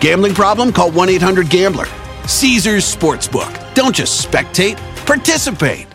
[0.00, 0.72] Gambling problem?
[0.72, 1.86] Call 1 800 Gambler.
[2.26, 3.52] Caesars Sportsbook.
[3.74, 5.86] Don't just spectate, participate.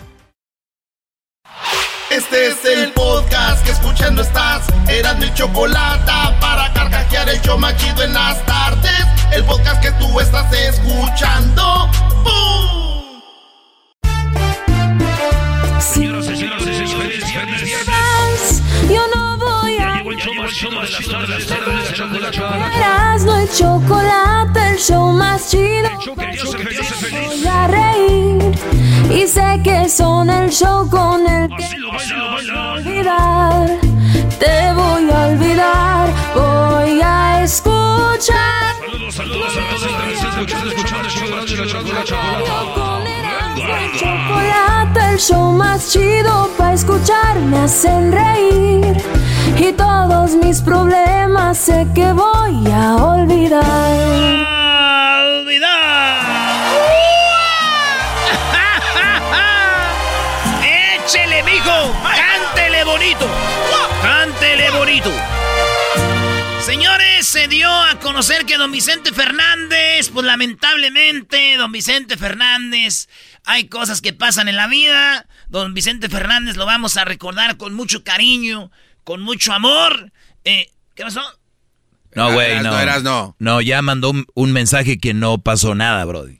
[2.12, 4.68] Este es el podcast que escuchando estás.
[4.90, 6.12] Eran mi chocolate
[6.42, 9.06] para carcajear el show machido en las tardes.
[9.32, 11.90] El podcast que tú estás escuchando.
[12.24, 13.22] ¡Bum!
[15.80, 16.62] Señoras y señores,
[18.90, 21.91] Yo no voy a el show más chido de las tardes,
[22.32, 22.78] chocolate.
[22.78, 25.90] Erasmo y chocolate, el show más chido.
[26.00, 27.28] show que te hace feliz, hace feliz.
[27.28, 28.52] Voy a reír
[29.12, 32.72] y sé que son el show con el que Así lo baila, lo baila.
[32.74, 33.80] olvidar.
[34.40, 38.76] Te voy a olvidar, voy a escuchar.
[38.82, 41.82] Saludos, saludos a los escuchando, escuchando el show
[43.96, 49.31] chocolate, el show más chido para escuchar me hacen reír.
[49.58, 53.62] Y todos mis problemas sé que voy a olvidar.
[60.64, 61.94] ¡Échele, mijo!
[62.04, 63.28] ¡Cántele bonito!
[64.02, 65.12] ¡Cántele bonito!
[66.66, 73.10] Señores, se dio a conocer que don Vicente Fernández, pues lamentablemente, don Vicente Fernández,
[73.46, 75.26] hay cosas que pasan en la vida.
[75.50, 78.72] Don Vicente Fernández lo vamos a recordar con mucho cariño,
[79.04, 80.12] con mucho amor.
[80.44, 81.22] Eh, ¿Qué pasó?
[82.14, 82.72] No, güey, no.
[82.72, 83.36] no, eras, no.
[83.40, 86.40] No, ya mandó un, un mensaje que no pasó nada, Brody.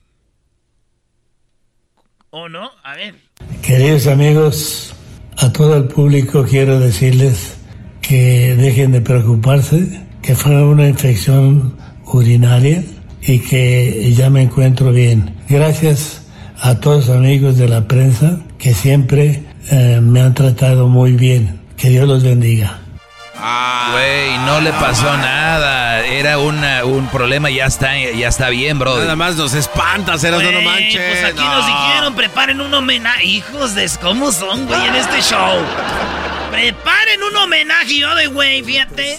[2.30, 2.72] ¿O no?
[2.84, 3.16] A ver.
[3.62, 4.94] Queridos amigos,
[5.38, 7.56] a todo el público quiero decirles
[8.02, 12.84] que dejen de preocuparse, que fue una infección urinaria
[13.22, 15.36] y que ya me encuentro bien.
[15.48, 16.24] Gracias
[16.60, 21.61] a todos los amigos de la prensa que siempre eh, me han tratado muy bien.
[21.82, 22.78] Que Dios los bendiga.
[23.92, 26.06] Güey, no le pasó nada.
[26.06, 29.02] Era una- un problema, ya está, ya está bien, Brody.
[29.02, 31.02] Nada más nos espantas, eras no, no Güey, manches.
[31.20, 31.58] Pues aquí no.
[31.58, 33.26] nos dijeron, preparen un homenaje.
[33.26, 35.58] Hijos de cómo son, güey, en este show.
[36.52, 39.18] Preparen un homenaje, yo de güey, fíjate.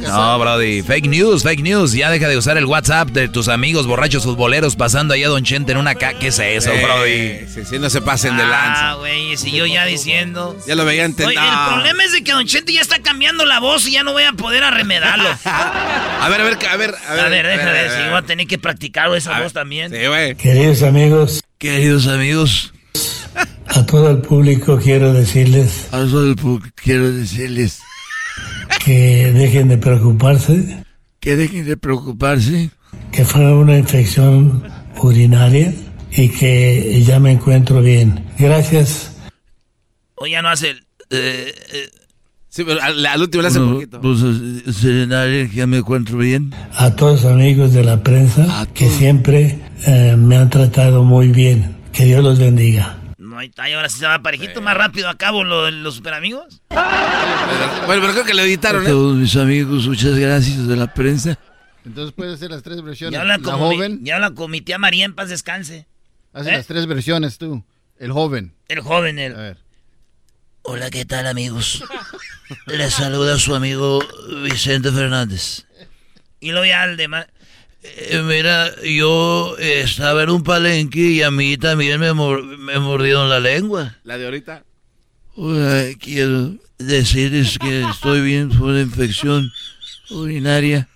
[0.00, 1.92] No, Brody, fake news, fake news.
[1.92, 5.42] Ya deja de usar el WhatsApp de tus amigos borrachos futboleros pasando allá a Don
[5.44, 6.14] Chente en una ca...
[6.18, 7.64] ¿Qué es eso, Eh, Brody?
[7.66, 8.92] Sí, no se pasen de Ah, lanza.
[8.94, 10.56] güey, si yo ya diciendo.
[10.66, 11.42] Ya lo veía Oye, entendido.
[11.42, 14.12] el problema es de que Don Chente ya está cambiando la voz y ya no
[14.12, 15.28] voy a poder arremedarlo.
[15.44, 17.24] A ver, a ver, a ver, a ver.
[17.24, 18.10] A ver, déjame ver, a si ver.
[18.10, 19.90] voy a tener que practicar esa A voz también.
[19.90, 20.34] Sí, güey.
[20.36, 22.72] Queridos amigos, Queridos amigos,
[23.66, 27.80] a todo el público quiero decirles a todo el público quiero decirles
[28.88, 30.82] que dejen de preocuparse,
[31.20, 32.70] que dejen de preocuparse.
[33.12, 34.62] que fue una infección
[35.02, 35.74] urinaria
[36.10, 38.24] y que ya me encuentro bien.
[38.38, 39.12] Gracias.
[40.14, 40.78] O ya no hace el.
[41.10, 41.90] eh, eh,
[42.48, 44.00] Sí, pero al, al último le hace poquito.
[44.00, 44.20] Pues,
[44.74, 46.54] Serenaria, ya me encuentro bien.
[46.74, 51.76] A todos los amigos de la prensa que siempre eh, me han tratado muy bien.
[51.92, 52.96] Que Dios los bendiga.
[53.40, 55.94] Ahí está, y ahora sí se va parejito más rápido a cabo lo de los
[55.94, 56.62] superamigos.
[56.68, 58.88] Bueno, pero creo que lo editaron, ¿eh?
[58.88, 61.38] todos mis amigos, muchas gracias de la prensa.
[61.84, 63.14] Entonces puedes hacer las tres versiones.
[63.14, 65.86] Ya habla, la como mi, joven, ya habla con mi tía María en paz descanse.
[66.32, 66.56] hace ¿eh?
[66.58, 67.64] las tres versiones tú.
[67.98, 68.54] El joven.
[68.68, 69.34] El joven, el.
[69.34, 69.58] A ver.
[70.62, 71.82] Hola, ¿qué tal, amigos?
[72.66, 74.00] Les saluda su amigo
[74.42, 75.66] Vicente Fernández.
[76.40, 77.26] Y luego ya el demás.
[77.96, 82.78] Eh, mira, yo eh, estaba en un palenque y a mí también me, mor- me
[82.78, 83.96] mordieron la lengua.
[84.04, 84.62] La de ahorita.
[85.36, 89.50] Ay, quiero decirles que estoy bien por una infección
[90.10, 90.88] urinaria.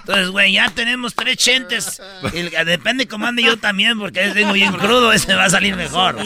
[0.00, 2.00] Entonces, güey, ya tenemos tres chentes.
[2.34, 5.74] El- depende cómo ande yo también, porque ese tengo bien crudo, ese va a salir
[5.76, 6.16] mejor.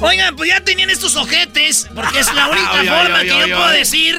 [0.00, 2.70] Oigan, pues ya tenían estos ojetes, porque es la única
[3.02, 4.18] forma que yo puedo decir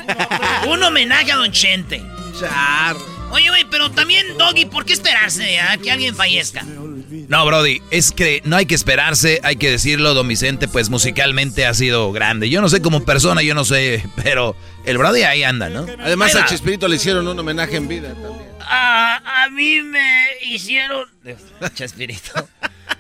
[0.68, 2.04] un homenaje a Don Chente.
[2.40, 2.96] Char.
[3.32, 6.64] Oye, güey, pero también, Doggy, ¿por qué esperarse a que alguien fallezca?
[6.64, 11.66] No, Brody, es que no hay que esperarse, hay que decirlo, don Vicente, pues musicalmente
[11.66, 12.50] ha sido grande.
[12.50, 14.56] Yo no sé como persona, yo no sé, pero
[14.86, 15.86] el Brody ahí anda, ¿no?
[16.00, 16.46] Además a.
[16.46, 18.50] Chespirito le hicieron un homenaje en vida también.
[18.62, 21.06] A, a mí me hicieron.
[21.74, 22.48] Chespirito.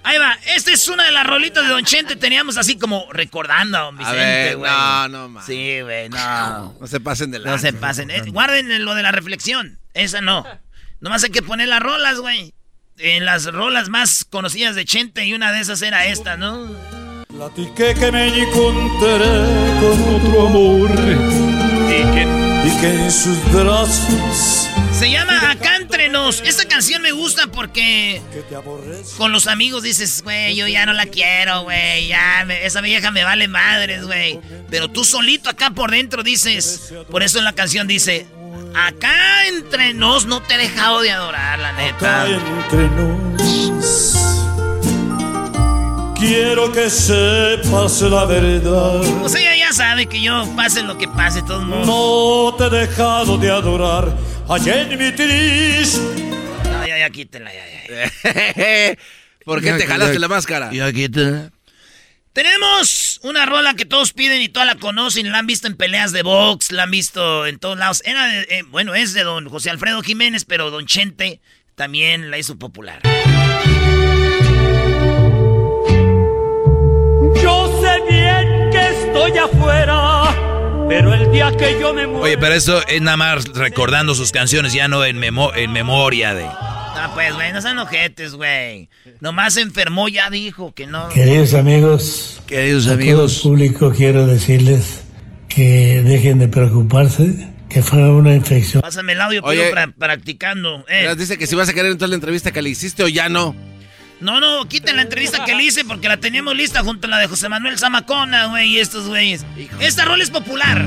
[0.03, 2.15] Ahí va, esta es una de las rolitas de Don Chente.
[2.15, 4.71] Teníamos así como recordando a Don Vicente, güey.
[4.71, 5.43] no, no, man.
[5.45, 6.75] Sí, güey, no.
[6.79, 7.51] No se pasen de la.
[7.51, 8.09] No se pasen.
[8.11, 9.79] Eh, guarden lo de la reflexión.
[9.93, 10.45] Esa no.
[10.99, 12.53] Nomás hay que poner las rolas, güey.
[12.97, 16.67] En las rolas más conocidas de Chente y una de esas era esta, ¿no?
[17.29, 19.17] Platiqué que me encontré
[19.79, 22.27] con otro amor Y que
[22.67, 24.68] y que en sus brazos
[24.99, 26.41] Se llama Acá Entre Nos.
[26.41, 28.21] Esta canción me gusta porque
[29.17, 32.07] con los amigos dices, güey, yo ya no la quiero, güey.
[32.07, 34.39] Ya, me- esa vieja me vale madres, güey.
[34.69, 38.27] Pero tú solito acá por dentro dices, por eso en la canción dice,
[38.75, 42.23] acá entre nos no te he dejado de adorar, la neta.
[42.23, 44.38] Acá entre nos
[46.19, 49.01] quiero que sepas la verdad.
[49.23, 51.85] O sea, ella ya sabe que yo pase lo que pase, todo el mundo.
[51.85, 54.15] No te he dejado de adorar
[54.47, 55.99] allá en mi triste.
[56.71, 58.95] No, ya, ya, quítenla, ya, ya.
[59.45, 60.69] ¿Por qué te jalaste la máscara?
[60.73, 61.49] Y aquí te...
[62.33, 66.11] Tenemos una rola que todos piden y todas la conocen, la han visto en peleas
[66.11, 68.01] de box, la han visto en todos lados.
[68.05, 71.41] Era de- eh, bueno, es de don José Alfredo Jiménez, pero don Chente
[71.75, 73.01] también la hizo popular.
[79.29, 82.23] Estoy afuera, pero el día que yo me muera.
[82.23, 86.33] Oye, pero eso es nada más recordando sus canciones, ya no en, memo- en memoria
[86.33, 86.45] de...
[86.45, 88.89] Ah, pues, güey, no sean ojetes, güey.
[89.21, 91.07] Nomás se enfermó, ya dijo que no.
[91.09, 95.03] Queridos amigos, Queridos a todo el público quiero decirles
[95.47, 98.81] que dejen de preocuparse, que fue una infección.
[98.81, 99.69] Pásame el audio, Oye.
[99.73, 100.83] pero pra- practicando.
[100.89, 101.13] eh.
[101.17, 103.29] Dice que si vas a querer entrar a la entrevista que le hiciste o ya
[103.29, 103.55] no.
[104.21, 107.17] No, no, quiten la entrevista que le hice porque la teníamos lista junto a la
[107.19, 109.45] de José Manuel Zamacona, güey, y estos güeyes.
[109.79, 110.85] Esta rola es popular.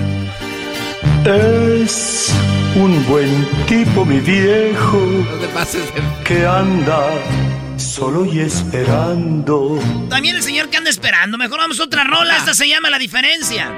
[1.25, 2.31] Es
[2.75, 4.99] un buen tipo, mi viejo,
[5.31, 6.03] No te pases de...
[6.25, 7.09] que anda
[7.77, 9.79] solo y esperando.
[10.11, 11.39] También el señor que anda esperando.
[11.39, 12.37] Mejor vamos a otra rola.
[12.37, 13.71] Esta se llama La Diferencia.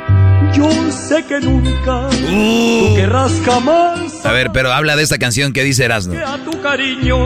[0.55, 5.65] Yo sé que nunca tú querrás jamás A ver, pero habla de esta canción que
[5.65, 6.13] dice Erasmo.
[6.13, 7.17] que a tu cariño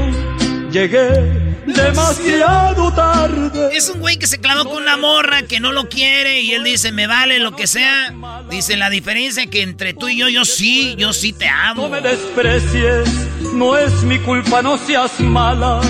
[0.71, 3.71] llegué demasiado tarde.
[3.77, 6.65] Es un güey que se clavó con una morra que no lo quiere y él
[6.65, 8.13] dice, me vale lo que sea.
[8.51, 11.53] Dice, la diferencia que entre tú y yo, yo sí, yo sí te No
[11.85, 11.89] amo.
[11.91, 13.09] me desprecies,
[13.55, 15.81] no es mi culpa, no seas mala.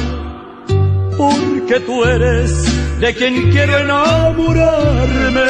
[1.17, 2.53] Porque tú eres
[3.01, 5.43] de quien quiero enamorarme.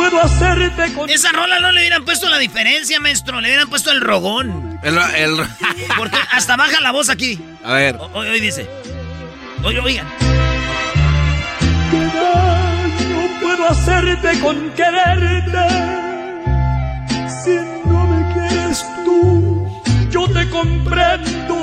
[0.00, 3.40] Puedo hacerte con Esa rola no le hubieran puesto la diferencia, maestro.
[3.40, 4.78] Le hubieran puesto el rogón.
[4.82, 5.36] El, el-
[5.96, 7.38] Porque hasta baja la voz aquí.
[7.64, 7.96] A ver.
[7.96, 8.68] O- Hoy, hoy dice.
[9.62, 10.06] Oye, oigan.
[11.90, 15.68] ¿Qué daño puedo hacerte con quererte?
[17.44, 17.50] Si
[17.86, 21.56] no me quieres tú, yo te comprendo.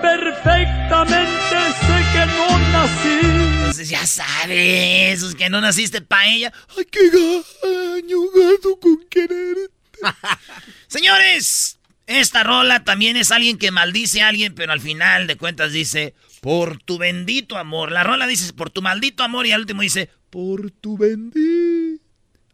[0.00, 3.20] Perfectamente sé que no nací.
[3.22, 6.52] Entonces ya sabes, es que no naciste pa' ella.
[6.76, 9.56] Ay, qué gaño, gato con querer.
[10.88, 15.72] Señores, esta rola también es alguien que maldice a alguien, pero al final de cuentas
[15.72, 17.92] dice, por tu bendito amor.
[17.92, 22.02] La rola dice, por tu maldito amor, y al último dice, por tu bendito.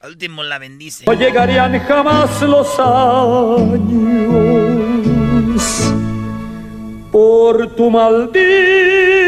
[0.01, 1.05] Al último la bendice.
[1.07, 3.99] No llegarían jamás los años
[7.11, 9.28] por tu maldito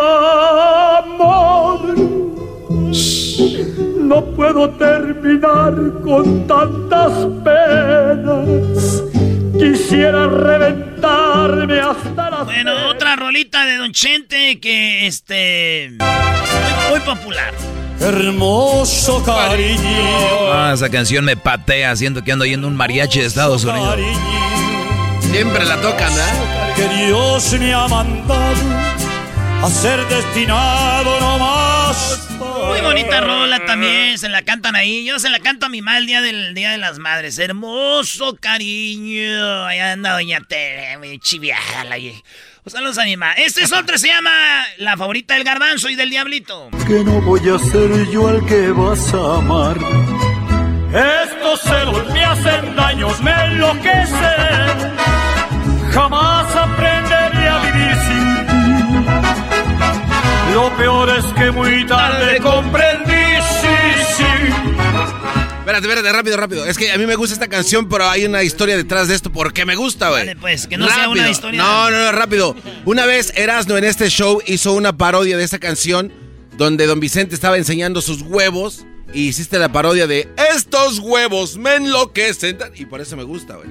[0.00, 1.94] amor.
[3.98, 5.74] No puedo terminar
[6.04, 7.12] con tantas
[7.44, 9.02] penas.
[9.58, 17.54] Quisiera reventarme hasta la Bueno, otra rolita de Don Chente que, este, muy, muy popular.
[18.00, 20.52] Hermoso cariño.
[20.52, 23.90] Ah, esa canción me patea, siento que ando yendo un mariachi de Estados Unidos.
[23.90, 25.22] Cariño.
[25.30, 26.62] Siempre la tocan, ¿eh?
[26.76, 28.91] que Dios me ha mandado
[29.62, 32.28] a ser destinado no más.
[32.38, 35.04] Muy bonita rola también, se la cantan ahí.
[35.04, 37.38] Yo se la canto a mi madre el día del Día de las Madres.
[37.38, 39.64] Hermoso cariño.
[39.64, 42.20] Allá anda Doña Tere, muy chiviada la vieja.
[42.62, 43.32] Pues saludos a mi mamá.
[43.34, 46.70] Este es otro, se llama La favorita del garbanzo y del diablito.
[46.86, 49.76] Que no voy a ser yo al que vas a amar.
[50.92, 54.92] Estos celos me hacen daños, me enloquecen.
[55.92, 56.31] Jamás
[61.42, 63.12] que muy tarde comprendí,
[63.60, 64.24] sí, sí.
[65.58, 66.66] Espérate, espérate, rápido, rápido.
[66.66, 69.32] Es que a mí me gusta esta canción, pero hay una historia detrás de esto
[69.32, 70.20] porque me gusta, güey.
[70.22, 72.54] Vale, pues, que no sea una historia- No, no, no, rápido.
[72.84, 76.12] Una vez Erasno en este show hizo una parodia de esta canción
[76.56, 78.84] donde Don Vicente estaba enseñando sus huevos
[79.14, 82.58] y hiciste la parodia de Estos huevos me enloquecen.
[82.74, 83.68] Y por eso me gusta, güey.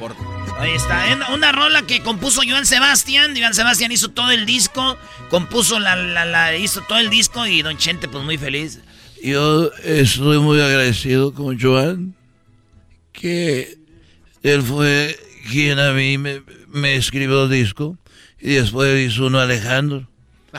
[0.00, 0.16] Por-
[0.58, 3.34] Ahí está, en- una rola que compuso Joan Sebastián.
[3.36, 4.96] Joan Sebastián hizo todo el disco,
[5.28, 8.80] compuso la, la, la- hizo todo el disco y Don Chente, pues muy feliz.
[9.22, 12.14] Yo estoy muy agradecido con Joan,
[13.12, 13.76] que
[14.42, 15.18] él fue
[15.50, 17.98] quien a mí me, me escribió el disco
[18.40, 20.08] y después hizo uno Alejandro.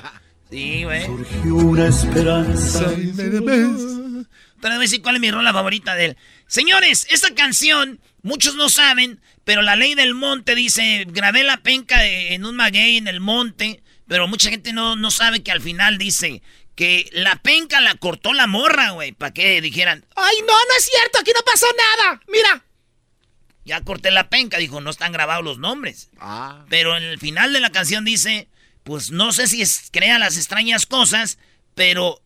[0.49, 1.03] Sí, güey.
[1.07, 2.85] Surgió una esperanza.
[2.95, 6.17] Pero voy a decir cuál es mi rola favorita de él.
[6.45, 12.05] Señores, esta canción, muchos no saben, pero la ley del monte dice, grabé la penca
[12.05, 15.97] en un maguey en el monte, pero mucha gente no, no sabe que al final
[15.97, 16.41] dice
[16.75, 20.85] que la penca la cortó la morra, güey, para que dijeran, ay, no, no es
[20.85, 22.63] cierto, aquí no pasó nada, mira.
[23.65, 26.09] Ya corté la penca, dijo, no están grabados los nombres.
[26.69, 28.49] Pero en el final de la canción dice,
[28.83, 31.37] pues no sé si es, crea las extrañas cosas,
[31.73, 32.21] pero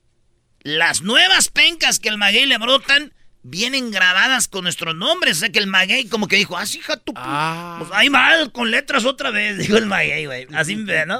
[0.61, 3.13] las nuevas pencas que el maguey le brotan
[3.49, 5.37] vienen grabadas con nuestros nombres.
[5.37, 7.13] O sea que el maguey como que dijo, ah, sí, hija tu...
[7.13, 7.77] pu-".
[7.79, 10.47] Pues ahí mal, con letras otra vez, dijo el maguey, güey.
[10.53, 11.19] Así, ¿no?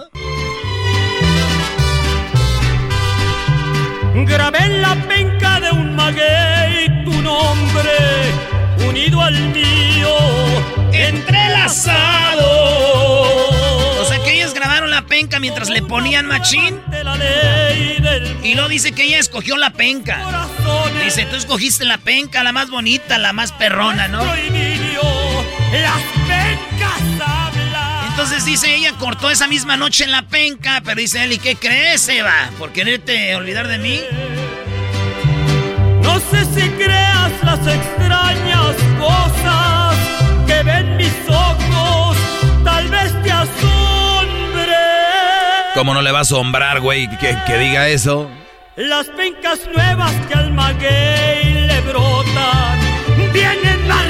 [4.25, 7.91] Grabé en la penca de un maguey tu nombre,
[8.87, 10.15] unido al mío,
[10.91, 13.46] entrelazado.
[15.03, 16.81] Penca mientras le ponían machín.
[18.43, 20.47] Y luego dice que ella escogió la penca.
[21.03, 24.23] Dice, tú escogiste la penca, la más bonita, la más perrona, ¿no?
[28.09, 31.55] Entonces dice, ella cortó esa misma noche en la penca, pero dice él, ¿y qué
[31.55, 32.49] crees, Eva?
[32.57, 34.01] ¿Por quererte olvidar de mí?
[36.01, 39.95] No sé si creas las extrañas cosas
[40.47, 41.46] que ven mis ojos,
[45.77, 48.27] ¿Cómo no le va a asombrar, güey, que, diga eso?
[48.75, 52.79] Las pencas nuevas que al maguey le brotan
[53.31, 54.06] vienen marcadas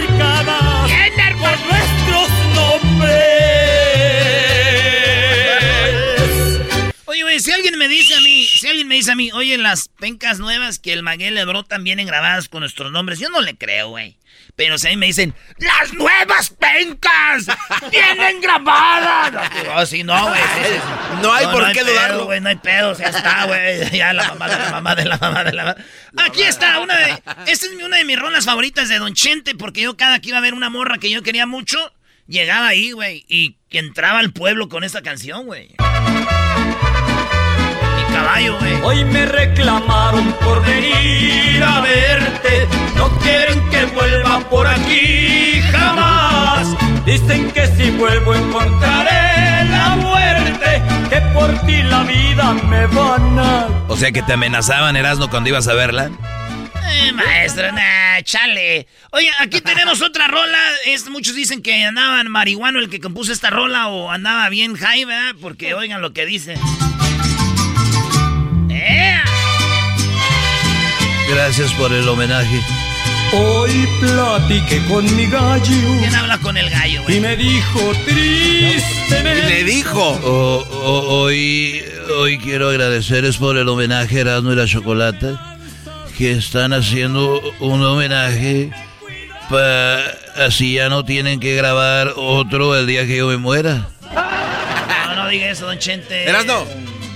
[7.37, 9.89] Oye, si alguien me dice a mí, si alguien me dice a mí, oye, las
[9.89, 13.55] pencas nuevas que el maguey le brotan vienen grabadas con nuestros nombres, yo no le
[13.55, 14.17] creo, güey.
[14.55, 17.45] Pero si a mí me dicen, ¡las nuevas pencas!
[17.91, 19.51] ¡Vienen grabadas!
[19.67, 20.41] No, sí, no, güey.
[20.41, 20.79] sí, sí.
[21.21, 22.25] No hay por qué dudarlo.
[22.25, 23.87] güey, no hay pedo, ya está, güey.
[23.95, 25.75] Ya la mamá de la mamá de la mamá de la mamá.
[26.17, 27.11] Aquí está, una de.
[27.45, 30.39] Esta es una de mis rolas favoritas de Don Chente, porque yo cada que iba
[30.39, 31.93] a ver una morra que yo quería mucho,
[32.25, 35.75] llegaba ahí, güey, y entraba al pueblo con esta canción, güey.
[38.27, 38.73] Mi caballo, güey.
[38.83, 42.67] Hoy me reclamaron por venir a verte.
[42.95, 46.67] No quieren que vuelva por aquí jamás.
[47.05, 50.81] Dicen que si vuelvo encontraré la muerte.
[51.09, 53.67] Que por ti la vida me van a.
[53.87, 56.11] O sea que te amenazaban, Erasmo, cuando ibas a verla.
[56.89, 58.87] Eh, maestro, nah, chale.
[59.11, 60.59] Oye, aquí tenemos otra rola.
[60.85, 65.05] Es, muchos dicen que andaban marihuano el que compuso esta rola o andaba bien high,
[65.05, 65.35] ¿verdad?
[65.41, 66.55] Porque oigan lo que dice.
[71.29, 72.61] Gracias por el homenaje.
[73.33, 75.97] Hoy platiqué con mi gallo.
[75.99, 77.19] ¿Quién habla con el gallo, Y güey?
[77.19, 79.45] me dijo tristemente.
[79.49, 80.01] Le dijo.
[80.23, 81.83] O- o- hoy,
[82.19, 85.57] hoy quiero agradecerles por el homenaje Erasmo y la Chocolata,
[86.17, 88.71] que están haciendo un homenaje
[89.49, 90.03] para
[90.45, 93.89] así ya no tienen que grabar otro el día que yo me muera.
[94.13, 96.23] No, no diga eso, don Chente.
[96.29, 96.65] Erasno,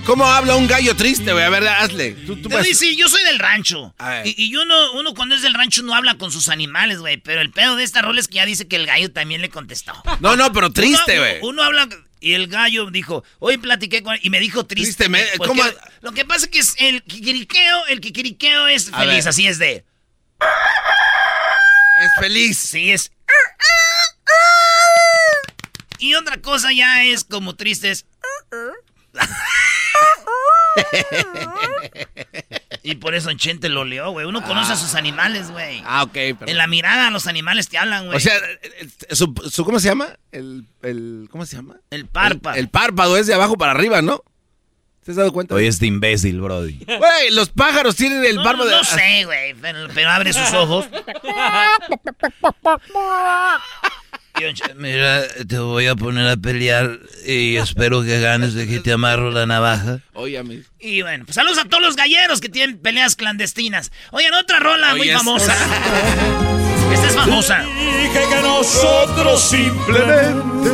[0.06, 1.44] ¿cómo habla un gallo triste, güey?
[1.44, 2.12] A ver, hazle.
[2.12, 3.94] Tú, vas- decir, yo soy del rancho.
[3.98, 4.26] A ver.
[4.26, 7.16] Y, y uno, uno cuando es del rancho no habla con sus animales, güey.
[7.18, 9.50] Pero el pedo de esta rola es que ya dice que el gallo también le
[9.50, 9.92] contestó.
[10.20, 11.38] No, no, pero triste, Uno- güey.
[11.42, 11.88] Uno, habla
[12.20, 15.04] y el gallo dijo, hoy platiqué con él y me dijo triste.
[15.04, 15.62] Triste, me- ¿cómo?
[16.02, 19.28] Lo que pasa es que es el kikiriqueo, el kikiriqueo es A feliz, ver.
[19.28, 19.84] así es de.
[22.00, 22.58] Es feliz.
[22.58, 23.10] Sí, es.
[25.98, 28.06] Y otra cosa ya es como triste, es.
[32.82, 34.26] y por eso en Chente lo leó, güey.
[34.26, 35.82] Uno conoce a sus animales, güey.
[35.84, 36.12] Ah, ok.
[36.12, 36.48] perdón.
[36.48, 38.16] En la mirada los animales te hablan, güey.
[38.16, 38.34] O sea,
[39.10, 40.16] su, su- ¿cómo se llama?
[40.30, 41.76] El, el, ¿cómo se llama?
[41.90, 42.56] el párpado.
[42.56, 44.22] El, el párpado es de abajo para arriba, ¿no?
[45.04, 45.56] ¿Te has dado cuenta?
[45.56, 46.78] Oye, este imbécil, Brody.
[46.86, 48.82] Güey, los pájaros tienen el no, párpado no, de...
[48.82, 50.86] no sé, güey, pero, pero abre sus ojos.
[54.76, 59.30] Mira, te voy a poner a pelear y espero que ganes de que te amarro
[59.30, 60.00] la navaja.
[60.14, 60.42] Oye,
[60.80, 63.92] Y bueno, pues saludos a todos los galleros que tienen peleas clandestinas.
[64.10, 65.54] Oigan, otra rola muy famosa.
[66.92, 67.62] Esta es famosa.
[67.62, 70.70] Dije que nosotros simplemente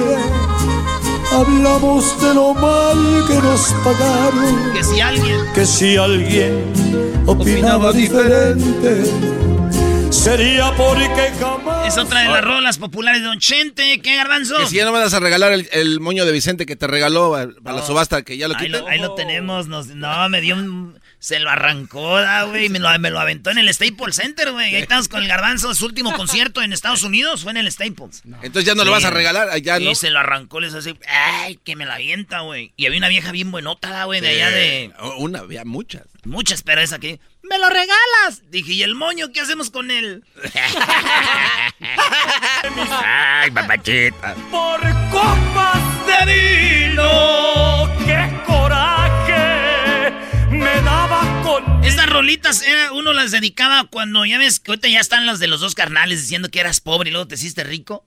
[1.31, 4.73] hablamos de lo mal que nos pagaron.
[4.75, 5.41] Que si alguien.
[5.55, 9.38] Que si alguien opinaba diferente.
[10.11, 11.87] Sería porque jamás.
[11.87, 14.01] Es otra de las rolas populares de Don Chente.
[14.03, 14.57] ¿Qué, Garbanzo?
[14.57, 16.87] Que si ya no me vas a regalar el, el moño de Vicente que te
[16.87, 18.79] regaló para la subasta, que ya lo Ahí quité.
[18.81, 19.69] lo, ahí lo tenemos.
[19.69, 20.99] nos- no, me dio un...
[21.21, 22.69] Se lo arrancó, da, güey.
[22.69, 24.75] Me lo, me lo aventó en el Staples Center, güey.
[24.77, 25.75] Ahí estamos con el Garbanzo.
[25.75, 28.23] Su último concierto en Estados Unidos fue en el Staples.
[28.43, 29.91] Entonces ya no lo vas a regalar, ya no.
[29.91, 30.95] Y se lo arrancó, les hace...
[31.09, 32.73] ¡Ay, que me la avienta, güey!
[32.77, 34.93] Y había una vieja bien buenota, güey, de allá de...
[35.19, 36.03] Una, había muchas.
[36.25, 37.19] Muchas, pero esa que...
[37.49, 38.43] ¡Me lo regalas!
[38.51, 40.23] Dije, ¿y el moño qué hacemos con él?
[43.05, 44.35] Ay, papachita.
[44.51, 50.13] Por copas de vino, qué coraje
[50.51, 51.85] me daba con.
[51.85, 55.47] Estas rolitas era, uno las dedicaba cuando ya ves que ahorita ya están las de
[55.47, 58.05] los dos carnales diciendo que eras pobre y luego te hiciste rico.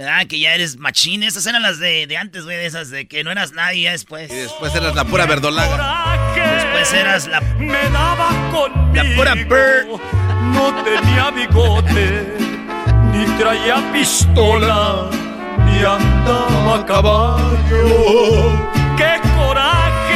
[0.00, 1.22] Ah, que ya eres machín.
[1.22, 3.92] Esas eran las de, de antes, güey, de esas de que no eras nadie ya
[3.92, 4.30] después.
[4.30, 6.34] Y después eras la pura verdolaga.
[6.34, 7.40] Después eras la.
[7.40, 8.94] Me daba conmigo.
[8.94, 10.00] La pura bird.
[10.52, 12.26] No tenía bigote,
[13.12, 15.10] ni traía pistola,
[15.66, 18.68] ni andaba a caballo.
[18.96, 20.07] ¡Qué coraje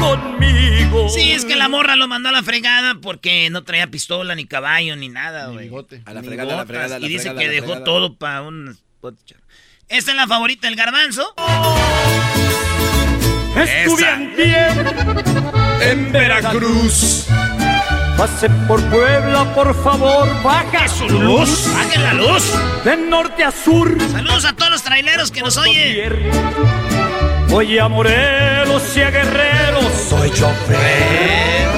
[0.00, 1.08] conmigo!
[1.08, 4.46] Sí, es que la morra lo mandó a la fregada porque no traía pistola, ni
[4.46, 5.70] caballo, ni nada, güey.
[6.04, 7.84] A la fregada, a la fregada, a la Y dice fregada, que dejó fregada.
[7.84, 8.78] todo para un...
[9.88, 11.34] Esta es la favorita del garbanzo.
[13.56, 14.66] Estuve en pie
[15.82, 17.26] en Veracruz.
[18.16, 21.66] Pasé por Puebla, por favor, baja su luz.
[21.74, 22.52] ¡Bajen la luz!
[22.84, 23.98] De norte a sur.
[24.12, 26.30] Saludos a todos los traileros que nos oyen.
[27.52, 31.68] Voy a Morelos y a Guerrero, soy chofer.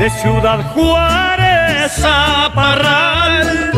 [0.00, 3.70] De Ciudad Juárez a Parral.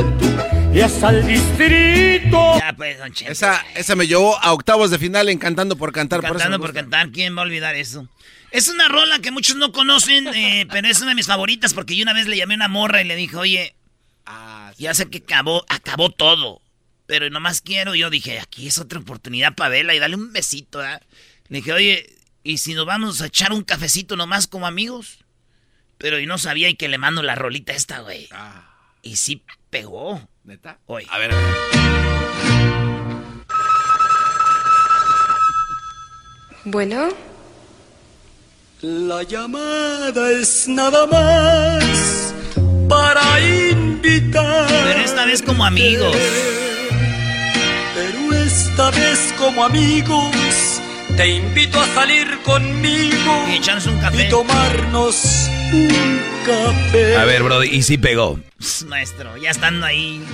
[0.75, 2.59] Y hasta el distrito.
[2.59, 3.31] Ya, pues, don Cheto.
[3.31, 6.23] Esa, esa me llevó a octavos de final en Cantando por Cantar.
[6.23, 6.81] por Cantando por gusta.
[6.81, 8.09] cantar, ¿quién va a olvidar eso?
[8.51, 11.95] Es una rola que muchos no conocen, eh, pero es una de mis favoritas porque
[11.95, 13.75] yo una vez le llamé a una morra y le dije, oye,
[14.79, 16.63] ya sé que acabó, acabó todo,
[17.07, 20.79] pero nomás quiero, yo dije, aquí es otra oportunidad para verla y darle un besito,
[20.79, 21.03] ¿verdad?
[21.53, 25.19] Le dije, oye, ¿y si nos vamos a echar un cafecito nomás como amigos?
[25.99, 28.27] Pero yo no sabía y que le mando la rolita esta, güey.
[29.03, 30.27] Y sí pegó.
[30.45, 30.79] ¿Neta?
[30.87, 31.07] Oye.
[31.11, 31.55] A ver, a ver.
[36.65, 37.11] Bueno,
[38.81, 42.35] La llamada es nada más
[42.89, 44.69] para invitar.
[44.69, 46.17] Pero esta vez como amigos.
[47.95, 50.62] Pero esta vez como amigos
[51.17, 54.27] te invito a salir conmigo Y echarnos un café.
[54.27, 57.17] y tomarnos un café.
[57.17, 58.39] A ver, Brody, y sí pegó.
[58.59, 60.25] Pss, Maestro, ya estando ahí.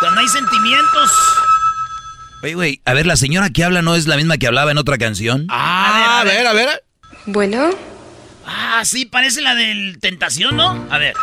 [0.00, 1.10] Cuando hay sentimientos.
[2.42, 4.78] Oye, güey, a ver, la señora que habla no es la misma que hablaba en
[4.78, 5.46] otra canción.
[5.50, 6.84] Ah, a ver, a ver.
[7.26, 7.70] bueno,
[8.46, 10.86] Ah, sí, parece la del Tentación, ¿no?
[10.90, 11.14] A ver.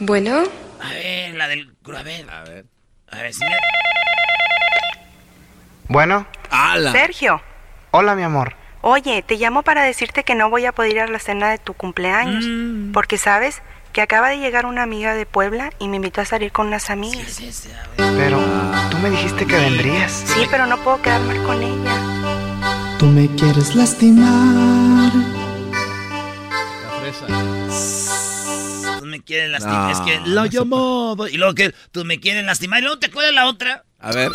[0.00, 0.42] bueno,
[0.80, 1.70] A ver, la del.
[1.94, 2.30] A ver.
[2.30, 2.64] A ver.
[3.10, 3.58] A ver, señor.
[5.88, 6.26] Bueno.
[6.50, 6.92] ¡Hala!
[6.92, 7.42] Sergio.
[7.90, 8.54] Hola, mi amor.
[8.82, 11.58] Oye, te llamo para decirte que no voy a poder ir a la cena de
[11.58, 12.44] tu cumpleaños.
[12.92, 16.52] Porque sabes que acaba de llegar una amiga de Puebla y me invitó a salir
[16.52, 17.40] con unas amigas.
[17.96, 18.40] Pero
[18.90, 20.12] tú me dijiste que vendrías.
[20.12, 22.96] Sí, pero no puedo quedarme con ella.
[22.98, 25.12] Tú me quieres lastimar.
[28.98, 29.82] Tú me quieres lastimar.
[29.84, 31.16] No, es que no la se llamó.
[31.30, 32.80] Y luego que tú me quieres lastimar.
[32.80, 33.84] Y luego te acuerdas la otra.
[33.98, 34.30] A ver.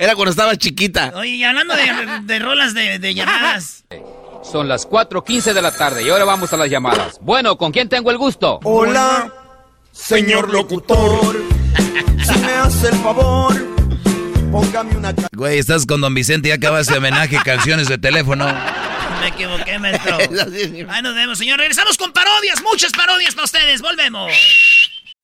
[0.00, 1.12] Era cuando estaba chiquita.
[1.14, 3.84] Oye, y hablando de, de rolas de, de llamadas.
[4.42, 7.18] Son las 4.15 de la tarde y ahora vamos a las llamadas.
[7.20, 8.60] Bueno, ¿con quién tengo el gusto?
[8.64, 9.30] Hola,
[9.92, 11.44] señor locutor.
[12.24, 13.54] Si me hace el favor,
[14.50, 18.46] póngame una Güey, estás con Don Vicente y acabas de homenaje canciones de teléfono.
[19.20, 20.16] Me equivoqué, maestro.
[20.88, 21.58] Ahí nos vemos, señor.
[21.58, 22.62] Regresamos con parodias.
[22.62, 23.82] Muchas parodias para ustedes.
[23.82, 24.32] Volvemos.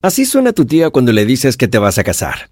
[0.03, 2.51] Así suena tu tía cuando le dices que te vas a casar.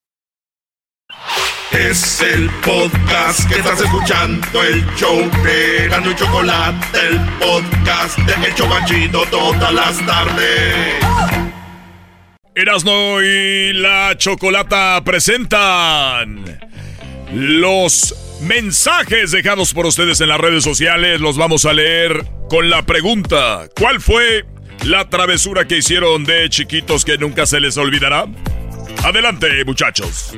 [1.71, 8.55] Es el podcast que estás escuchando, el show de y Chocolate, el podcast de El
[8.55, 10.95] Chocachito todas las tardes.
[12.55, 16.59] Erasno y la Chocolata presentan
[17.31, 21.21] los mensajes dejados por ustedes en las redes sociales.
[21.21, 24.45] Los vamos a leer con la pregunta: ¿Cuál fue
[24.83, 28.25] la travesura que hicieron de chiquitos que nunca se les olvidará?
[29.05, 30.33] Adelante, muchachos.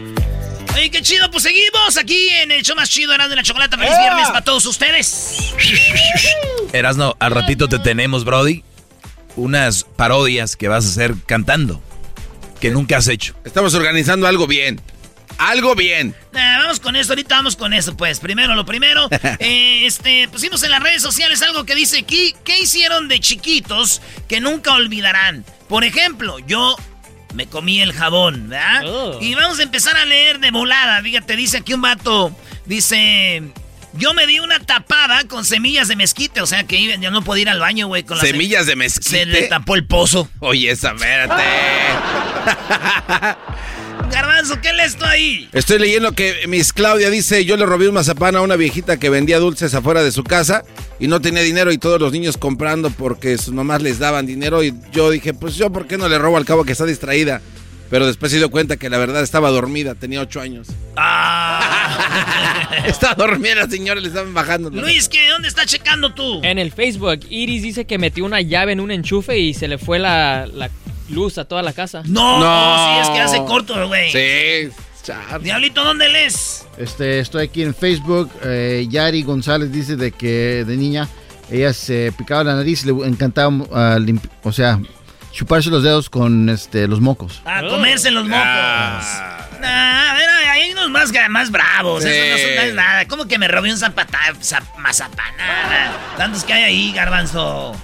[0.75, 3.77] Oye, qué chido, pues seguimos aquí en el show más chido, Erasmo de la Chocolata.
[3.77, 5.53] Feliz viernes para todos ustedes.
[6.73, 8.63] Erasno, al ratito te tenemos, Brody,
[9.36, 11.81] unas parodias que vas a hacer cantando,
[12.59, 13.36] que nunca has hecho.
[13.45, 14.81] Estamos organizando algo bien.
[15.38, 16.15] Algo bien.
[16.31, 18.19] Nah, vamos con eso, ahorita vamos con eso, pues.
[18.19, 19.09] Primero lo primero,
[19.39, 24.01] eh, este, pusimos en las redes sociales algo que dice aquí, ¿qué hicieron de chiquitos
[24.27, 25.45] que nunca olvidarán?
[25.67, 26.77] Por ejemplo, yo
[27.33, 28.83] me comí el jabón, ¿verdad?
[28.85, 29.17] Oh.
[29.21, 31.01] Y vamos a empezar a leer de volada.
[31.01, 33.43] Fíjate, dice aquí un vato, dice,
[33.93, 37.43] yo me di una tapada con semillas de mezquite, o sea que ya no podía
[37.43, 39.25] ir al baño, güey, con las Semillas de Se mezquite.
[39.25, 40.29] le tapó el pozo.
[40.39, 41.43] Oye, esa, espérate.
[44.12, 45.49] Garbanzo, ¿qué lees tú ahí?
[45.53, 49.10] Estoy leyendo que Miss Claudia dice, yo le robé un mazapán a una viejita que
[49.10, 50.63] vendía dulces afuera de su casa
[50.99, 54.63] y no tenía dinero y todos los niños comprando porque sus mamás les daban dinero
[54.63, 57.41] y yo dije, pues yo, ¿por qué no le robo al cabo que está distraída?
[57.89, 60.67] Pero después se dio cuenta que la verdad estaba dormida, tenía ocho años.
[62.88, 64.69] Está dormida la señora, le estaban bajando.
[64.71, 66.41] Luis, ¿qué, ¿dónde está checando tú?
[66.43, 69.77] En el Facebook, Iris dice que metió una llave en un enchufe y se le
[69.77, 70.69] fue la, la
[71.09, 72.01] luz a toda la casa.
[72.05, 72.39] No,
[72.95, 74.11] sí, es que hace corto, güey.
[74.11, 74.69] Sí.
[75.41, 76.65] Diablito, ¿dónde lees?
[76.77, 78.31] Este, estoy aquí en Facebook.
[78.43, 81.09] eh, Yari González dice de que de niña
[81.51, 84.79] ella se picaba la nariz y le encantaba, ah, limpi- o sea,
[85.33, 87.41] chuparse los dedos con este, los mocos.
[87.43, 88.43] A comerse los mocos.
[89.59, 92.03] Nah, a ver, hay unos más, más bravos.
[92.03, 92.09] Sí.
[92.09, 93.05] Eso no son- no es nada.
[93.07, 95.35] ¿Cómo que me robé un zapata, zap- mazapán?
[95.37, 95.97] Nada.
[96.17, 97.75] Tantos que hay ahí, garbanzo.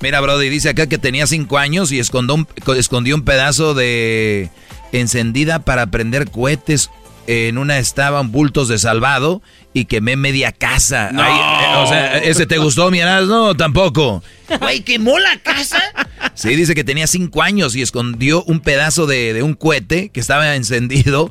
[0.00, 4.50] Mira, Brody, dice acá que tenía cinco años y escondió un, escondió un pedazo de
[4.92, 6.90] encendida para prender cohetes.
[7.30, 9.42] En una estaban bultos de salvado
[9.74, 11.10] y quemé media casa.
[11.12, 11.22] No.
[11.22, 14.22] Ahí, eh, o sea, ¿ese te gustó, mi No, tampoco.
[14.60, 15.78] Güey, quemó la casa.
[16.32, 20.20] Sí, dice que tenía cinco años y escondió un pedazo de, de un cohete que
[20.20, 21.30] estaba encendido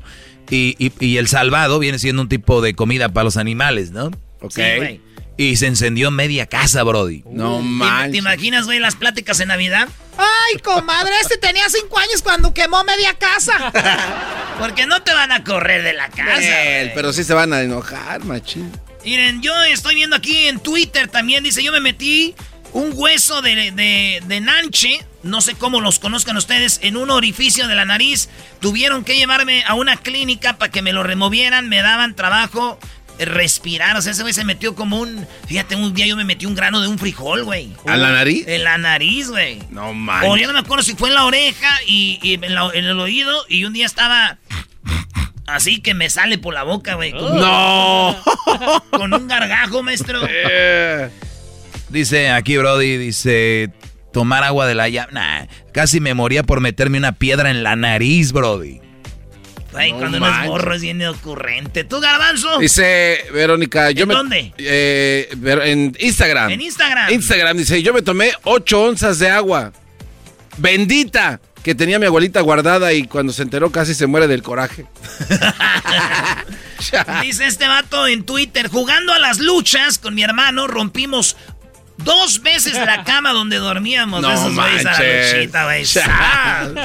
[0.51, 4.12] y, y- y el salvado viene siendo un tipo de comida para los animales, ¿no?
[4.41, 4.51] Ok.
[4.53, 5.01] Sí.
[5.38, 7.23] Y se encendió media casa, Brody.
[7.30, 7.62] No
[8.04, 9.88] ¿Te, te imaginas, güey, las pláticas en Navidad?
[10.17, 13.71] Ay, comadre, este tenía cinco años cuando quemó media casa.
[14.60, 16.41] Porque no te van a correr de la casa.
[16.95, 18.71] Pero sí se van a enojar, machín.
[19.06, 22.36] Miren, yo estoy viendo aquí en Twitter también, dice, yo me metí
[22.73, 27.67] un hueso de, de, de nanche, no sé cómo los conozcan ustedes, en un orificio
[27.67, 28.28] de la nariz.
[28.60, 32.80] Tuvieron que llevarme a una clínica para que me lo removieran, me daban trabajo
[33.19, 33.95] respirar.
[33.97, 35.25] O sea, ese güey se metió como un...
[35.47, 37.69] Fíjate, un día yo me metí un grano de un frijol, güey.
[37.86, 38.47] ¿A la nariz?
[38.47, 39.60] En la nariz, güey.
[39.69, 40.41] No O manches.
[40.41, 42.99] yo no me acuerdo si fue en la oreja y, y en, la- en el
[42.99, 44.38] oído y un día estaba...
[45.47, 47.13] Así que me sale por la boca, güey.
[47.13, 48.15] ¡No!
[48.91, 50.19] Con un gargajo, maestro.
[51.89, 53.71] Dice aquí, Brody, dice,
[54.12, 55.13] tomar agua de la llave.
[55.13, 58.82] Nah, casi me moría por meterme una piedra en la nariz, Brody.
[59.97, 61.83] Cuando uno es morro es bien ocurrente.
[61.83, 62.57] ¿Tú, Garbanzo?
[62.59, 64.13] Dice Verónica, yo ¿En me.
[64.15, 64.53] dónde?
[64.57, 65.29] Eh,
[65.65, 66.51] en Instagram.
[66.51, 67.11] En Instagram.
[67.13, 69.71] Instagram dice, yo me tomé 8 onzas de agua.
[70.57, 71.39] Bendita.
[71.63, 74.85] Que tenía mi abuelita guardada y cuando se enteró casi se muere del coraje.
[77.21, 81.35] Dice este vato en Twitter, jugando a las luchas con mi hermano, rompimos
[81.97, 84.21] dos veces la cama donde dormíamos.
[84.21, 84.97] No Esos güeyes a la
[85.67, 86.05] manches.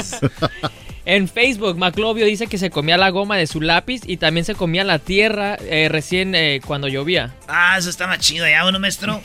[0.01, 0.71] luchita.
[1.05, 4.55] En Facebook, Maclovio dice que se comía la goma de su lápiz y también se
[4.55, 7.35] comía la tierra eh, recién eh, cuando llovía.
[7.49, 9.21] Ah, eso está más chido ya, uno maestro.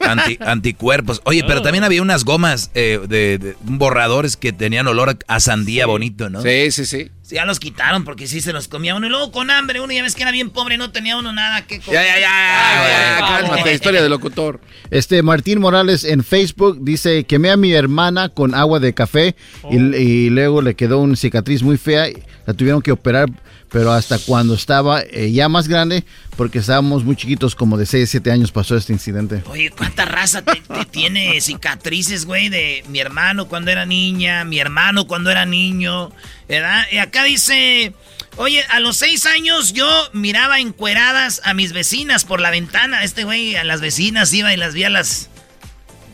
[0.00, 1.20] Anti- anticuerpos.
[1.24, 5.86] Oye, pero también había unas gomas eh, de, de- borradores que tenían olor a sandía
[5.86, 6.42] bonito, ¿no?
[6.42, 7.10] Sí, sí, sí.
[7.22, 9.06] Sí, ya los quitaron porque sí se los comía uno.
[9.06, 11.66] Y luego con hambre, uno ya ves que era bien pobre, no tenía uno nada
[11.66, 12.00] que comer.
[12.00, 13.18] Ya, ya, ya.
[13.20, 14.60] ya, cálmate, historia de locutor.
[14.90, 19.36] Este Martín Morales en Facebook dice, quemé a mi hermana con agua de café
[19.70, 22.08] y, y luego le quedó una cicatriz muy fea.
[22.08, 22.14] y
[22.46, 23.28] La tuvieron que operar,
[23.70, 26.04] pero hasta cuando estaba eh, ya más grande,
[26.36, 29.42] porque estábamos muy chiquitos, como de 6, 7 años pasó este incidente.
[29.46, 32.48] Oye, ¿cuánta raza te, te tiene cicatrices, güey?
[32.48, 36.10] De mi hermano cuando era niña, mi hermano cuando era niño,
[36.48, 36.84] ¿verdad?
[36.90, 37.92] Y acá dice,
[38.36, 43.04] oye, a los seis años yo miraba encueradas a mis vecinas por la ventana.
[43.04, 45.28] Este güey a las vecinas iba y las vi a las...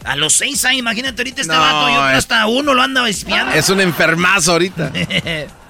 [0.04, 3.54] A los seis años, imagínate ahorita este No, vato, yo hasta uno lo anda espiando.
[3.54, 4.92] Es un enfermazo ahorita.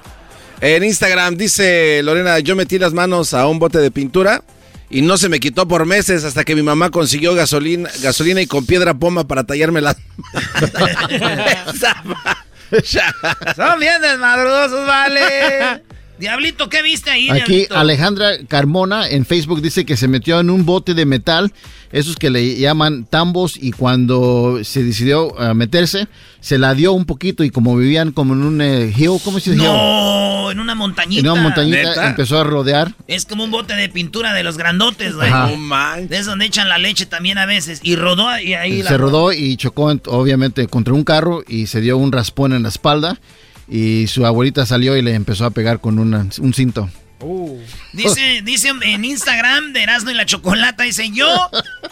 [0.60, 4.42] En Instagram dice Lorena, yo metí las manos a un bote de pintura
[4.90, 8.46] y no se me quitó por meses hasta que mi mamá consiguió gasolina, gasolina y
[8.46, 9.96] con piedra poma para tallarme las...
[13.56, 15.82] Son bien desmadrosos, vale.
[16.18, 17.76] Diablito, ¿qué viste ahí, Aquí Diablito?
[17.76, 21.52] Alejandra Carmona en Facebook dice que se metió en un bote de metal,
[21.90, 26.06] esos que le llaman tambos, y cuando se decidió a meterse,
[26.40, 29.52] se la dio un poquito y como vivían como en un eh, hill, ¿cómo se
[29.52, 29.64] dice?
[29.64, 31.20] No, en una montañita.
[31.20, 32.06] En una montañita ¿Neta?
[32.08, 32.94] empezó a rodear.
[33.08, 35.30] Es como un bote de pintura de los grandotes, güey.
[35.30, 37.80] No Es donde echan la leche también a veces.
[37.82, 41.66] Y rodó y ahí la se rodó y chocó en- obviamente contra un carro y
[41.66, 43.18] se dio un raspón en la espalda
[43.68, 46.88] y su abuelita salió y le empezó a pegar con una- un cinto.
[47.92, 51.26] Dice, dice en Instagram de Erasmo y la Chocolata, dice, yo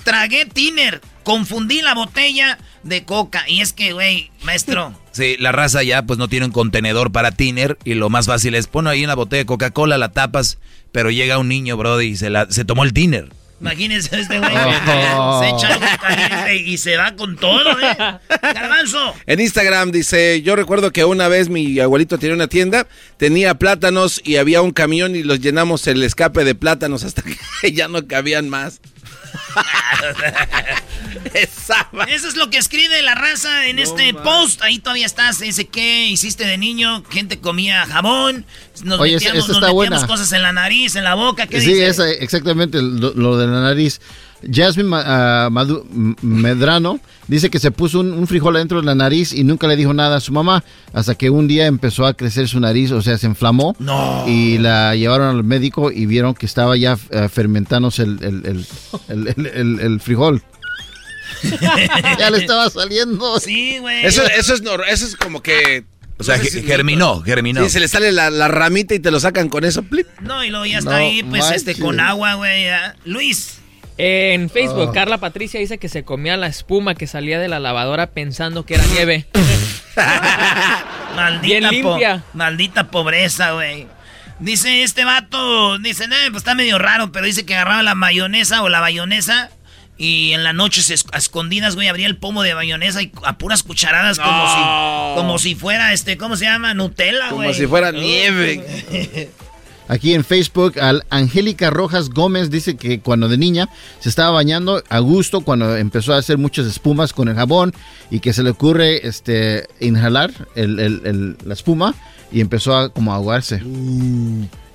[0.04, 3.44] tragué tiner, confundí la botella de coca.
[3.48, 7.32] Y es que, güey, maestro, Sí, la raza ya pues no tiene un contenedor para
[7.32, 10.58] tiner y lo más fácil es poner ahí una botella de Coca-Cola, la tapas,
[10.90, 13.30] pero llega un niño, brody, y se, la, se tomó el tiner.
[13.62, 14.58] Imagínense este güey que
[15.16, 15.40] Oh.
[15.42, 17.96] se echa caliente y se va con todo, ¿eh?
[18.42, 19.14] Garbanzo.
[19.26, 24.20] En Instagram dice, yo recuerdo que una vez mi abuelito tenía una tienda, tenía plátanos
[24.24, 27.22] y había un camión y los llenamos el escape de plátanos hasta
[27.62, 28.80] que ya no cabían más.
[31.34, 34.62] Eso es lo que escribe la raza en este post.
[34.62, 35.40] Ahí todavía estás.
[35.40, 37.04] Dice, ¿qué hiciste de niño?
[37.10, 38.44] Gente comía jabón.
[38.84, 40.06] Nos Oye, metíamos, esa- esa nos está metíamos buena.
[40.06, 41.46] cosas en la nariz, en la boca.
[41.46, 41.88] ¿Qué Sí, dice?
[41.88, 44.00] esa, exactamente lo, lo de la nariz.
[44.50, 48.94] Jasmine ah, Madu- M- Medrano dice que se puso un, un frijol adentro de la
[48.94, 52.14] nariz y nunca le dijo nada a su mamá hasta que un día empezó a
[52.14, 54.24] crecer su nariz, o sea, se inflamó No.
[54.28, 58.66] y la llevaron al médico y vieron que estaba ya eh, fermentándose el, el- el-
[59.08, 60.42] el- el- el- el frijol.
[62.18, 63.38] ya le estaba saliendo.
[63.40, 64.04] Sí, güey.
[64.04, 65.84] Eso, eso, es, nor- eso es como que...
[66.18, 67.64] O sea, no sé ge- si- germinó, germinó.
[67.64, 69.82] Sí, se le sale la, la ramita y te lo sacan con eso.
[69.82, 70.06] plip.
[70.20, 72.66] No, y luego ya está No ahí, pues, este, con agua, güey.
[73.04, 73.58] Luis.
[74.04, 74.92] En Facebook, Ah.
[74.92, 78.74] Carla Patricia dice que se comía la espuma que salía de la lavadora pensando que
[78.74, 79.26] era nieve.
[81.16, 82.24] Maldita, Bien po- limpia.
[82.34, 83.86] maldita pobreza, güey.
[84.38, 88.62] Dice este vato, dice, "Eh, pues está medio raro, pero dice que agarraba la mayonesa
[88.62, 89.50] o la bayonesa
[89.98, 93.12] y en la noche se esc- a escondidas, güey, abría el pomo de bayonesa y
[93.24, 94.60] a puras cucharadas como si
[95.20, 96.74] como si fuera este, ¿cómo se llama?
[96.74, 97.48] Nutella, güey.
[97.48, 99.30] Como si fuera nieve.
[99.88, 103.68] Aquí en Facebook, al Angélica Rojas Gómez dice que cuando de niña
[104.00, 107.74] se estaba bañando a gusto, cuando empezó a hacer muchas espumas con el jabón
[108.10, 111.94] y que se le ocurre este, inhalar el- el- el- la espuma
[112.30, 113.60] y empezó a como a ahogarse.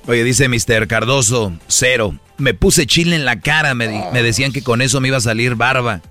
[0.07, 0.87] Oye, dice Mr.
[0.87, 2.15] Cardoso, cero.
[2.37, 5.17] Me puse chile en la cara, me, di- me decían que con eso me iba
[5.17, 6.01] a salir barba.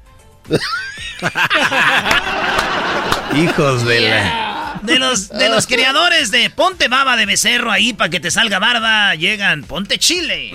[3.36, 4.45] Hijos de la...
[4.86, 8.58] De los, de los criadores de ponte baba de becerro ahí para que te salga
[8.58, 10.52] barba, llegan, ponte chile.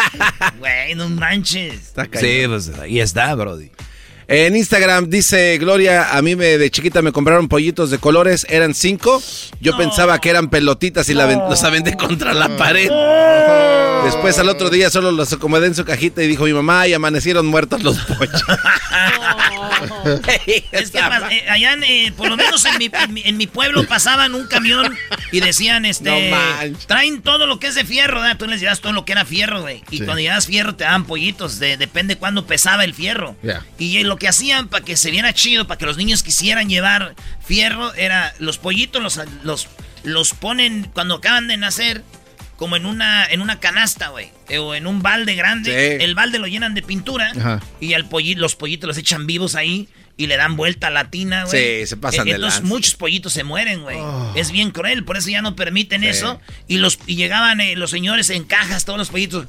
[0.58, 1.92] Güey, no manches.
[2.18, 3.70] Sí, pues ahí está, Brody.
[4.32, 8.74] En Instagram dice Gloria, a mí me de chiquita me compraron pollitos de colores, eran
[8.74, 9.20] cinco.
[9.60, 12.88] Yo pensaba que eran pelotitas y la aven- los aventé contra la pared.
[14.04, 16.94] Después al otro día solo los acomodé en su cajita y dijo mi mamá y
[16.94, 18.42] amanecieron muertos los pollos.
[20.72, 23.46] Es que eh, allá, en, eh, por lo menos en mi, en mi- en mi
[23.46, 24.94] pueblo pasaban un camión
[25.32, 28.36] y decían, este, No traen todo lo que es de fierro, ¿verdad?
[28.36, 29.82] Tú les llevas todo lo que era fierro, güey.
[29.90, 30.04] Y Sí.
[30.04, 33.36] cuando llevas fierro te daban pollitos, de- depende cuándo pesaba el fierro.
[33.78, 36.68] Y eh, lo que hacían para que se viera chido, para que los niños quisieran
[36.68, 39.66] llevar fierro, era los pollitos los, los,
[40.04, 42.04] los ponen cuando acaban de nacer.
[42.56, 44.28] Como en una, en una canasta, güey.
[44.50, 45.70] eh, O en un balde grande.
[45.98, 46.04] Sí.
[46.04, 47.32] El balde lo llenan de pintura.
[47.34, 47.58] Ajá.
[47.80, 51.08] Y al polli- los pollitos los echan vivos ahí y le dan vuelta a la
[51.10, 51.80] tina, güey.
[51.80, 52.68] Sí, se pasan Eh, de Entonces lanza.
[52.74, 53.96] muchos pollitos se mueren, güey.
[53.98, 54.34] Oh.
[54.36, 56.08] Es bien cruel, por eso ya no permiten Sí.
[56.08, 56.38] eso.
[56.68, 59.46] Y los y llegaban eh, los señores en cajas, todos los pollitos.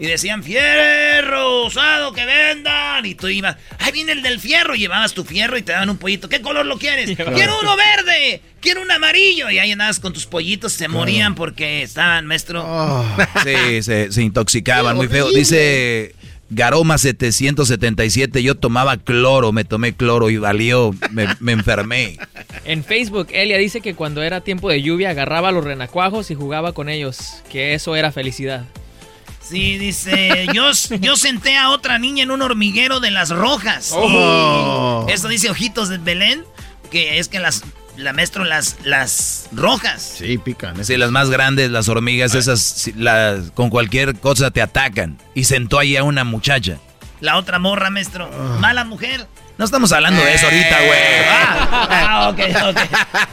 [0.00, 3.04] Y decían, fierro usado que vendan.
[3.04, 4.74] Y tú ibas, ahí viene el del fierro.
[4.74, 6.28] Y llevabas tu fierro y te daban un pollito.
[6.28, 7.16] ¿Qué color lo quieres?
[7.16, 8.42] Quiero uno verde.
[8.60, 9.50] Quiero un amarillo.
[9.50, 10.72] Y ahí andabas con tus pollitos.
[10.72, 12.64] Se morían porque estaban, maestro.
[12.64, 13.04] Oh.
[13.44, 15.30] Sí, se, se intoxicaban, muy feo.
[15.30, 16.14] Dice
[16.50, 22.18] Garoma 777, yo tomaba cloro, me tomé cloro y valió, me, me enfermé.
[22.64, 26.72] En Facebook, Elia dice que cuando era tiempo de lluvia agarraba los renacuajos y jugaba
[26.72, 28.64] con ellos, que eso era felicidad.
[29.48, 33.92] Sí, dice, yo, yo senté a otra niña en un hormiguero de las rojas.
[33.94, 35.06] Oh.
[35.08, 36.44] Eso dice Ojitos de Belén,
[36.90, 37.62] que es que las,
[37.96, 40.16] la maestro, las, las rojas.
[40.18, 40.84] Sí, pican.
[40.84, 45.18] Sí, las más grandes, las hormigas, esas las, con cualquier cosa te atacan.
[45.34, 46.78] Y sentó ahí a una muchacha.
[47.20, 48.30] La otra morra, maestro.
[48.60, 49.26] Mala mujer.
[49.58, 51.00] No estamos hablando de eso ahorita, güey.
[51.28, 52.78] Ah, ah, ok, ok.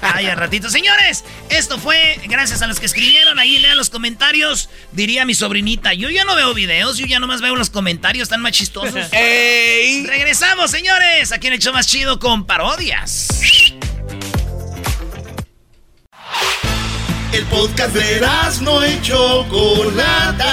[0.01, 0.71] Ay, al ratito.
[0.71, 3.37] Señores, esto fue gracias a los que escribieron.
[3.37, 4.69] Ahí lean los comentarios.
[4.91, 8.41] Diría mi sobrinita, yo ya no veo videos, yo ya nomás veo los comentarios, están
[8.41, 9.11] más chistosos.
[9.11, 11.31] Regresamos, señores.
[11.31, 13.27] Aquí en el show más chido con parodias.
[17.31, 18.27] El podcast de
[18.61, 20.43] no y Chocolata.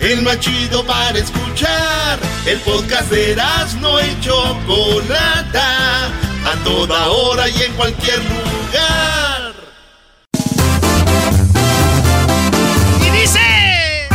[0.00, 2.18] El más chido para escuchar.
[2.46, 3.36] El podcast de
[3.80, 6.06] no y Chocolata.
[6.06, 9.52] A toda hora y en cualquier lugar.
[13.06, 14.08] Y dice...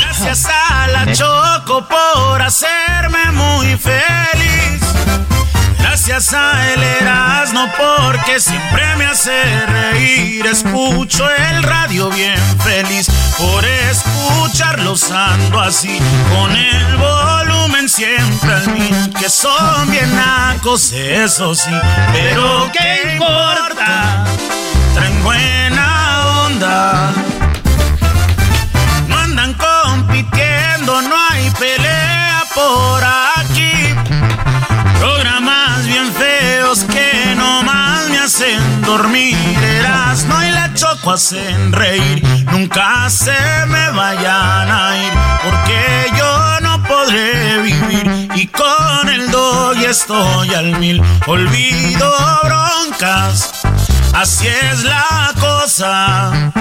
[0.00, 4.80] Gracias a la Choco por hacerme muy feliz.
[6.02, 10.46] Gracias a el Erasmo porque siempre me hace reír.
[10.46, 16.00] Escucho el radio bien feliz por escucharlos ando así.
[16.30, 19.12] Con el volumen siempre al mil.
[19.12, 21.70] Que son bien nacos, eso sí.
[22.14, 24.24] Pero qué importa,
[24.94, 27.12] traen buena onda.
[36.70, 39.36] Feos que nomás me hacen dormir.
[39.78, 42.22] Erasmo y la choco hacen reír.
[42.52, 43.32] Nunca se
[43.66, 45.12] me vayan a ir,
[45.44, 48.28] porque yo no podré vivir.
[48.34, 51.02] Y con el dog estoy al mil.
[51.26, 52.12] Olvido
[52.44, 53.52] broncas,
[54.14, 56.52] así es la cosa.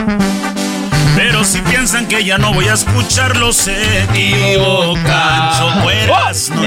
[1.16, 5.52] Pero si piensan que ya no voy a escucharlos, se equivocan.
[5.58, 6.64] Choco Erasmo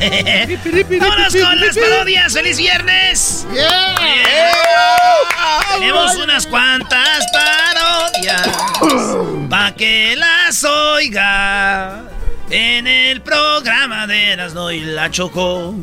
[1.00, 2.32] Vámonos con las parodias.
[2.32, 3.46] ¡Feliz viernes!
[3.52, 3.94] Yeah.
[5.78, 8.48] Tenemos unas cuantas parodias
[9.48, 12.04] para que las oiga
[12.50, 15.74] en el programa de Erasmo y la Chocó.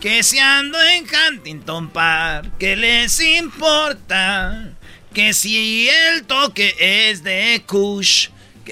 [0.00, 4.70] Que si ando en Huntington Park, ¿qué les importa?
[5.12, 8.28] Que si el toque es de Kush.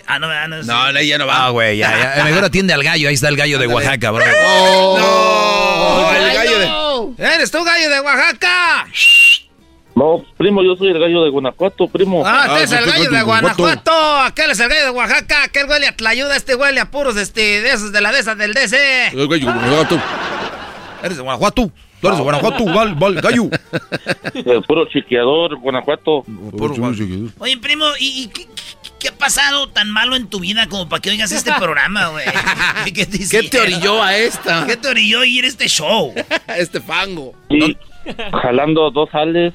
[0.06, 1.46] Ah, no, ah, no, No, ya no va.
[1.46, 2.24] Ah, güey, ya, ya.
[2.24, 3.08] Mejor atiende al gallo.
[3.08, 4.24] Ahí está el gallo de Oaxaca, bro.
[4.46, 7.24] Oh, no, el gallo de...
[7.34, 8.86] ¡Eres tú, gallo de Oaxaca!
[9.94, 12.22] No, primo, yo soy el gallo de Guanajuato, primo.
[12.24, 14.18] Ah, este es el gallo de Guanajuato.
[14.20, 15.44] Aquel es el gallo de Oaxaca.
[15.44, 16.34] Aquel huele a tlayuda.
[16.36, 19.08] Este huele a puros este, de esos de la de esas del DC.
[19.08, 20.00] El gallo de Guanajuato.
[21.02, 21.70] Eres de Guanajuato.
[22.02, 23.44] Tú eres de Guanajuato, val, val, gallo.
[24.34, 26.24] El puro chiqueador, Guanajuato.
[27.38, 30.88] Oye, primo, ¿y, y qué, qué- qué ha pasado tan malo en tu vida como
[30.88, 32.24] para que oigas este programa, güey?
[32.92, 34.66] ¿Qué, te, ¿Qué te orilló a esta?
[34.66, 36.12] ¿Qué te orilló ir a este show?
[36.58, 37.34] este fango.
[38.42, 39.54] Jalando dos sales.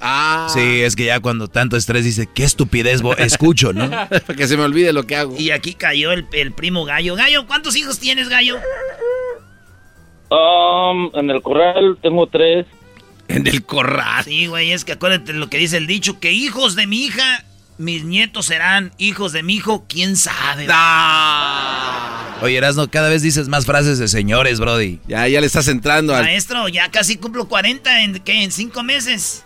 [0.00, 0.48] Ah.
[0.52, 3.88] Sí, es que ya cuando tanto estrés dice, qué estupidez bo- escucho, ¿no?
[4.08, 5.36] Para que se me olvide lo que hago.
[5.38, 7.14] Y aquí cayó el, el primo Gallo.
[7.16, 8.56] Gallo, ¿cuántos hijos tienes, Gallo?
[10.92, 12.66] Um, en el corral tengo tres.
[13.28, 14.24] En el corral.
[14.24, 17.44] Sí, güey, es que acuérdate lo que dice el dicho, que hijos de mi hija,
[17.78, 20.66] mis nietos serán hijos de mi hijo, quién sabe.
[22.42, 25.00] Oye, Erasno, cada vez dices más frases de señores, Brody.
[25.08, 26.24] Ya, ya le estás entrando al...
[26.24, 28.42] Maestro, ya casi cumplo 40 en, ¿qué?
[28.42, 29.44] En cinco meses.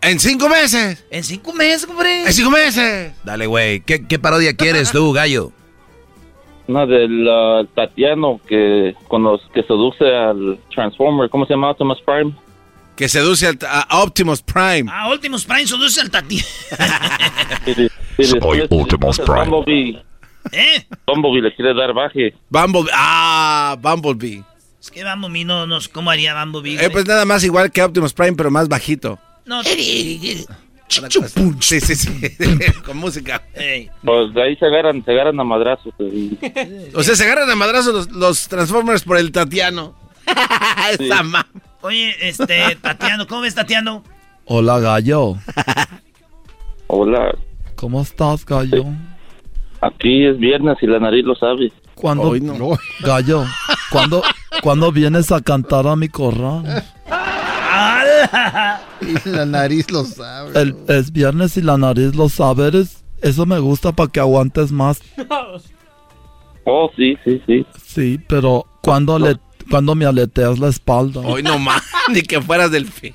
[0.00, 1.04] ¡En cinco meses!
[1.10, 2.24] En cinco meses, hombre.
[2.26, 3.12] ¡En cinco meses!
[3.24, 3.80] Dale, güey.
[3.80, 5.52] ¿Qué, qué parodia quieres tú, gallo?
[6.66, 11.28] Una del uh, Tatiano que, con los, que seduce al Transformer.
[11.28, 11.70] ¿Cómo se llama?
[11.70, 12.32] Optimus Prime.
[12.96, 14.84] Que seduce al, a Optimus Prime.
[14.90, 16.38] Ah, Optimus Prime seduce al tati.
[18.18, 19.48] Soy Optimus Prime.
[19.48, 20.02] Bumblebee.
[20.52, 20.86] ¿Eh?
[21.06, 22.34] Bumblebee le quiere dar baje.
[22.48, 22.90] Bumblebee.
[22.94, 24.42] Ah, Bumblebee.
[24.80, 26.82] Es que Bumblebee no, no, ¿cómo haría Bumblebee?
[26.82, 29.18] Eh, pues nada más igual que Optimus Prime, pero más bajito.
[29.44, 29.60] No.
[30.88, 32.10] Sí, sí, sí.
[32.86, 33.42] Con música.
[34.04, 35.92] Pues de ahí se agarran, se agarran a madrazos.
[35.98, 36.38] y-
[36.94, 39.94] O sea, se agarran a madrazos los, los Transformers por el Tatiano.
[40.98, 41.46] Esa ma-
[41.82, 44.02] Oye, este, Tatiano, ¿cómo ves, Tatiano?
[44.46, 45.36] Hola, gallo.
[46.86, 47.34] Hola,
[47.76, 48.84] ¿Cómo estás, gallo?
[49.80, 51.72] aquí es viernes y la nariz lo sabe.
[51.94, 52.78] ¿Cuándo, Hoy no.
[53.00, 53.44] gallo,
[53.90, 54.22] ¿cuándo,
[54.62, 56.82] ¿cuándo vienes a cantar a mi corral?
[59.00, 60.58] Y la nariz lo sabe.
[60.60, 62.68] El, es viernes y la nariz lo sabe.
[62.68, 65.00] eres- eso me gusta para que aguantes más.
[66.66, 67.66] Oh, sí, sí, sí.
[67.86, 69.36] Sí, pero cuando, le,
[69.68, 71.20] cuando me aleteas la espalda.
[71.20, 73.14] Hoy no más, ni que fueras del fin.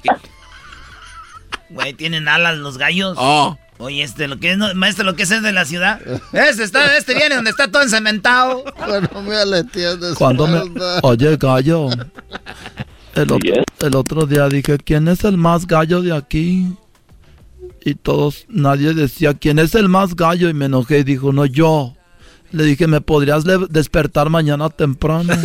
[1.71, 3.15] Güey, tienen alas los gallos.
[3.19, 3.57] Oh.
[3.79, 5.99] Oye, este, lo que es, no- maestro, lo que es, es de la ciudad.
[6.31, 8.63] Este está, este viene donde está todo encementado.
[8.75, 10.57] Cuando me aleteas de Cuando me...
[10.59, 10.99] espalda.
[11.01, 11.89] Oye, gallo.
[13.19, 16.73] El otro, el otro día dije, ¿quién es el más gallo de aquí?
[17.83, 20.47] Y todos, nadie decía, ¿quién es el más gallo?
[20.47, 21.95] Y me enojé y dijo, no, yo.
[22.51, 25.33] Le dije, ¿me podrías despertar mañana temprano?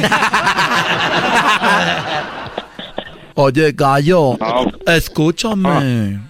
[3.35, 4.39] Oye, gallo,
[4.87, 6.21] escúchame.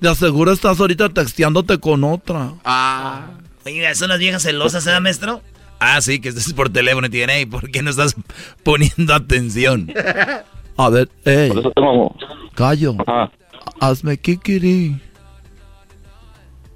[0.00, 2.52] De aseguro estás ahorita texteándote con otra.
[2.64, 3.30] Ah.
[3.66, 5.42] Oiga, son las viejas celosas, ¿eh, maestro?
[5.80, 8.14] Ah, sí, que estés por teléfono y te dicen, hey, ¿por qué no estás
[8.62, 9.92] poniendo atención?
[10.76, 12.14] A ver, ey, Por eso tengo...
[12.56, 13.30] gallo, Ajá.
[13.80, 14.96] hazme kikiri.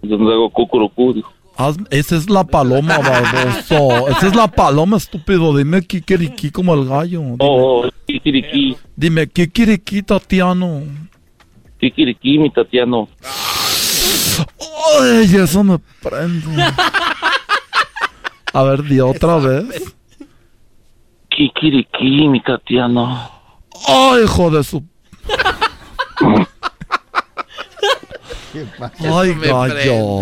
[0.03, 1.33] Yo no hago cucurucú, dijo.
[1.57, 4.09] Hazme- esa es la paloma, baboso.
[4.09, 5.57] Esa es la paloma, estúpido.
[5.57, 7.21] Dime kikiriki como el gallo.
[7.21, 10.83] Dime, Oh, oh, kikiriki, dime kikiriki, Tatiano.
[11.81, 13.09] kikiriki, mi Tatiano.
[15.01, 16.63] Ay, eso me prende.
[18.53, 19.95] A ver, di otra vez.
[21.29, 23.37] Kikiriki, mi Tatiano.
[23.87, 24.83] Ay, hijo de su...
[29.01, 30.21] Ay, me gallo.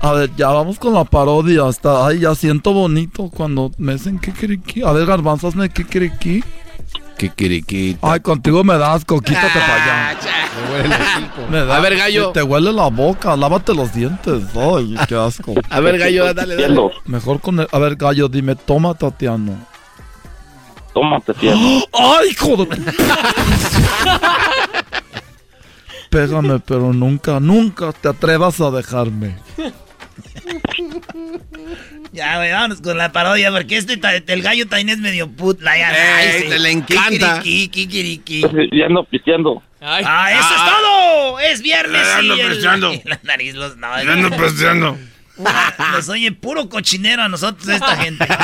[0.00, 1.66] A ver, ya vamos con la parodia.
[1.66, 4.82] Hasta, ay, ya siento bonito cuando me dicen kikiriki.
[4.82, 6.44] A ver, garbanzo, hazme kikiriki.
[7.16, 8.12] Kikiriquita.
[8.12, 10.18] Ay, contigo me das, quítate para allá.
[11.50, 12.30] Me da- A ver, gallo.
[12.32, 14.42] Te huele la boca, lávate los dientes.
[14.54, 15.54] Ay, qué asco.
[15.70, 16.90] A ver, gallo, dale, dale.
[17.06, 17.68] Mejor con el...
[17.72, 19.56] A ver, gallo, dime, toma, Tatiano.
[20.94, 21.82] Toma, Tatiano.
[21.92, 22.66] ¡Ay, hijo de...
[26.08, 29.36] Pégame, pero nunca, nunca te atrevas a dejarme.
[32.12, 33.98] Ya, güey, vámonos con la parodia, porque este,
[34.32, 35.60] el gallo también es medio put.
[35.60, 36.48] La, ya, Ey, ay, sí.
[36.48, 37.40] te le encanta.
[37.40, 38.42] Kikiriki, kikiriki.
[38.70, 39.60] Ya ando pisteando.
[39.80, 41.40] Ah, eso es todo.
[41.40, 42.92] Es viernes Ya ando pisteando.
[43.04, 43.76] la nariz los...
[43.76, 44.96] No, Ya ando pisteando.
[45.92, 48.24] Nos oye puro cochinero a nosotros esta gente.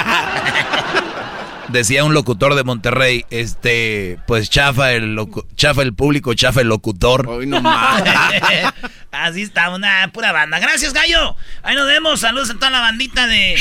[1.73, 6.68] Decía un locutor de Monterrey, este, pues chafa el, locu- chafa el público, chafa el
[6.68, 7.29] locutor.
[7.29, 7.62] Hoy no.
[9.12, 10.59] Así está, una pura banda.
[10.59, 11.37] Gracias, gallo.
[11.62, 12.21] Ahí nos vemos.
[12.21, 13.57] Saludos a toda la bandita de...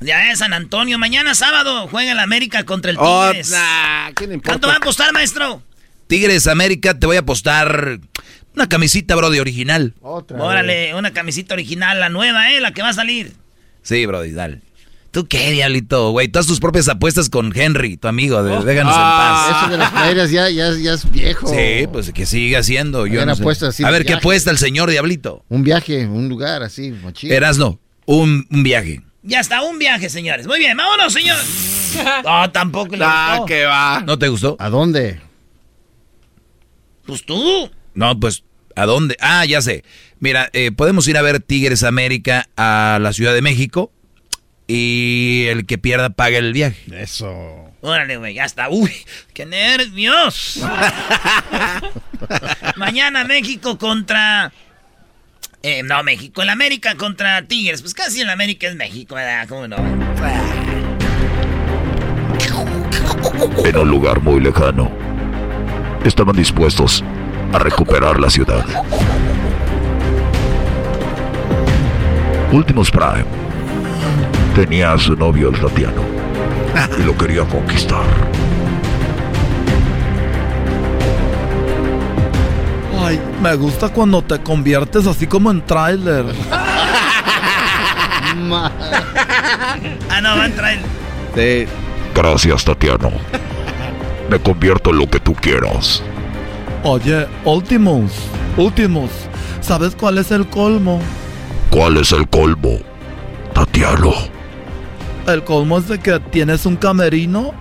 [0.00, 0.98] Allá de San Antonio.
[0.98, 3.54] Mañana sábado juega el América contra el Tigres.
[4.14, 4.48] ¿qué importa?
[4.50, 5.62] ¿Cuánto va a apostar, maestro?
[6.06, 7.98] Tigres América, te voy a apostar
[8.54, 9.94] una camisita, bro, de original.
[10.02, 10.40] Otra.
[10.42, 12.60] Órale, una camisita original, la nueva, ¿eh?
[12.60, 13.32] La que va a salir.
[13.82, 14.60] Sí, Brody, dale.
[15.16, 16.28] ¿Tú qué, diablito, güey?
[16.28, 18.42] Tú haz tus propias apuestas con Henry, tu amigo.
[18.42, 19.60] de- déjanos Ah.
[19.62, 21.48] Eso de las playeras ya, ya, ya es viejo.
[21.48, 21.64] en paz.
[21.80, 23.06] Sí, pues que sigue haciendo.
[23.06, 23.40] Yo no sé.
[23.40, 25.42] apuestas así A ver, ¿qué apuesta el señor Diablito?
[25.48, 27.32] Un viaje, un lugar así, machín.
[27.32, 29.00] Erasno, un, un viaje.
[29.22, 30.46] Ya está, un viaje, señores.
[30.46, 31.38] Muy bien, vámonos, señor.
[32.22, 33.46] No, tampoco le Ah, gustó.
[33.46, 34.02] que va.
[34.06, 34.56] ¿No te gustó?
[34.60, 35.18] ¿A dónde?
[37.06, 37.70] Pues tú.
[37.94, 38.44] No, pues,
[38.74, 39.16] ¿a dónde?
[39.20, 39.82] Ah, ya sé.
[40.18, 43.92] Mira, eh, podemos ir a ver Tigres América a la Ciudad de México
[44.66, 46.76] y el que pierda paga el viaje.
[46.92, 47.70] Eso.
[47.80, 48.68] Órale, güey, ya está.
[48.68, 48.92] Uy,
[49.32, 50.60] qué nervios.
[52.76, 54.52] Mañana México contra...
[55.62, 57.82] Eh, no, México, el América contra Tigres.
[57.82, 59.48] Pues casi el América es México, ¿verdad?
[59.48, 59.76] ¿Cómo no?
[63.64, 64.90] En un lugar muy lejano,
[66.04, 67.02] estaban dispuestos
[67.52, 68.64] a recuperar la ciudad.
[72.52, 73.45] Últimos Prime
[74.56, 76.02] tenía a su novio el Tatiano
[76.98, 78.06] y lo quería conquistar.
[82.98, 86.24] Ay, me gusta cuando te conviertes así como en tráiler.
[86.50, 88.70] ah,
[90.22, 90.86] no, va en trailer.
[91.34, 91.66] Sí.
[92.14, 93.10] Gracias, Tatiano.
[94.30, 96.02] Me convierto en lo que tú quieras.
[96.82, 98.12] Oye, Ultimus,
[98.56, 99.10] Ultimus,
[99.60, 100.98] ¿sabes cuál es el colmo?
[101.68, 102.78] ¿Cuál es el colmo,
[103.52, 104.34] Tatiano?
[105.26, 107.52] El colmo es de que tienes un camerino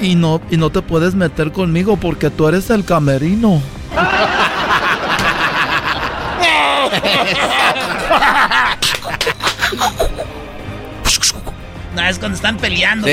[0.00, 3.62] y, y no, y no te puedes meter conmigo porque tú eres el camerino.
[11.94, 13.06] No, es cuando están peleando.
[13.06, 13.12] Sí.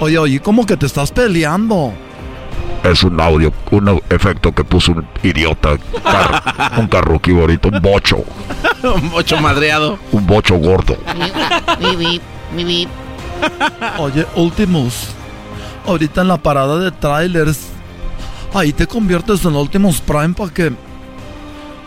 [0.00, 1.92] Oye, oye, ¿cómo que te estás peleando?
[2.84, 5.78] Es un audio, un efecto que puso un idiota.
[6.02, 8.18] Car- un carruqui bonito, un bocho.
[8.84, 9.98] Un bocho madreado.
[10.12, 10.98] Un bocho gordo.
[13.98, 15.08] Oye, Ultimus,
[15.86, 17.60] ahorita en la parada de trailers,
[18.52, 20.72] ahí te conviertes en Ultimus Prime para que...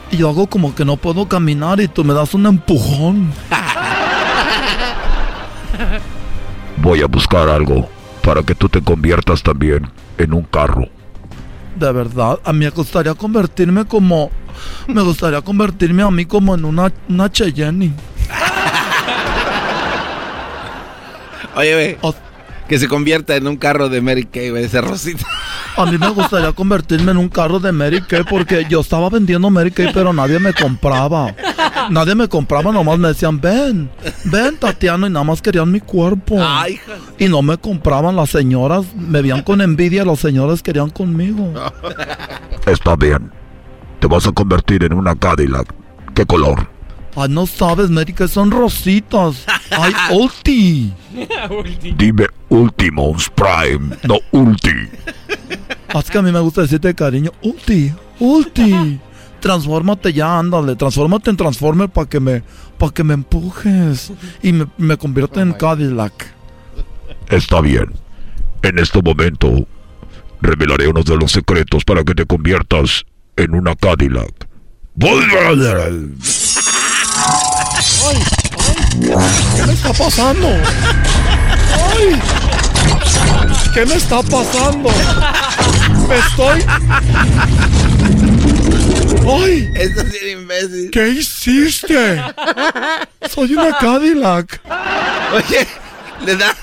[0.09, 3.31] Y yo hago como que no puedo caminar y tú me das un empujón.
[6.77, 7.87] Voy a buscar algo
[8.27, 10.89] para que tú te conviertas también en un carro.
[11.77, 14.31] De verdad, a mí me gustaría convertirme como...
[14.89, 17.93] Me gustaría convertirme a mí como en una, una Cheyenne.
[21.55, 21.97] Oye, ve.
[22.67, 25.25] Que se convierta en un carro de Mary Kay, güey, ese rosita.
[25.77, 29.49] A mí me gustaría convertirme en un carro de Mary Kay porque yo estaba vendiendo
[29.49, 31.35] Mary Kay pero nadie me compraba.
[31.89, 33.89] Nadie me compraba, nomás me decían, ven,
[34.25, 36.37] ven Tatiano y nada más querían mi cuerpo.
[36.39, 36.79] Ay,
[37.17, 41.53] Y no me compraban las señoras, me veían con envidia, los señores querían conmigo.
[42.65, 43.31] Está bien.
[43.99, 45.73] Te vas a convertir en una Cadillac.
[46.13, 46.67] ¿Qué color?
[47.19, 49.43] Ay, no sabes, Mary Kay son rositas.
[49.71, 50.93] Ay, ulti.
[51.97, 54.87] Dime Ultimos Prime, no Ulti.
[55.95, 58.99] Es que a mí me gusta decirte cariño, ulti, ulti.
[59.39, 62.43] Transfórmate ya, ándale, transfórmate en Transformer para que me,
[62.77, 64.11] para que me empujes
[64.43, 66.13] y me, me convierta en Cadillac.
[67.29, 67.93] Está bien.
[68.61, 69.65] En este momento
[70.41, 73.05] revelaré uno de los secretos para que te conviertas
[73.37, 74.47] en una Cadillac.
[79.55, 80.47] ¿Qué me está pasando?
[81.89, 82.21] ¡Ay!
[83.73, 84.89] ¿Qué me está pasando?
[86.07, 86.65] Me estoy.
[89.27, 89.71] ¡Ay!
[89.75, 90.91] Esto es imbécil.
[90.91, 92.23] ¿Qué hiciste?
[93.29, 94.61] Soy una Cadillac.
[95.33, 95.67] Oye,
[96.25, 96.55] le da.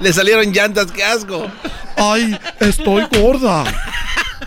[0.00, 1.50] Le salieron llantas, qué asco.
[1.96, 3.64] Ay, estoy gorda.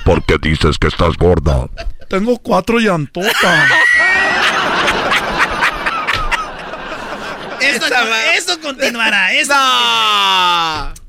[0.04, 1.68] ¿Por qué dices que estás gorda?
[2.10, 3.70] Tengo cuatro llantotas.
[7.76, 7.86] Esto,
[8.36, 9.34] esto continuará.
[9.40, 9.54] Esto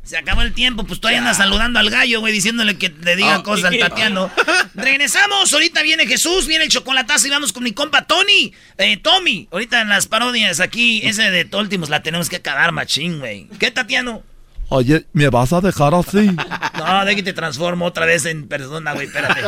[0.05, 3.39] Se acabó el tiempo, pues todavía andas saludando al gallo, güey, diciéndole que le diga
[3.39, 3.43] Oh.
[3.43, 4.31] cosas al Tatiano.
[4.75, 9.49] Regresamos, ahorita viene Jesús, viene el chocolatazo y vamos con mi compa Tony, eh, Tommy.
[9.51, 13.49] Ahorita en las parodias aquí, ese de Toltimos la tenemos que acabar, machín, güey.
[13.59, 14.23] ¿Qué, Tatiano?
[14.69, 16.31] Oye, ¿me vas a dejar así?
[16.77, 19.41] No, de que te transformo otra vez en persona, güey, espérate.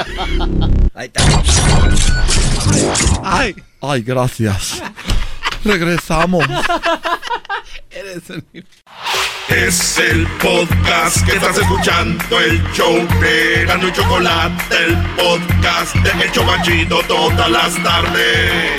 [0.95, 1.23] Ahí está.
[3.23, 3.55] Ay.
[3.81, 4.83] Ay, gracias.
[5.65, 6.45] Regresamos.
[9.49, 16.25] Es el podcast que estás escuchando, el show de Gano y Chocolate, el podcast de
[16.25, 18.73] El Chobachito todas las tardes.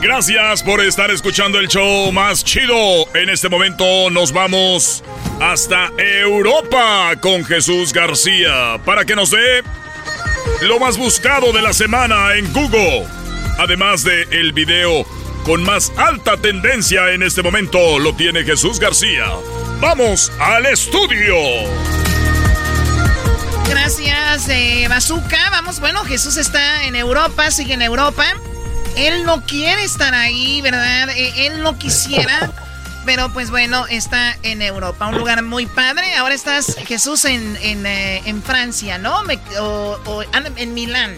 [0.00, 2.76] Gracias por estar escuchando el show más chido.
[3.14, 5.02] En este momento nos vamos
[5.40, 9.62] hasta Europa con Jesús García para que nos dé
[10.62, 13.06] lo más buscado de la semana en Google.
[13.58, 15.06] Además de el video
[15.44, 19.26] con más alta tendencia en este momento lo tiene Jesús García.
[19.80, 21.34] Vamos al estudio.
[23.68, 25.50] Gracias, eh, Bazooka.
[25.50, 28.24] Vamos, bueno, Jesús está en Europa, sigue en Europa.
[28.96, 31.10] Él no quiere estar ahí, ¿verdad?
[31.10, 32.50] Eh, él no quisiera,
[33.04, 36.14] pero pues bueno, está en Europa, un lugar muy padre.
[36.14, 39.22] Ahora estás, Jesús, en, en, eh, en Francia, ¿no?
[39.24, 41.14] Me- o, o- ah, en Milán.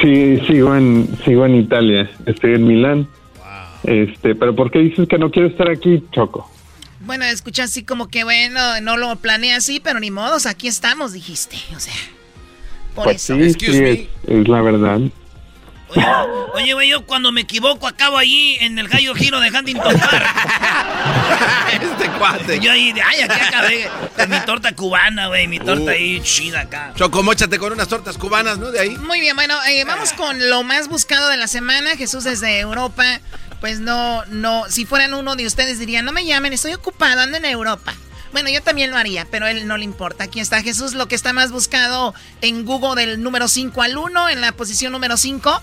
[0.00, 2.10] Sí, sigo en, sigo en Italia.
[2.26, 3.08] Estoy en Milán.
[3.84, 6.50] Este, pero ¿por qué dices que no quiero estar aquí, Choco?
[7.00, 11.12] Bueno, escucha así como que, bueno, no lo planeé así, pero ni modos, aquí estamos,
[11.12, 11.56] dijiste.
[11.76, 11.92] O sea,
[12.94, 13.36] por Pues eso.
[13.36, 15.00] sí, sí, es, es la verdad.
[16.54, 20.26] Oye, güey, yo cuando me equivoco acabo ahí en el gallo giro de Huntington Park.
[21.72, 22.58] este cuate.
[22.60, 23.88] Yo ahí, ay, aquí acabé.
[24.16, 25.88] Con mi torta cubana, güey, mi torta Uh.
[25.90, 26.92] ahí chida acá.
[26.96, 28.70] Choco, móchate con unas tortas cubanas, ¿no?
[28.72, 28.96] De ahí.
[28.96, 31.96] Muy bien, bueno, eh, vamos con lo más buscado de la semana.
[31.96, 33.20] Jesús desde Europa.
[33.60, 37.38] Pues no, no, si fueran uno de ustedes dirían, no me llamen, estoy ocupado, ando
[37.38, 37.94] en Europa.
[38.32, 40.24] Bueno, yo también lo haría, pero a él no le importa.
[40.24, 42.12] Aquí está Jesús, lo que está más buscado
[42.42, 45.62] en Google del número 5 al 1, en la posición número 5.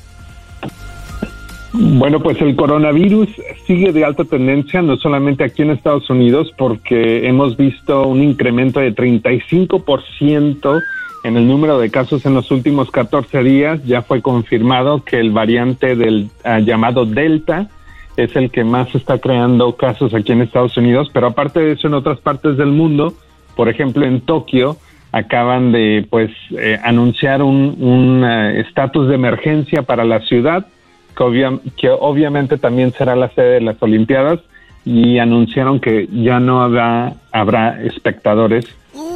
[1.76, 3.30] Bueno, pues el coronavirus
[3.66, 8.80] sigue de alta tendencia, no solamente aquí en Estados Unidos, porque hemos visto un incremento
[8.80, 10.82] de 35%
[11.24, 13.84] en el número de casos en los últimos 14 días.
[13.86, 17.70] Ya fue confirmado que el variante del ah, llamado Delta
[18.18, 21.88] es el que más está creando casos aquí en Estados Unidos, pero aparte de eso
[21.88, 23.16] en otras partes del mundo,
[23.56, 24.78] por ejemplo en Tokio,
[25.12, 30.68] acaban de pues eh, anunciar un un, eh, estatus de emergencia para la ciudad
[31.16, 34.40] que, obvia- que obviamente también será la sede de las Olimpiadas
[34.86, 38.66] y anunciaron que ya no habrá, habrá espectadores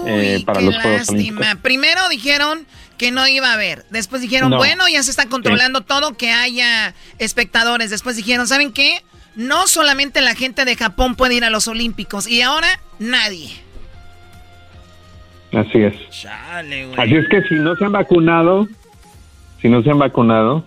[0.06, 1.48] eh, para Qué los Juegos Olímpicos.
[1.62, 2.66] Primero dijeron
[2.98, 3.84] que no iba a haber.
[3.90, 4.58] Después dijeron, No.
[4.58, 7.90] bueno, ya se está controlando todo, que haya espectadores.
[7.90, 9.04] Después dijeron, ¿saben qué?
[9.36, 12.28] No solamente la gente de Japón puede ir a los Olímpicos.
[12.28, 12.68] Y ahora
[12.98, 13.50] nadie.
[15.54, 15.94] Así es.
[16.10, 16.92] Chale.
[16.98, 18.68] Así es que si no se han vacunado,
[19.62, 20.66] si no se han vacunado,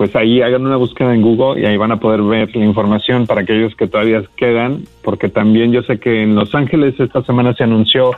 [0.00, 3.26] pues ahí hagan una búsqueda en Google y ahí van a poder ver la información
[3.26, 7.52] para aquellos que todavía quedan, porque también yo sé que en Los Ángeles esta semana
[7.52, 8.12] se anunció,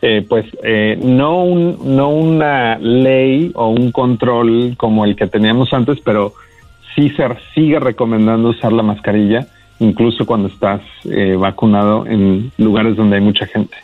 [0.00, 5.74] eh, pues eh, no un, no una ley o un control como el que teníamos
[5.74, 6.32] antes, pero
[6.94, 9.46] sí se sigue recomendando usar la mascarilla,
[9.78, 13.76] incluso cuando estás eh, vacunado en lugares donde hay mucha gente.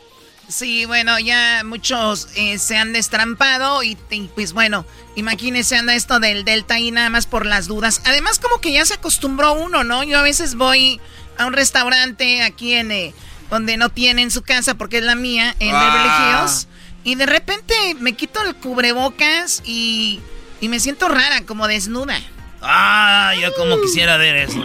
[0.52, 4.84] Sí, bueno, ya muchos eh, se han destrampado y, y, pues bueno,
[5.16, 8.02] imagínense anda esto del Delta y nada más por las dudas.
[8.04, 10.02] Además como que ya se acostumbró uno, ¿no?
[10.04, 11.00] Yo a veces voy
[11.38, 13.14] a un restaurante aquí en eh,
[13.50, 15.80] donde no tienen su casa porque es la mía, en Ah.
[15.80, 16.68] Beverly Hills,
[17.02, 20.20] y de repente me quito el cubrebocas y,
[20.60, 22.20] y me siento rara, como desnuda.
[22.60, 24.62] Ah, yo como quisiera ver eso.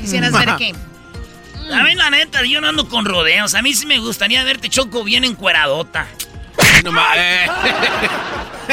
[0.00, 0.74] ¿Quisieras ver qué?
[1.72, 3.54] A mí, la neta, yo no ando con rodeos.
[3.54, 6.06] A mí sí me gustaría verte choco bien encueradota.
[6.84, 7.46] No eh.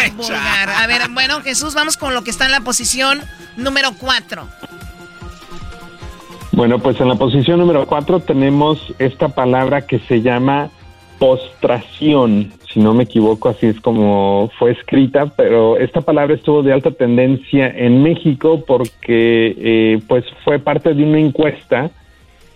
[0.15, 0.69] Vulgar.
[0.69, 3.21] A ver, bueno, Jesús, vamos con lo que está en la posición
[3.57, 4.47] número 4.
[6.55, 10.69] Bueno, pues en la posición número cuatro tenemos esta palabra que se llama
[11.19, 12.53] postración.
[12.71, 16.91] Si no me equivoco, así es como fue escrita, pero esta palabra estuvo de alta
[16.91, 21.91] tendencia en México porque eh, pues fue parte de una encuesta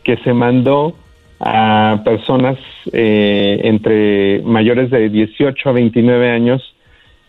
[0.03, 0.95] que se mandó
[1.39, 2.57] a personas
[2.91, 6.75] eh, entre mayores de 18 a 29 años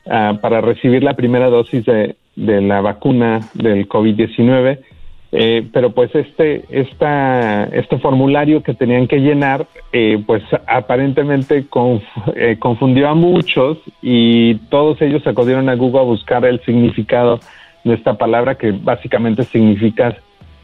[0.08, 4.78] ah, para recibir la primera dosis de, de la vacuna del COVID-19.
[5.32, 12.02] Eh, pero pues este, esta, este formulario que tenían que llenar, eh, pues aparentemente conf-
[12.34, 17.38] eh, confundió a muchos y todos ellos acudieron a Google a buscar el significado
[17.84, 20.16] de esta palabra que básicamente significa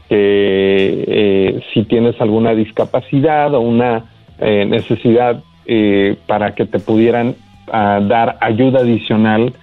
[0.09, 4.05] que eh, si tienes alguna discapacidad o una
[4.39, 7.35] eh, necesidad eh, para que te pudieran
[7.71, 9.53] ah, dar ayuda adicional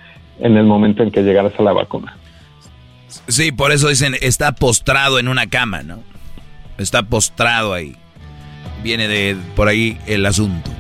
[0.41, 2.17] en el momento en que llegaras a la vacuna.
[3.29, 6.03] Sí, por eso dicen, está postrado en una cama, ¿no?
[6.77, 7.97] Está postrado ahí.
[8.83, 10.71] Viene de por ahí el asunto.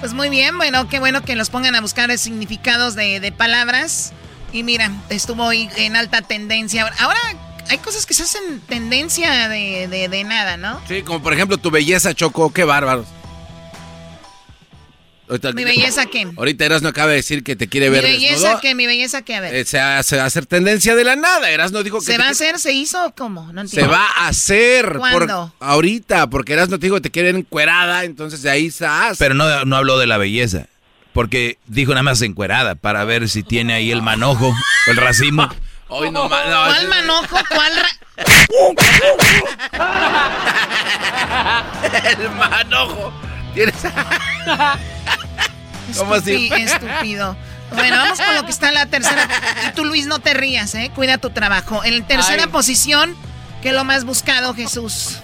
[0.00, 4.12] Pues muy bien, bueno, qué bueno que los pongan a buscar significados de, de palabras.
[4.52, 6.86] Y mira, estuvo ahí en alta tendencia.
[7.00, 7.18] Ahora
[7.72, 10.80] hay cosas que se hacen tendencia de, de- de nada, ¿no?
[10.86, 13.06] Sí, como por ejemplo tu belleza, Choco, qué bárbaros.
[15.28, 16.30] Ahorita- Mi belleza qué.
[16.36, 18.60] Ahorita Erasno acaba de decir que te quiere Mi ver belleza desnudo.
[18.60, 19.54] qué, mi belleza qué, a ver.
[19.54, 21.48] Eh, se, va, se va a hacer tendencia de la nada.
[21.50, 22.58] Erasno dijo que ¿Se va a hacer?
[22.58, 23.50] ¿Se hizo o cómo?
[23.52, 23.92] No Se entiendo.
[23.92, 24.96] va a hacer.
[24.98, 25.54] ¿Cuándo?
[25.58, 29.16] Por, ahorita, porque Erasno te dijo que te quieren encuerada, entonces de ahí se hace.
[29.18, 30.66] Pero no, no habló de la belleza.
[31.14, 35.48] Porque dijo nada más encuerada para ver si tiene ahí el manojo o el racimo.
[35.94, 37.36] Hoy no, ma- no, ¿Cuál manojo?
[37.50, 37.98] ¿Cuál ra-
[42.18, 43.12] El manojo.
[43.54, 43.74] Tienes.
[45.98, 46.50] ¿Cómo así?
[46.54, 47.36] Estúpido.
[47.72, 49.28] Bueno, vamos con lo que está en la tercera.
[49.68, 50.90] Y tú, Luis, no te rías, ¿eh?
[50.94, 51.82] Cuida tu trabajo.
[51.84, 52.48] En tercera Ay.
[52.50, 53.14] posición,
[53.60, 55.18] ¿qué es lo más buscado, Jesús?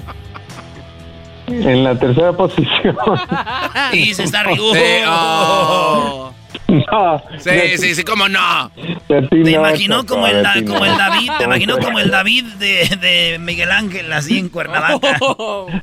[1.46, 2.96] En la tercera posición.
[3.92, 6.34] Y se está riendo.
[6.52, 6.84] Sí.
[6.90, 7.22] No.
[7.38, 8.70] Sí, sí, sí, cómo no.
[9.06, 12.88] Te imaginó como el, Da- como el David, te imaginó ¿Cómo como el David de,
[13.00, 15.18] de Miguel Ángel, así en Cuernavaca.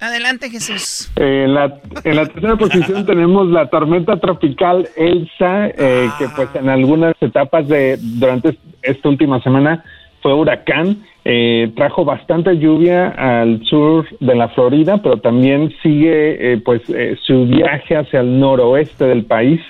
[0.00, 1.12] Adelante, Jesús.
[1.14, 6.68] en, la, en la tercera posición tenemos la tormenta tropical Elsa, eh, que pues en
[6.68, 9.84] algunas etapas de durante esta última semana
[10.22, 11.04] fue huracán.
[11.24, 17.16] Eh, trajo bastante lluvia al sur de la Florida, pero también sigue eh, pues eh,
[17.22, 19.60] su viaje hacia el noroeste del país,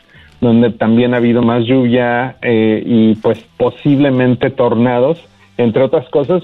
[0.40, 5.22] donde también ha habido más lluvia eh, y pues posiblemente tornados,
[5.58, 6.42] entre otras cosas.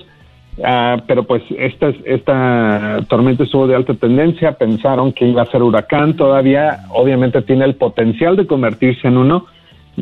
[0.63, 5.63] Ah, pero pues esta, esta tormenta estuvo de alta tendencia, pensaron que iba a ser
[5.63, 9.47] huracán, todavía obviamente tiene el potencial de convertirse en uno,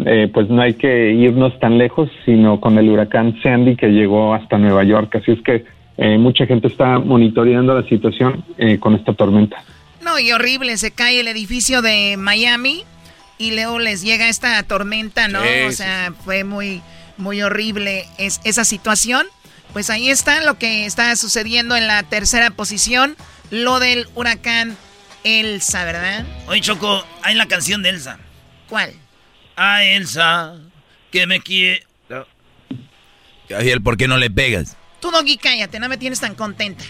[0.05, 4.35] eh, pues no hay que irnos tan lejos, sino con el huracán Sandy que llegó
[4.35, 5.15] hasta Nueva York.
[5.17, 5.65] Así es que
[5.97, 9.63] eh, mucha gente está monitoreando la situación eh, con esta tormenta.
[10.03, 12.85] No, y horrible, se cae el edificio de Miami
[13.39, 15.41] y luego les llega esta tormenta, ¿no?
[15.43, 16.83] Sí, o sea, fue muy,
[17.17, 19.27] muy horrible es, esa situación.
[19.73, 23.17] Pues ahí está lo que está sucediendo en la tercera posición,
[23.51, 24.77] lo del huracán
[25.25, 26.25] Elsa, ¿verdad?
[26.49, 28.19] Oye, Choco, hay la canción de Elsa.
[28.69, 28.93] ¿Cuál?
[29.57, 30.55] A Elsa,
[31.11, 31.85] que me quiere...
[33.49, 34.77] Gabriel, ¿por qué no le pegas?
[35.01, 36.85] Tú, Doggy, cállate, no me tienes tan contenta.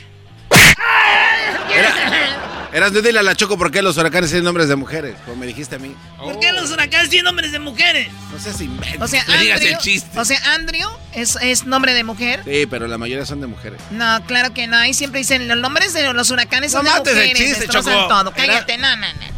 [2.73, 5.37] Eras no dile a la Choco por qué los huracanes tienen nombres de mujeres, como
[5.37, 5.95] me dijiste a mí.
[6.19, 8.09] ¿Por qué los huracanes tienen nombres de mujeres?
[8.33, 9.03] No seas imbécil.
[9.03, 10.19] O sea, No digas Andrew, el chiste.
[10.19, 12.43] o sea, Andrew es, es nombre de mujer.
[12.45, 13.81] Sí, pero la mayoría son de mujeres.
[13.93, 14.77] No, claro que no.
[14.77, 17.39] Ahí siempre dicen los nombres de los huracanes No son de mates el mujeres.
[17.39, 18.09] chiste, destrozan Choco.
[18.09, 18.33] todo.
[18.33, 19.36] Cállate, no, no, no.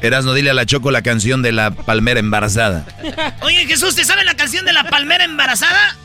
[0.00, 2.86] Eras no dile a la Choco la canción de la palmera embarazada.
[3.42, 5.96] Oye, Jesús, ¿te sabe la canción de la palmera embarazada?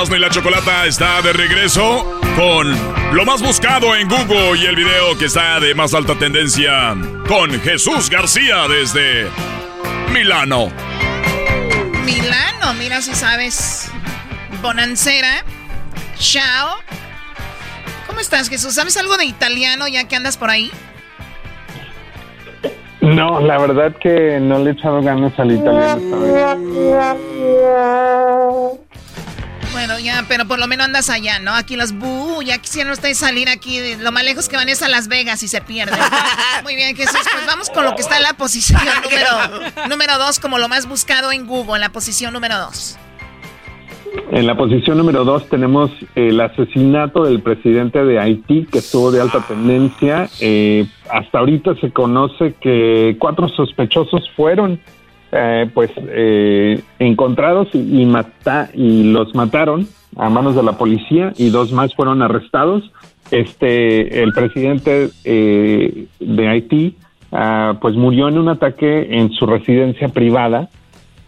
[0.00, 2.74] Erasmo y la Chocolata está de regreso con
[3.14, 6.96] lo más buscado en Google y el video que está de más alta tendencia
[7.28, 9.28] con Jesús García desde
[10.10, 10.72] Milano.
[12.06, 13.92] Milano, mira si sabes.
[14.62, 15.44] Bonancera.
[16.16, 16.78] Ciao.
[18.06, 18.72] ¿Cómo estás, Jesús?
[18.72, 20.70] ¿Sabes algo de italiano ya que andas por ahí?
[23.02, 26.40] No, la verdad que no le he echado ganas al italiano esta vez.
[29.72, 31.54] Bueno, ya, pero por lo menos andas allá, ¿no?
[31.54, 33.78] Aquí los bu, ya quisieran ustedes salir aquí.
[33.78, 35.98] de- Lo más lejos que van es a Las Vegas y se pierden.
[36.64, 40.40] Muy bien, Jesús, pues vamos con lo que está en la posición número, número dos,
[40.40, 42.98] como lo más buscado en Google, en la posición número dos.
[44.32, 49.20] En la posición número dos tenemos el asesinato del presidente de Haití, que estuvo de
[49.20, 50.28] alta tendencia.
[50.40, 54.80] Eh, hasta ahorita se conoce que cuatro sospechosos fueron
[55.32, 58.04] eh, pues eh, encontrados y,
[59.04, 62.90] los mataron a manos de la policía y dos más fueron arrestados.
[63.30, 66.96] Este, el presidente eh, de Haití
[67.30, 70.68] ah, pues murió en un ataque en su residencia privada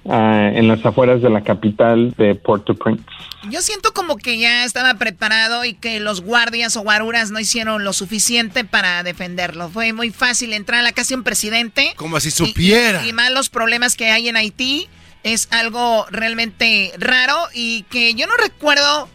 [0.09, 3.05] ah, en las afueras de la capital de Port-au-Prince.
[3.51, 7.85] Yo siento como que ya estaba preparado y que los guardias o guaruras no hicieron
[7.85, 9.69] lo suficiente para defenderlo.
[9.69, 11.93] Fue muy fácil entrar a la casa de un presidente.
[11.97, 13.05] Como si supiera.
[13.05, 14.89] Y, y más los problemas que hay en Haití.
[15.25, 19.09] Es algo realmente raro y que yo no recuerdo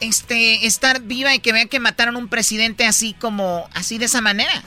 [0.00, 4.06] este estar viva y que vean que mataron a un presidente así como así de
[4.06, 4.62] esa manera.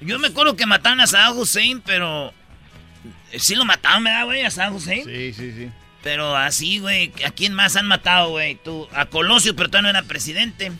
[0.00, 2.32] Yo me acuerdo que mataron a Saddam Hussein, pero...
[3.32, 4.42] eh, Sí lo mataron, ¿verdad, güey?
[4.42, 5.04] A Saddam Hussein.
[5.04, 5.70] Sí, sí, sí.
[6.02, 8.56] Pero así, güey, ¿a quién más han matado, güey?
[8.56, 10.70] Tú, a Colosio, pero todavía no era presidente.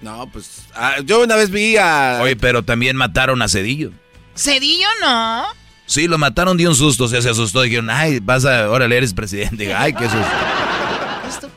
[0.00, 2.20] No, pues ah, yo una vez vi a...
[2.22, 3.92] Oye, pero también mataron a Cedillo.
[4.34, 5.44] Cedillo no.
[5.84, 7.62] Sí, lo mataron de un susto, o sea, se asustó.
[7.62, 9.74] Dijeron, ay, vas a, órale, eres presidente.
[9.74, 10.26] Ay, qué susto.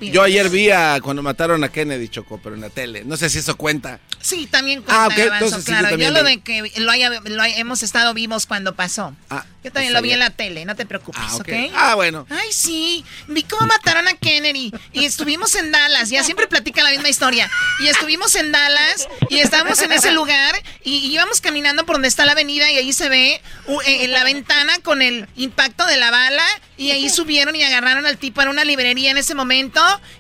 [0.02, 3.04] Yo ayer vi a cuando mataron a Kennedy, Choco, pero en la tele.
[3.06, 4.00] No sé si eso cuenta.
[4.22, 5.84] Sí, también cuenta, Ah, ok, Garbanzo, entonces sí, yo claro.
[5.86, 6.36] yo, también lo vi.
[6.36, 9.16] de que lo haya, lo hemos estado vivos cuando pasó.
[9.30, 10.16] Ah, yo también lo vi bien.
[10.16, 11.42] en la tele, no te preocupes, Ah, ok.
[11.42, 11.72] ¿ok?
[11.76, 12.26] Ah, bueno.
[12.30, 14.72] Ay, sí, vi cómo mataron a Kennedy.
[14.92, 17.50] Y estuvimos en Dallas, ya siempre platican la misma historia.
[17.80, 22.08] Y estuvimos en Dallas y estábamos en ese lugar y, y íbamos caminando por donde
[22.10, 25.86] está la avenida y ahí se ve uh, eh, en la ventana con el impacto
[25.86, 26.46] de la bala.
[26.76, 29.73] Y ahí subieron y agarraron al tipo en una librería en ese momento.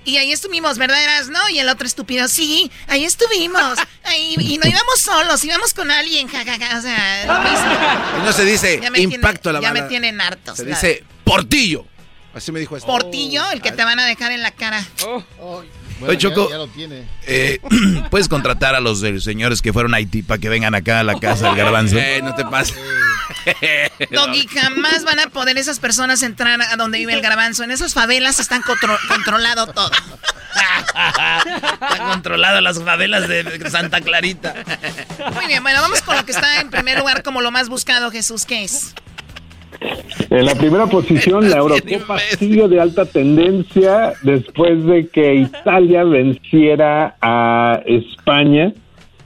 [0.06, 1.40] Y ahí estuvimos, ¿verdad, Erasno?
[1.50, 3.78] Y el otro estúpido, sí, ahí estuvimos.
[4.06, 6.78] Ahí, y no íbamos solos, íbamos con alguien, jajaja.
[6.78, 8.26] O sea, lo mismo.
[8.26, 9.82] No se dice Ya impacto a tiene- la Ya bala.
[9.84, 10.58] me tienen hartos.
[10.58, 11.86] Se dice portillo.
[12.34, 12.86] Así me dijo esto.
[12.88, 14.86] Portillo, el que te van a dejar en la cara.
[16.08, 17.04] Oye, Choco, ya lo tiene.
[17.28, 17.60] eh,
[18.12, 21.04] ¿puedes contratar a los eh, señores que fueron a Haití para que vengan acá a
[21.04, 21.98] la casa del garbanzo?
[21.98, 22.76] Eh, no te pases.
[24.12, 27.64] Doggy, jamás van a poder esas personas entrar a donde vive el garbanzo.
[27.64, 29.92] En esas favelas están contro- controlado todo.
[30.54, 34.54] Está controlado las favelas de Santa Clarita.
[35.34, 38.12] Muy bien, bueno, vamos con lo que está en primer lugar como lo más buscado,
[38.12, 38.46] Jesús.
[38.46, 38.94] ¿Qué es?
[40.30, 47.16] En la primera posición, la Eurocopa sigue de alta tendencia después de que Italia venciera
[47.22, 48.74] a España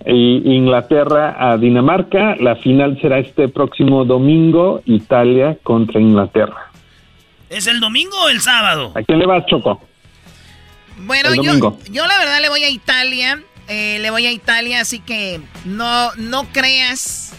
[0.06, 2.36] e Inglaterra a Dinamarca.
[2.38, 6.72] La final será este próximo domingo, Italia contra Inglaterra.
[7.50, 8.92] ¿Es el domingo o el sábado?
[8.96, 9.82] ¿A quién le vas, Choco?
[11.00, 13.42] Bueno, yo, yo la verdad le voy a Italia.
[13.68, 17.34] eh, le voy a Italia, así que no, no creas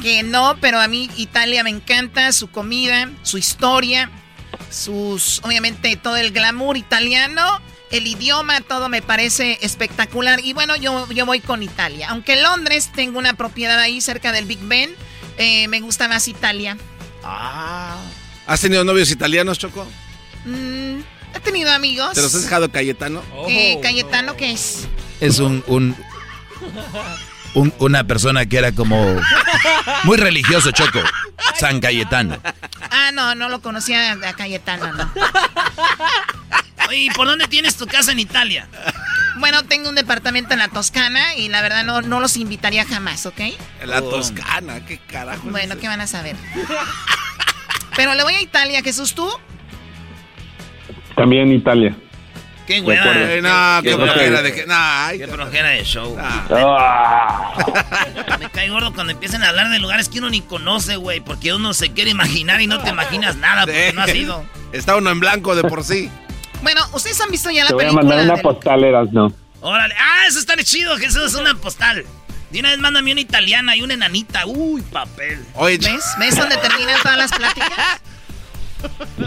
[0.00, 4.10] que no, pero a mí Italia me encanta, su comida, su historia,
[4.70, 10.40] sus, obviamente todo el glamour italiano, el idioma, todo me parece espectacular.
[10.44, 12.08] Y bueno, yo, yo voy con Italia.
[12.10, 14.94] Aunque en Londres tengo una propiedad ahí cerca del Big Ben,
[15.38, 16.76] eh, me gusta más Italia.
[18.46, 19.86] ¿Has tenido novios italianos, Choco?
[20.44, 21.00] Mm,
[21.34, 22.14] he tenido amigos.
[22.14, 23.22] ¿Te los has dejado Cayetano?
[23.48, 24.86] Eh, Cayetano, ¿qué es?
[25.20, 25.94] Es un, un,
[27.54, 29.04] un- una persona que era como
[30.04, 31.00] muy religioso, Choco.
[31.58, 32.38] San Cayetano.
[32.90, 35.12] Ah, no, no lo conocía a Cayetano, no.
[36.92, 38.66] ¿y por dónde tienes tu casa en Italia?
[39.38, 43.26] Bueno, tengo un departamento en la Toscana y la verdad no, no los invitaría jamás,
[43.26, 43.40] ¿ok?
[43.84, 45.42] La Toscana, qué carajo.
[45.50, 45.76] Bueno?
[45.78, 46.36] ¿qué van a saber?
[47.96, 49.28] Pero le voy a Italia, Jesús, ¿tú?
[51.16, 51.94] También Italia.
[52.70, 53.04] Qué hueva.
[53.16, 54.64] Eh, no, qué flojera de que.
[54.66, 56.16] No, ay, Qué flojera de show.
[56.20, 57.54] Ah.
[58.38, 61.20] Me cae gordo cuando empiezan a hablar de lugares que uno ni conoce, güey.
[61.20, 64.44] Porque uno se quiere imaginar y no te imaginas nada porque no has ido.
[64.72, 66.08] Está uno en blanco de por sí.
[66.62, 68.06] Bueno, ustedes han visto ya la Te voy a película.
[68.08, 69.32] mandar una del- postal, no.
[69.62, 69.94] Órale.
[69.98, 71.24] Ah, eso está chido, Jesús.
[71.24, 72.04] Es una postal.
[72.50, 74.46] De una vez mándame una italiana y una enanita.
[74.46, 75.44] Uy, papel.
[75.54, 76.04] Oye, ¿Ves?
[76.20, 78.00] ¿Ves dónde terminan todas las pláticas?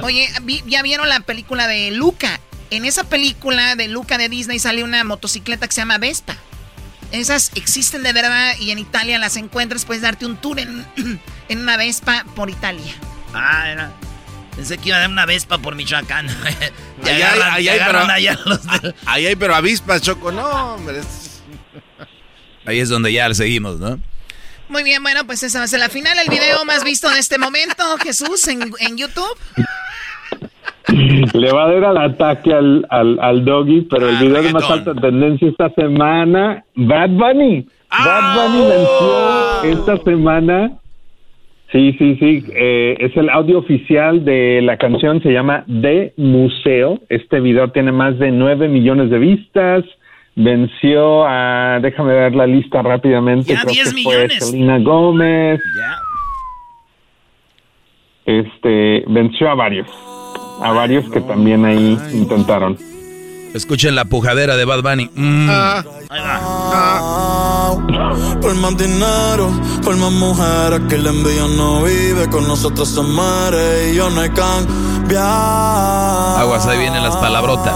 [0.02, 2.39] Oye, vi- ¿ya vieron la película de Luca?
[2.70, 6.36] En esa película de Luca de Disney sale una motocicleta que se llama Vespa.
[7.11, 9.86] Esas existen de verdad y en Italia las encuentras.
[9.86, 10.86] Puedes darte un tour en,
[11.49, 12.93] en una Vespa por Italia.
[13.34, 13.91] Ah, era.
[14.55, 16.28] Pensé que iba a dar una vespa por Michoacán.
[17.03, 17.99] Ahí hay, pero.
[18.01, 20.32] allá los de- Ahí hay, pero avispas, Choco.
[20.32, 20.45] No,
[20.76, 21.01] hombre.
[22.66, 23.99] Ahí es donde ya seguimos, ¿no?
[24.70, 26.18] Muy bien, bueno, pues esa va a ser la final.
[26.20, 29.36] El video más visto en este momento, Jesús, en, en YouTube.
[31.34, 34.51] Le va a dar al ataque al, al, al doggy, pero el Ah, video de
[34.51, 37.65] más alta tendencia esta semana, Bad Bunny.
[37.89, 40.71] Bad Bunny venció esta semana.
[41.71, 42.43] Sí, sí, sí.
[42.53, 46.99] eh, es el audio oficial de la canción, se llama De Museo.
[47.09, 49.84] Este video tiene más de 9 millones de vistas.
[50.36, 53.53] Venció a, déjame ver la lista rápidamente.
[53.53, 54.49] Ya, creo 10 que fue millones.
[54.49, 55.61] Selena Gómez.
[55.77, 55.95] Ya.
[58.25, 59.88] Este, venció a varios.
[60.64, 62.78] A varios que también ahí intentaron.
[63.53, 65.09] Escuchen la pujadera de Bad Bunny.
[65.14, 65.47] Mm.
[65.49, 67.78] Ah, Ahí va.
[68.41, 69.51] Por más dinero,
[69.84, 74.22] por más mujeres que la envidia no vive, con nosotros se muere y yo no
[74.22, 75.22] hay cambiar.
[76.39, 77.74] Aguas, ahí vienen las palabrotas.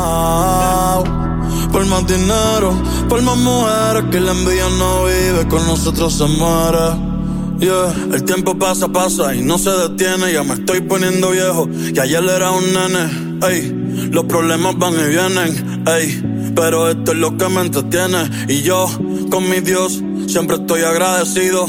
[1.71, 2.73] Por más dinero,
[3.07, 7.16] por más mujeres que la envidia no vive, con nosotros se muere.
[7.59, 7.91] Yeah.
[8.13, 10.31] El tiempo pasa, pasa y no se detiene.
[10.31, 11.67] Ya me estoy poniendo viejo.
[11.71, 13.47] Y ayer era un nene.
[13.47, 15.83] Ey, los problemas van y vienen.
[15.87, 18.29] Ey, pero esto es lo que me entretiene.
[18.47, 18.87] Y yo,
[19.31, 21.65] con mi Dios, siempre estoy agradecido.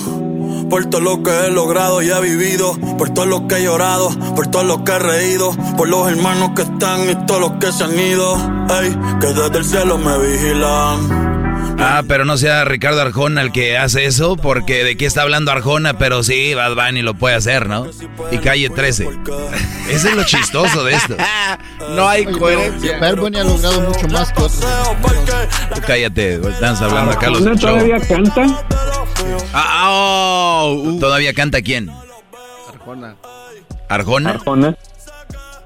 [0.68, 4.10] Por todo lo que he logrado y he vivido, por todo lo que he llorado,
[4.36, 7.72] por todo lo que he reído, por los hermanos que están y todos los que
[7.72, 8.34] se han ido,
[8.78, 11.27] ey, que desde el cielo me vigilan.
[11.80, 15.52] Ah, pero no sea Ricardo Arjona el que hace eso, porque de qué está hablando
[15.52, 17.86] Arjona, pero sí, Bad Bunny lo puede hacer, ¿no?
[18.32, 19.08] Y calle 13.
[19.88, 21.16] Ese es lo chistoso de esto.
[21.94, 22.98] no hay coherencia.
[22.98, 24.66] Bad Bunny ha logrado mucho más que otros.
[25.74, 28.64] Tú cállate, estamos hablando acá los ¿Arjona todavía canta?
[29.52, 31.00] Ah, oh, uh.
[31.00, 31.90] ¿Todavía canta quién?
[32.68, 33.14] Arjona.
[33.88, 34.30] ¿Arjona?
[34.30, 34.76] Arjona.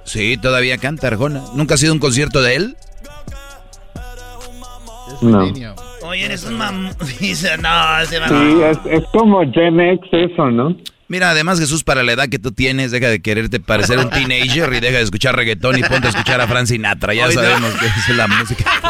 [0.04, 1.42] Sí, todavía canta Arjona.
[1.54, 2.76] ¿Nunca ha sido un concierto de él?
[5.22, 5.52] No.
[6.02, 6.90] Oye, eres un mam...
[7.20, 10.76] Dice, no, ese va Sí, es, es como Gen X eso, ¿no?
[11.08, 14.72] Mira, además Jesús, para la edad que tú tienes, deja de quererte parecer un teenager
[14.72, 17.12] y deja de escuchar reggaetón y ponte a escuchar a Frank Sinatra.
[17.12, 17.42] Ya Ay, no.
[17.42, 18.64] sabemos que es la música.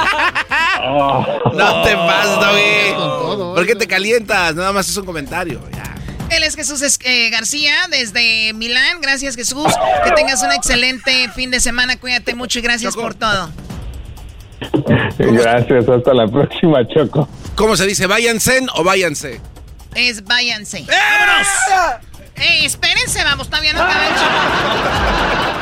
[0.84, 3.54] No te pases, Doggy.
[3.54, 4.54] ¿Por qué te calientas?
[4.56, 5.60] Nada más es un comentario.
[5.72, 5.94] Ya.
[6.30, 9.00] Él es Jesús eh, García desde Milán.
[9.00, 9.72] Gracias Jesús.
[10.04, 11.96] Que tengas un excelente fin de semana.
[11.96, 13.50] Cuídate mucho y gracias por todo.
[15.18, 17.28] Gracias, hasta la próxima, Choco.
[17.54, 18.06] ¿Cómo se dice?
[18.06, 19.40] ¿Váyanse o váyanse?
[19.94, 20.84] Es váyanse.
[20.86, 21.48] ¡Vámonos!
[22.36, 25.61] Eh, espérense, vamos, todavía no acaba el show.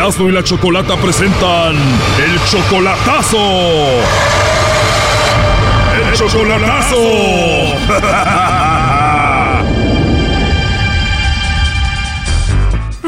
[0.00, 3.36] Erasmo y la Chocolata presentan el chocolatazo.
[6.08, 6.96] El chocolatazo.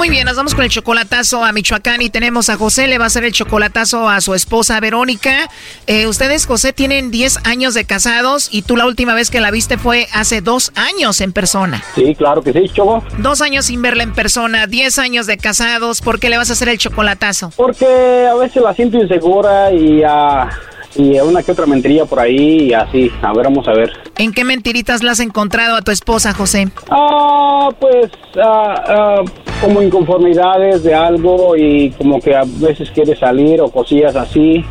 [0.03, 3.05] Muy bien, nos vamos con el chocolatazo a Michoacán y tenemos a José, le va
[3.05, 5.49] a hacer el chocolatazo a su esposa Verónica.
[5.87, 9.53] Eh, ustedes, José, tienen 10 años de casados y tú la última vez que la
[9.53, 11.85] viste fue hace dos años en persona.
[11.95, 13.05] Sí, claro que sí, Choco.
[13.19, 16.55] Dos años sin verla en persona, 10 años de casados, ¿por qué le vas a
[16.55, 17.53] hacer el chocolatazo?
[17.57, 20.51] Porque a veces la siento insegura y, ah,
[20.95, 23.11] y una que otra mentiría por ahí y así.
[23.23, 23.93] A ver, vamos a ver.
[24.19, 26.69] ¿En qué mentiritas la has encontrado a tu esposa, José?
[26.91, 29.23] Ah, pues ah, ah,
[29.61, 34.65] como inconformidades de algo y como que a veces quiere salir o cosillas así.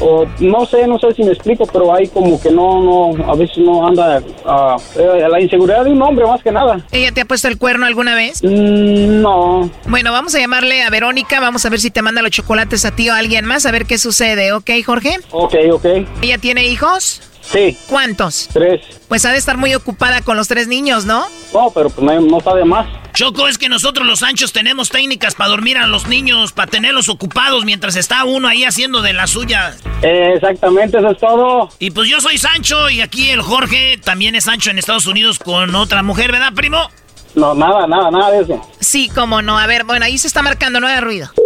[0.00, 3.36] O no sé, no sé si me explico, pero hay como que no, no, a
[3.36, 6.84] veces no anda ah, eh, la inseguridad de un hombre más que nada.
[6.90, 8.42] ¿Ella te ha puesto el cuerno alguna vez?
[8.42, 9.70] Mm, no.
[9.86, 12.90] Bueno, vamos a llamarle a Verónica, vamos a ver si te manda los chocolates a
[12.90, 15.18] ti o a alguien más, a ver qué sucede, ¿ok, Jorge?
[15.30, 15.86] Ok, ok.
[16.20, 17.31] ¿Ella tiene hijos?
[17.42, 17.76] Sí.
[17.88, 18.48] ¿Cuántos?
[18.52, 18.80] Tres.
[19.08, 21.26] Pues ha de estar muy ocupada con los tres niños, ¿no?
[21.52, 22.86] No, pero pues no, no está de más.
[23.12, 27.08] Choco, es que nosotros los anchos tenemos técnicas para dormir a los niños, para tenerlos
[27.08, 29.74] ocupados mientras está uno ahí haciendo de la suya.
[30.02, 31.68] Eh, exactamente, eso es todo.
[31.78, 35.38] Y pues yo soy Sancho y aquí el Jorge también es Sancho en Estados Unidos
[35.38, 36.88] con otra mujer, ¿verdad, primo?
[37.34, 38.70] No, nada, nada, nada de eso.
[38.80, 39.58] Sí, cómo no.
[39.58, 41.30] A ver, bueno, ahí se está marcando, no haga ruido.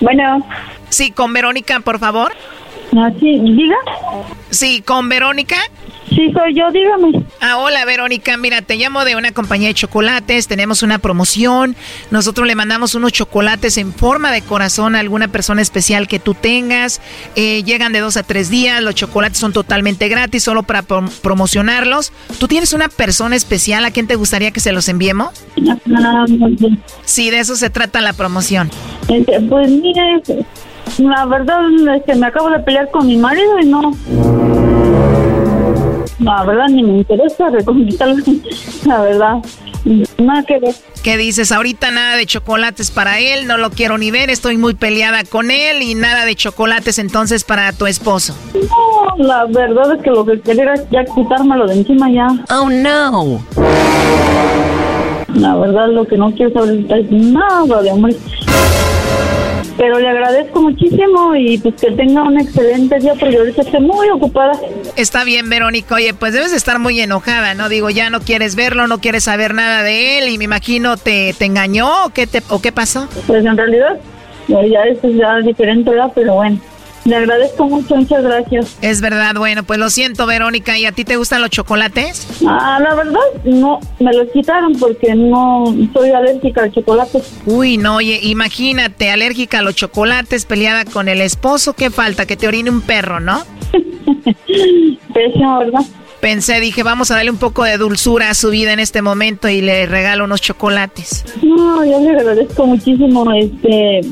[0.00, 0.42] Bueno.
[0.88, 2.32] Sí, con Verónica, por favor.
[2.96, 3.76] Ah, sí, diga.
[4.50, 5.56] Sí, con Verónica.
[6.08, 7.24] Sí, soy yo, dígame.
[7.40, 11.76] Ah, hola Verónica, mira, te llamo de una compañía de chocolates, tenemos una promoción,
[12.10, 16.34] nosotros le mandamos unos chocolates en forma de corazón a alguna persona especial que tú
[16.34, 17.00] tengas,
[17.36, 22.12] eh, llegan de dos a tres días, los chocolates son totalmente gratis, solo para promocionarlos.
[22.40, 25.30] ¿Tú tienes una persona especial a quien te gustaría que se los enviemos?
[25.96, 26.24] Ah,
[27.04, 28.68] sí, de eso se trata la promoción.
[29.08, 30.20] Este, pues mire,
[30.98, 31.60] la verdad
[31.96, 33.92] es que me acabo de pelear con mi marido y no
[36.20, 38.16] la verdad ni me interesa reconquistarlo,
[38.86, 39.34] la verdad.
[40.18, 40.74] Nada que ver.
[41.02, 41.52] ¿Qué dices?
[41.52, 45.50] Ahorita nada de chocolates para él, no lo quiero ni ver, estoy muy peleada con
[45.50, 48.36] él y nada de chocolates entonces para tu esposo.
[48.52, 52.28] No, la verdad es que lo que quería era ya quitármelo de encima ya.
[52.50, 53.42] Oh no.
[55.34, 58.14] La verdad lo que no quiero saber es nada de hombre
[59.76, 64.08] pero le agradezco muchísimo y pues que tenga un excelente día porque ahorita estoy muy
[64.08, 64.52] ocupada.
[64.96, 65.94] Está bien, Verónica.
[65.94, 67.68] Oye, pues debes estar muy enojada, ¿no?
[67.68, 71.34] Digo, ya no quieres verlo, no quieres saber nada de él y me imagino te,
[71.38, 73.08] te engañó o qué, te, o qué pasó.
[73.26, 73.98] Pues en realidad,
[74.48, 76.12] ya eso es ya diferente, ¿verdad?
[76.14, 76.58] Pero bueno.
[77.10, 78.76] Le agradezco mucho, muchas gracias.
[78.82, 80.78] Es verdad, bueno, pues lo siento, Verónica.
[80.78, 82.24] ¿Y a ti te gustan los chocolates?
[82.46, 87.20] Ah, la verdad, no, me los quitaron porque no soy alérgica al chocolate.
[87.46, 92.26] Uy, no, oye, imagínate, alérgica a los chocolates, peleada con el esposo, ¿qué falta?
[92.26, 93.42] Que te orine un perro, ¿no?
[95.12, 95.80] Pésimo, ¿verdad?
[96.20, 99.48] Pensé, dije, vamos a darle un poco de dulzura a su vida en este momento
[99.48, 101.24] y le regalo unos chocolates.
[101.42, 104.02] No, yo le agradezco muchísimo, este,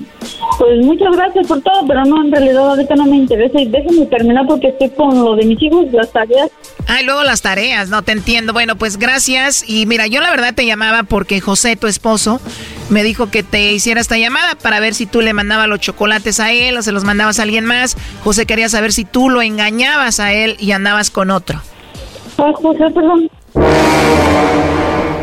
[0.59, 4.07] pues muchas gracias por todo, pero no, en realidad ahorita no me interesa y déjenme
[4.07, 6.51] terminar porque estoy con lo de mis hijos, las tareas.
[6.87, 8.55] Ah, luego las tareas, no te entiendo.
[8.55, 12.41] Bueno, pues gracias y mira, yo la verdad te llamaba porque José, tu esposo,
[12.89, 16.41] me dijo que te hiciera esta llamada para ver si tú le mandabas los chocolates
[16.41, 17.99] a él o se los mandabas a alguien más.
[18.25, 21.61] José quería saber si tú lo engañabas a él y andabas con otro.
[22.39, 23.31] José, perdón.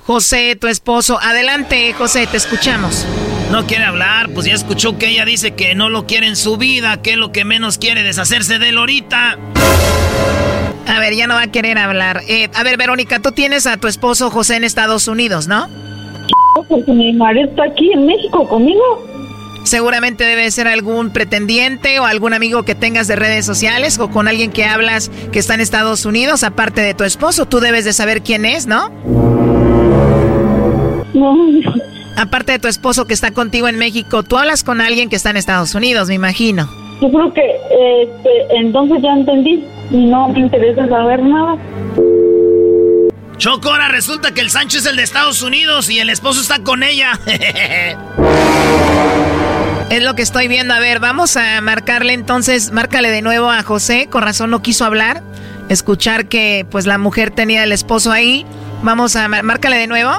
[0.06, 1.18] José, tu esposo.
[1.22, 3.08] Adelante, José, te escuchamos.
[3.52, 6.58] No quiere hablar, pues ya escuchó que ella dice que no lo quiere en su
[6.58, 9.38] vida, que es lo que menos quiere deshacerse de él ahorita.
[10.88, 12.22] A ver, ya no va a querer hablar.
[12.28, 15.68] Eh, a ver, Verónica, tú tienes a tu esposo José en Estados Unidos, ¿no?
[16.68, 19.15] Porque mi marido está aquí en México conmigo.
[19.66, 24.28] Seguramente debe ser algún pretendiente o algún amigo que tengas de redes sociales o con
[24.28, 27.48] alguien que hablas que está en Estados Unidos, aparte de tu esposo.
[27.48, 28.90] Tú debes de saber quién es, ¿no?
[31.16, 31.36] No.
[32.16, 35.32] Aparte de tu esposo que está contigo en México, tú hablas con alguien que está
[35.32, 36.70] en Estados Unidos, me imagino.
[37.02, 41.58] Yo creo que este, entonces ya entendí y no me interesa saber nada.
[43.38, 46.60] Choco, ahora resulta que el Sancho es el de Estados Unidos y el esposo está
[46.60, 47.20] con ella.
[49.90, 50.74] Es lo que estoy viendo.
[50.74, 54.08] A ver, vamos a marcarle entonces, márcale de nuevo a José.
[54.10, 55.22] Con razón no quiso hablar.
[55.70, 58.46] Escuchar que pues la mujer tenía el esposo ahí.
[58.82, 60.12] Vamos a márcale de nuevo.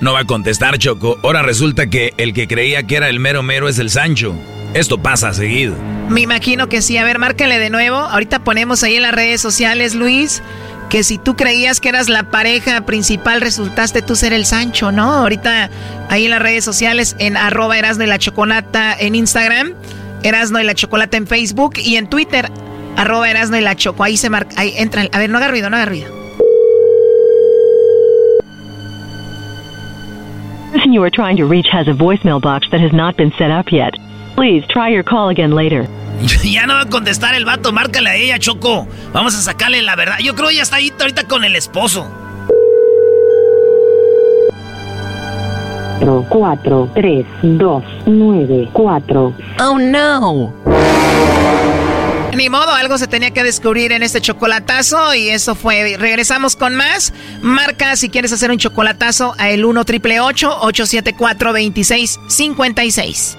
[0.00, 1.16] No va a contestar, Choco.
[1.24, 4.34] Ahora resulta que el que creía que era el mero mero es el Sancho.
[4.74, 5.74] Esto pasa seguido.
[6.08, 6.96] Me imagino que sí.
[6.96, 7.96] A ver, márcale de nuevo.
[7.96, 10.42] Ahorita ponemos ahí en las redes sociales, Luis
[10.88, 15.12] que si tú creías que eras la pareja principal, resultaste tú ser el Sancho, ¿no?
[15.12, 15.70] Ahorita
[16.08, 19.74] ahí en las redes sociales, en arroba Erasno y la Chocolata en Instagram,
[20.22, 22.50] Erasno y la Chocolata en Facebook y en Twitter,
[22.96, 24.02] arroba Erasno y la Choco.
[24.02, 25.08] Ahí se marca, ahí entran.
[25.12, 26.18] A ver, no haga ruido, no haga ruido.
[30.88, 33.94] person you are a voicemail box that has not been set up yet.
[34.34, 35.86] Please try your call again later.
[36.44, 38.86] ya no va a contestar el vato, márcale a ella, Choco.
[39.12, 40.18] Vamos a sacarle la verdad.
[40.18, 42.10] Yo creo que ya está ahí ahorita con el esposo.
[46.28, 49.34] 4, 3, 2, 9, 4.
[49.60, 50.54] Oh no.
[52.34, 55.96] Ni modo, algo se tenía que descubrir en este chocolatazo y eso fue.
[55.98, 57.12] Regresamos con más.
[57.42, 63.38] Marca si quieres hacer un chocolatazo a el 1 triple 874 2656.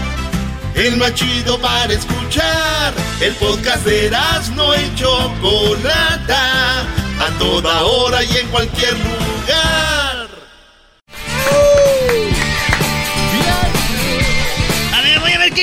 [0.75, 2.93] el más chido para escuchar.
[3.21, 10.11] El podcast de Erasmo y Chocolata, a toda hora y en cualquier lugar.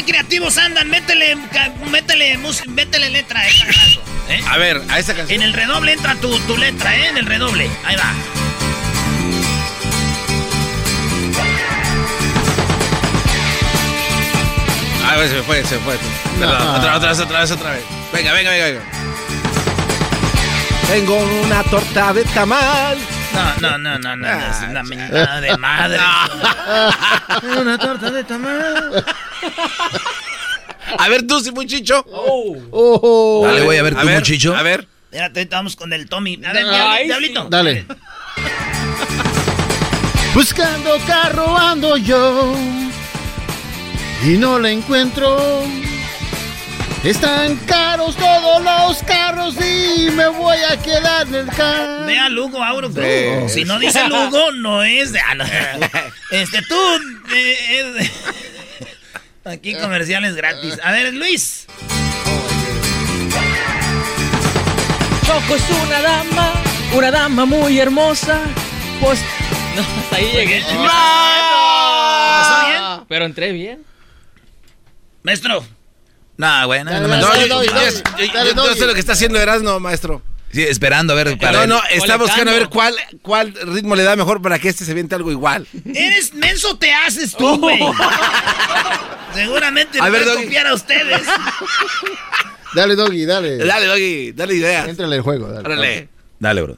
[0.05, 0.89] creativos andan.
[0.89, 1.37] Métele,
[1.91, 3.67] métele, métele letra a esta
[4.29, 4.41] ¿eh?
[4.47, 5.41] A ver, a esa canción.
[5.41, 7.09] En el redoble entra tu, tu letra, ¿eh?
[7.09, 7.71] En el redoble.
[7.85, 8.48] Ahí va.
[15.11, 15.99] Ah, se me fue, se me fue.
[16.39, 16.77] No.
[16.77, 17.83] otra, otra vez, otra vez, otra vez.
[18.13, 18.83] Venga, venga, venga, venga.
[20.87, 22.99] Tengo una torta de tamal.
[23.33, 24.27] No, no, no, no, no.
[24.27, 25.99] no, es una mentada de madre.
[27.59, 29.05] una torta de tamal.
[30.99, 32.05] A ver tú, si muchicho.
[32.11, 33.47] Oh.
[33.47, 34.55] Dale, voy a ver tú, muchicho.
[34.55, 34.87] A ver.
[35.05, 36.39] Espérate, ahorita vamos con el Tommy.
[36.45, 37.47] A ver, Ay, diablito.
[37.49, 37.87] Dale.
[40.35, 42.55] Buscando carro ando yo
[44.25, 45.63] y no la encuentro.
[47.05, 52.07] Están caros todos los carros y me voy a quedar en el carro.
[52.07, 52.91] Ve a Lugo, Auro.
[52.91, 53.49] Sí.
[53.49, 55.21] Si no dice Lugo, no es de.
[55.21, 55.45] ah, no.
[56.33, 56.75] Este, tú.
[57.33, 58.11] eh, eh,
[59.51, 60.79] aquí comerciales gratis.
[60.83, 61.67] A ver, Luis.
[65.25, 66.53] Choco es una dama,
[66.95, 68.41] una dama muy hermosa.
[69.01, 69.21] Pues.
[69.77, 70.59] No, hasta ahí llegué.
[70.59, 70.75] ¿Está
[72.67, 72.83] bien?
[73.09, 73.85] Pero entré bien.
[75.23, 75.65] Maestro.
[76.37, 80.23] No, güey, no, no, No, me- yo- no sé lo que está haciendo Erasmo, maestro.
[80.53, 84.03] Sí, esperando a ver para No, no, está buscando a ver cuál, cuál ritmo le
[84.03, 85.67] da mejor para que este se viente algo igual.
[85.95, 87.79] Eres menso, te haces tú, güey.
[89.35, 90.45] Seguramente A me ver, voy a Doggy.
[90.45, 91.21] copiar a ustedes.
[92.75, 93.57] Dale, Doggy, dale.
[93.59, 94.89] Dale, Doggy, dale ideas.
[94.89, 95.67] Éntrale el juego, dale.
[95.67, 96.09] Órale,
[96.39, 96.77] Dale, bro.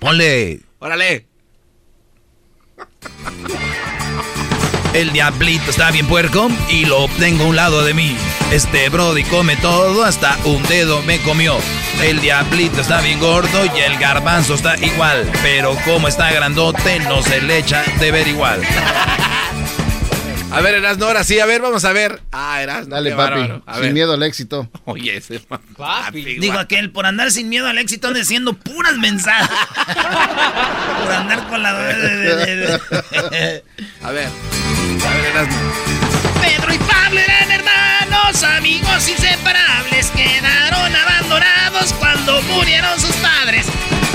[0.00, 0.60] Ponle.
[0.80, 1.26] órale.
[4.94, 8.16] El diablito está bien puerco y lo tengo a un lado de mí.
[8.50, 11.56] Este Brody come todo, hasta un dedo me comió.
[12.02, 15.30] El diablito está bien gordo y el garbanzo está igual.
[15.42, 18.62] Pero como está grandote, no se le echa de ver igual.
[20.50, 22.22] A ver, Erasmo, ahora sí, a ver, vamos a ver.
[22.32, 22.94] Ah, Erasmo.
[22.94, 23.30] Dale, papi.
[23.40, 23.62] bárbaro.
[23.66, 23.92] A Sin ver.
[23.92, 24.68] miedo al éxito.
[24.86, 26.22] Oye, ese ma- Papi.
[26.38, 29.48] Digo aquel, por andar sin miedo al éxito, ande diciendo puras mensajes.
[31.02, 31.70] por andar con la.
[31.70, 32.80] A ver.
[34.02, 34.28] A ver,
[35.30, 35.72] Erasmo.
[36.40, 40.10] Pedro y Pablo eran hermanos, amigos inseparables.
[40.12, 43.66] Quedaron abandonados cuando murieron sus padres.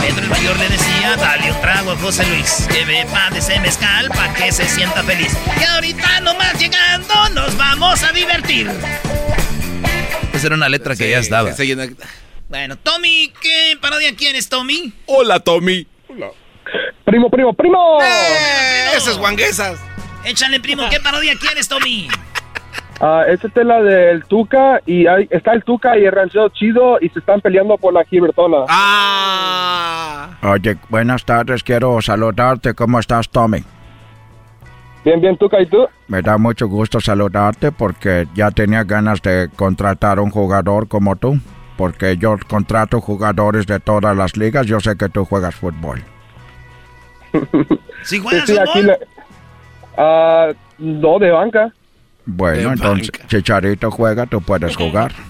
[0.03, 3.57] Pedro el mayor le decía, dale un trago a José Luis, que beba de ese
[3.61, 5.33] mezcal pa' que se sienta feliz.
[5.57, 8.69] Que ahorita nomás llegando nos vamos a divertir.
[10.33, 11.51] Esa era una letra que ya estaba.
[12.49, 14.91] Bueno, Tommy, ¿qué parodia quieres, Tommy?
[15.05, 15.87] Hola, Tommy.
[17.05, 17.99] Primo, primo, primo.
[18.01, 18.97] ¡Eh!
[18.97, 19.79] Esas guanguesas.
[20.25, 22.09] Échale, primo, ¿qué parodia quieres, Tommy?
[23.05, 26.97] Ah, esta es la del Tuca y hay- está el Tuca y el ranchero chido
[27.01, 28.63] y se están peleando por la Gibertola.
[28.69, 30.29] Ah.
[30.43, 32.73] Oye, buenas tardes, quiero saludarte.
[32.73, 33.61] ¿Cómo estás, Tommy?
[35.03, 35.85] Bien, bien, Tuca, ¿y tú?
[36.07, 41.37] Me da mucho gusto saludarte porque ya tenía ganas de contratar un jugador como tú.
[41.75, 44.65] Porque yo contrato jugadores de todas las ligas.
[44.65, 46.01] Yo sé que tú juegas fútbol.
[47.33, 47.39] ¿Sí
[48.03, 48.97] Sí, juegas sí, aquí fútbol?
[49.97, 51.73] Ah, no, de banca.
[52.25, 53.11] Bueno, De entonces.
[53.27, 55.13] Chicharito juega, tú puedes jugar.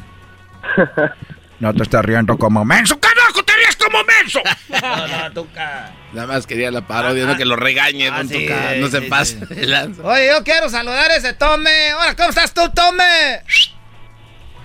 [1.60, 3.00] No te estás riendo como menso.
[3.00, 4.42] ¡Carajo, te rías como menso!
[4.82, 5.92] No, no, Tuca.
[6.12, 9.00] Nada más quería la parodia, no que lo regañe, Ah, don sí, Tuca, No se
[9.00, 9.46] sí, pase.
[9.48, 9.66] sí.
[9.68, 10.02] lanza.
[10.04, 11.94] Oye, yo quiero saludar a ese Tome.
[11.94, 13.04] Hola, ¿cómo estás tú, Tome?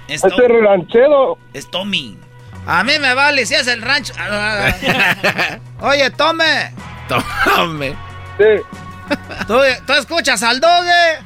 [0.09, 1.39] Es, Este ranchero.
[1.53, 2.19] es Tommy.
[2.67, 4.13] A mí me vale si es el rancho.
[4.19, 4.73] Ah,
[5.81, 6.73] Oye, Tome.
[7.09, 7.95] Tome.
[8.39, 8.63] Sí,
[9.47, 11.19] ¿Tú, tú escuchas al doge?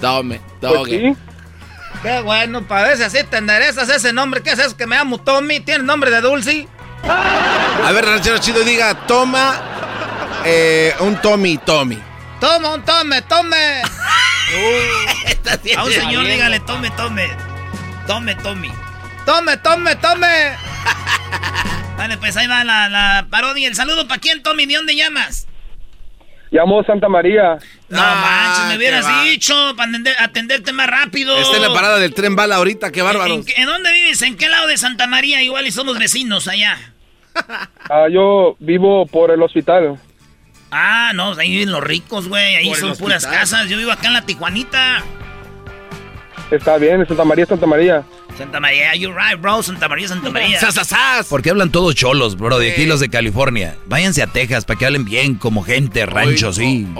[0.00, 0.40] Tome.
[0.60, 0.90] pues Doge.
[1.00, 1.16] sí.
[2.02, 4.42] Qué bueno, parece así te enderezas ese nombre.
[4.42, 5.60] ¿Qué es eso que me llamo Tommy?
[5.60, 6.68] ¿Tienes nombre de Dulce?
[7.06, 9.62] A ver, ranchero chido, diga, toma
[10.44, 11.98] eh, un Tommy, Tommy.
[12.40, 13.82] Toma un Tome, Tome.
[15.76, 17.28] A un señor dígale, tome, tome.
[18.06, 18.70] Tome, Tommy.
[19.24, 20.26] Tome, tome, tome.
[21.96, 23.66] Dale, pues ahí va la, la parodia.
[23.68, 24.66] ¿El saludo para quién, Tommy?
[24.66, 25.46] ¿De dónde llamas?
[26.54, 27.58] Llamo Santa María.
[27.88, 31.36] No Ah, manches, me hubieras dicho para atender- atenderte más rápido.
[31.36, 33.42] Está en la parada del tren bala ahorita, qué bárbaro.
[33.56, 34.22] ¿En, dónde vives?
[34.22, 35.42] ¿En qué lado de Santa María?
[35.42, 36.78] Igual y somos vecinos allá.
[37.90, 39.98] Ah, yo vivo por el hospital.
[40.70, 42.54] Ah, no, ahí viven los ricos, güey.
[42.56, 43.68] Ahí Por son puras casas.
[43.68, 45.02] Yo vivo acá en la Tijuanita.
[46.50, 48.04] Está bien, en Santa María, Santa María.
[48.36, 49.62] Santa María, you're right, bro.
[49.62, 50.58] Santa María, Santa María.
[50.60, 51.26] ¡Sas, sas, sas!
[51.26, 52.58] ¿Por qué hablan todos cholos, bro?
[52.58, 53.76] De aquí los de California.
[53.86, 56.86] Váyanse a Texas para que hablen bien, como gente, rancho, sí.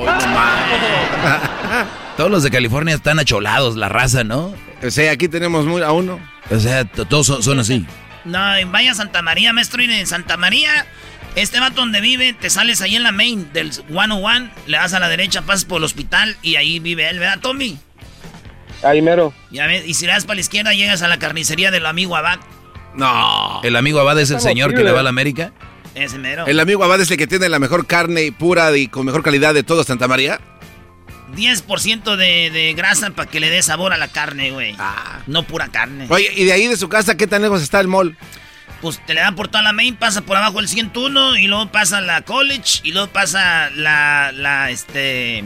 [2.17, 4.55] Todos los de California están acholados, la raza, ¿no?
[4.83, 6.21] O sea, aquí tenemos muy- a uno.
[6.51, 7.85] O sea, todos son, son así.
[8.25, 8.39] No,
[8.69, 9.83] vaya a Santa María, maestro.
[9.83, 10.87] Y en Santa María,
[11.35, 15.01] este vato donde vive, te sales ahí en la main del 101, le das a
[15.01, 17.79] la derecha, pasas por el hospital y ahí vive él, ¿verdad, Tommy?
[18.85, 19.33] Ahí mero.
[19.51, 22.17] Ya ves, y si le das para la izquierda, llegas a la carnicería del amigo
[22.17, 22.39] Abad.
[22.95, 23.61] No.
[23.63, 25.53] ¿El amigo Abad es el señor que le va a la América?
[25.95, 26.47] Ese mero.
[26.47, 29.55] El amigo Abad es el que tiene la mejor carne pura y con mejor calidad
[29.55, 30.41] de todo Santa María.
[31.35, 34.77] 10% de, de grasa para que le dé sabor a la carne, güey.
[35.27, 36.07] No pura carne.
[36.09, 38.17] Oye, ¿y de ahí de su casa qué tan lejos está el mall?
[38.81, 41.73] Pues te le dan por toda la main, pasa por abajo el 101 y luego
[41.73, 45.45] pasa la college y luego pasa la, la, este...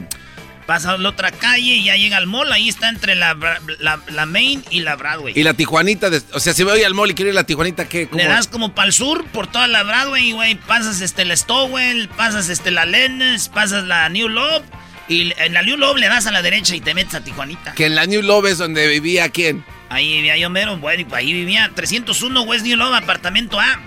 [0.69, 2.53] Pasa la otra calle y ya llega al mall.
[2.53, 3.35] Ahí está entre la,
[3.81, 5.33] la, la main y la Broadway.
[5.35, 7.45] Y la Tijuanita, de- o sea, si voy al mall y quiero ir a la
[7.47, 8.07] Tijuanita, ¿qué?
[8.13, 10.57] Le das como para el sur, por toda la Broadway, güey.
[10.57, 14.63] Pasas este, la Stowell, pasas este, la Lennes, pasas la New Love.
[15.09, 17.73] Y en la New Love le das a la derecha y te metes a Tijuanita.
[17.73, 19.65] Que en la New Love es donde vivía quién.
[19.89, 23.81] Ahí vivía yo mero, bueno, ahí vivía 301 West New Love, apartamento A.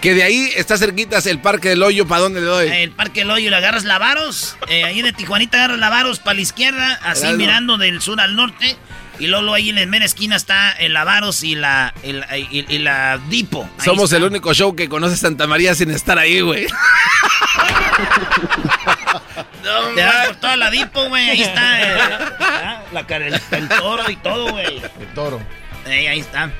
[0.00, 2.68] Que de ahí está cerquitas el Parque del Hoyo, ¿para dónde le doy?
[2.68, 4.56] El Parque del Hoyo, le agarras Lavaros.
[4.68, 8.76] eh, ahí de Tijuanita agarras Lavaros para la izquierda, así mirando del sur al norte.
[9.18, 12.78] Y luego, ahí en la mera esquina está el Lavaros y la, el- y, y
[12.78, 13.68] la Dipo.
[13.78, 14.18] Ahí Somos está.
[14.18, 16.66] el único show que conoce Santa María sin estar ahí, güey.
[19.96, 21.30] Te por toda la Dipo, güey.
[21.30, 21.98] Ahí está eh,
[22.40, 24.76] ah, la cara, el, el toro y todo, güey.
[25.00, 25.40] El toro.
[25.86, 26.52] Ey, ahí está.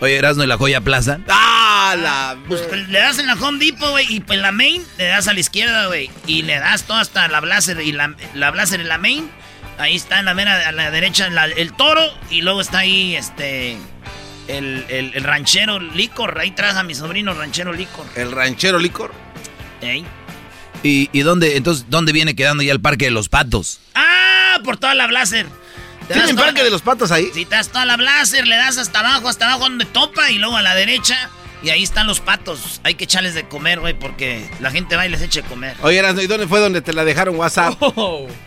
[0.00, 1.18] Oye, Erasmo y la Joya Plaza.
[1.28, 2.36] ¡Ah, la...
[2.46, 5.26] Pues, pues, le das en la Home Depot, güey, y en la Main le das
[5.28, 6.10] a la izquierda, güey.
[6.26, 9.30] Y le das todo hasta la Blazer y la, la Blazer en la Main.
[9.78, 12.02] Ahí está en la mera, a la derecha la- el toro.
[12.30, 13.76] Y luego está ahí, este...
[14.46, 16.38] El, el- el ranchero licor.
[16.38, 18.06] Ahí traes a mi sobrino ranchero licor.
[18.14, 19.12] ¿El ranchero licor?
[20.82, 23.80] ¿Y, y dónde, entonces, dónde viene quedando ya el Parque de los Patos?
[23.94, 24.58] ¡Ah!
[24.64, 25.46] Por toda la Blazer.
[26.12, 27.30] ¿Tienen Parque de los Patos ahí?
[27.34, 30.38] Si te das toda la Blazer, le das hasta abajo, hasta abajo donde topa y
[30.38, 31.30] luego a la derecha.
[31.60, 32.80] Y ahí están los patos.
[32.84, 35.76] Hay que echarles de comer, güey, porque la gente va y les eche de comer.
[35.82, 37.74] Oye, ¿y dónde fue donde te la dejaron WhatsApp?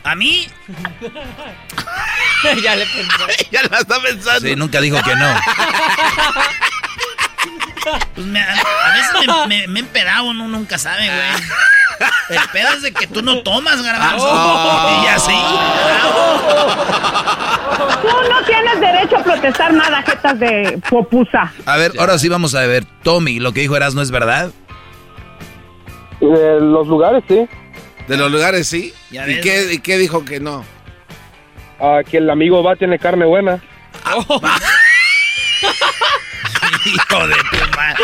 [0.06, 0.48] ¿A mí?
[2.64, 3.48] ya le pensé.
[3.52, 4.48] ya la está pensando.
[4.48, 5.36] Sí, nunca dijo que no.
[8.16, 9.12] Pues me- a, a veces
[9.48, 11.20] me, me, me he empedado, uno nunca sabe, güey.
[12.30, 14.28] El pedo es de que tú no tomas, garbanzo.
[14.30, 15.00] Ah.
[15.00, 15.36] Y ya sí.
[18.02, 21.52] Tú no tienes derecho a protestar nada, jetas de popusa.
[21.66, 22.86] A ver, ahora sí vamos a ver.
[23.04, 24.52] Tommy, lo que dijo Erasmo es verdad.
[26.20, 27.48] De los lugares, sí.
[28.08, 28.94] De los lugares, sí.
[29.10, 30.64] Ya ¿Y qué, ¿Y qué dijo que no?
[31.80, 33.60] Ah, que el amigo va tiene carne buena.
[36.86, 38.04] Hijo de tu madre.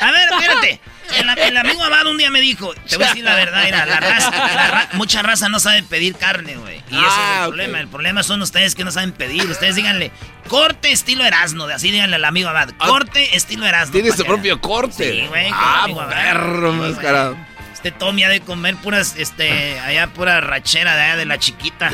[0.00, 0.80] A ver, espérate.
[1.18, 3.86] El, el amigo Abad un día me dijo, te voy a decir la verdad, mira,
[3.86, 6.76] la raza, la ra- mucha raza no sabe pedir carne, güey.
[6.90, 7.48] Y ese es Ah, el ok.
[7.48, 7.80] problema.
[7.80, 9.44] El problema son ustedes que no saben pedir.
[9.48, 10.10] Ustedes díganle,
[10.48, 13.92] corte estilo Erasmo, de así díganle al amigo Abad, corte estilo Erasmo.
[13.92, 15.10] Tiene su propio corte.
[15.22, 17.36] Sí, güey, Ah, perro mascarado.
[17.84, 21.90] Este Tommy ha de comer puras, este, allá pura rachera de allá de la chiquita.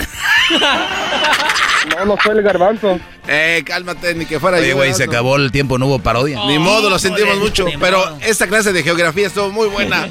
[1.96, 3.00] No, no fue el garbanzo.
[3.26, 4.76] Eh, cálmate, ni que fuera Oye, yo.
[4.76, 6.38] güey, se acabó el tiempo, no hubo parodia.
[6.46, 7.66] Ni modo, lo sentimos mucho.
[7.80, 8.18] Pero modo.
[8.22, 10.06] esta clase de geografía estuvo muy buena.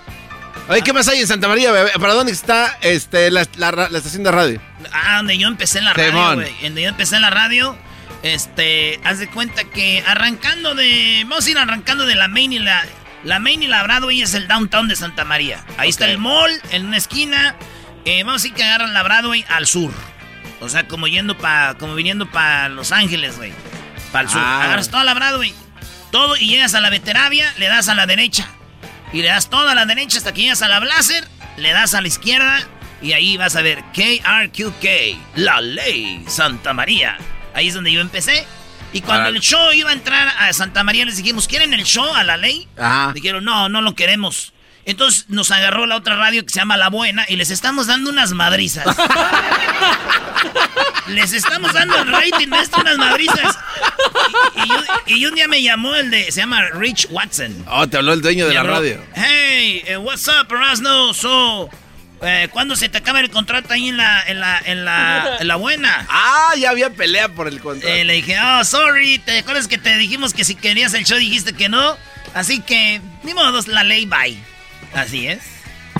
[0.68, 1.72] Oye, ¿qué más hay en Santa María?
[1.72, 1.92] bebé?
[1.98, 4.60] ¿Para dónde está este, la, la ra- la estación de radio?
[4.92, 6.54] Ah, donde yo empecé en la radio, güey.
[6.60, 7.74] Donde yo empecé en la radio,
[8.22, 12.58] este, haz de cuenta que arrancando de, vamos a ir arrancando de la main y
[12.58, 12.84] la,
[13.26, 15.64] la main y la Broadway es el downtown de Santa María.
[15.78, 17.56] Ahí está el mall, en una esquina.
[18.04, 19.92] Eh, vamos a ir que agarran la Broadway al sur.
[20.60, 23.52] O sea, como yendo para, como viniendo para Los Ángeles, güey.
[24.12, 24.40] Para el sur.
[24.42, 24.62] Ah.
[24.62, 25.52] Agarras toda la Broadway,
[26.12, 28.48] todo y llegas a la Veteravia, le das a la derecha.
[29.12, 31.26] Y le das toda a la derecha hasta que llegas a la Blazer,
[31.56, 32.60] le das a la izquierda
[33.02, 34.86] y ahí vas a ver KRQK,
[35.34, 37.18] la ley Santa María.
[37.54, 38.46] Ahí es donde yo empecé.
[38.96, 39.28] Y cuando Ah.
[39.28, 42.36] el show iba a entrar a Santa María, les dijimos, ¿quieren el show a la
[42.38, 42.66] ley?
[42.78, 43.12] Ajá.
[43.12, 44.52] Dijeron, no, no lo queremos.
[44.86, 48.08] Entonces nos agarró la otra radio que se llama La Buena y les estamos dando
[48.08, 48.86] unas madrizas.
[51.08, 53.58] les estamos dando el rating de esto, unas madrizas.
[54.56, 57.64] Y, y yo- y un día me llamó el de, se llama Rich Watson.
[57.68, 59.04] Oh, te habló el dueño de la radio.
[59.14, 61.12] Hey, eh, what's up, Erasno?
[61.14, 61.68] So,
[62.22, 65.48] eh, ¿cuándo se te acaba el contrato ahí en la, en la, en la, en
[65.48, 66.06] la buena?
[66.08, 67.92] Ah, ya había pelea por el contrato.
[67.94, 71.18] Eh, le dije, oh, sorry, ¿te acuerdas que te dijimos que si querías el show
[71.18, 71.96] dijiste que no?
[72.34, 74.36] Así que, ni modo, la ley bye.
[74.94, 75.40] Así es.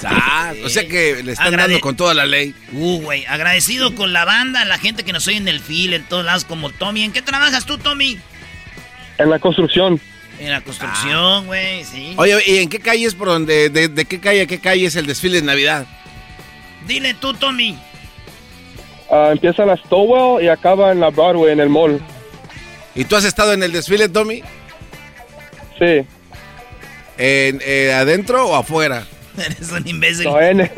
[0.04, 2.54] Ah, o sea que le están Agrade- dando con toda la ley.
[2.72, 6.04] Uh, güey, agradecido con la banda, la gente que nos oye en el fil, en
[6.04, 7.02] todos lados, como Tommy.
[7.02, 8.18] ¿En qué trabajas tú, Tommy?
[9.16, 9.98] En la construcción.
[10.38, 12.12] En la construcción, güey, sí.
[12.18, 14.84] Oye, ¿y en qué calle es por donde, de, de qué calle a qué calle
[14.84, 15.86] es el desfile de Navidad?
[16.86, 17.78] Dile tú, Tommy.
[19.10, 22.00] Ah, empieza en la Stowell y acaba en la Broadway, en el mall.
[22.94, 24.42] ¿Y tú has estado en el desfile, Tommy?
[25.78, 26.06] Sí.
[27.18, 29.06] ¿En, eh, ¿Adentro o afuera?
[29.36, 30.24] Eres un imbécil.
[30.24, 30.72] No, en, en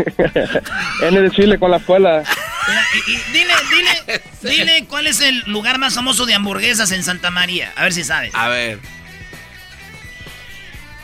[1.17, 2.23] el desfile con la escuela.
[3.07, 7.73] y, dile, dile, dile cuál es el lugar más famoso de hamburguesas en Santa María.
[7.77, 8.35] A ver si sabes.
[8.35, 8.79] A ver.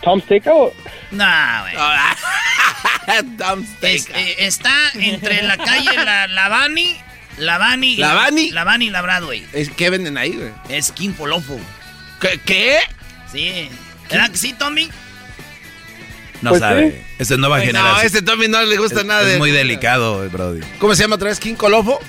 [0.05, 0.72] Tom Steakhouse.
[1.10, 1.24] No,
[1.62, 1.74] güey.
[3.39, 6.97] Tom eh, está entre la calle La Lavani,
[7.39, 9.47] Lavani, Lavani, Lavani y la Broadway.
[9.52, 10.52] Es, ¿Qué venden ahí, güey?
[10.68, 11.59] Es King Folofo.
[12.20, 12.40] ¿Qué?
[12.44, 12.78] ¿Qué?
[13.31, 13.68] Sí.
[14.10, 14.89] ¿Verdad que sí, Tommy?
[16.43, 16.90] No Pues sabe.
[16.90, 16.97] sí.
[17.18, 17.97] Es nueva Ay, generación.
[17.97, 19.39] No, este Tommy no le gusta Es- nada es de...
[19.39, 20.60] muy delicado, Brody.
[20.78, 21.40] ¿Cómo se llama otra vez?
[21.40, 22.01] ¿King Colofo?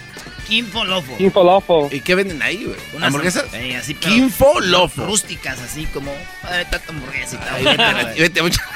[0.48, 1.18] King Folofo.
[1.18, 1.90] King Folofo.
[1.92, 2.78] ¿Y qué venden ahí, güey?
[2.94, 3.46] Unas ¿Hamburguesas?
[3.52, 5.06] Sí, así, pero King Folofo.
[5.06, 6.14] Rústicas, así como.
[6.44, 7.54] Ay, tanta hamburguesita.
[7.54, 8.62] Ay, vete, vete mucho.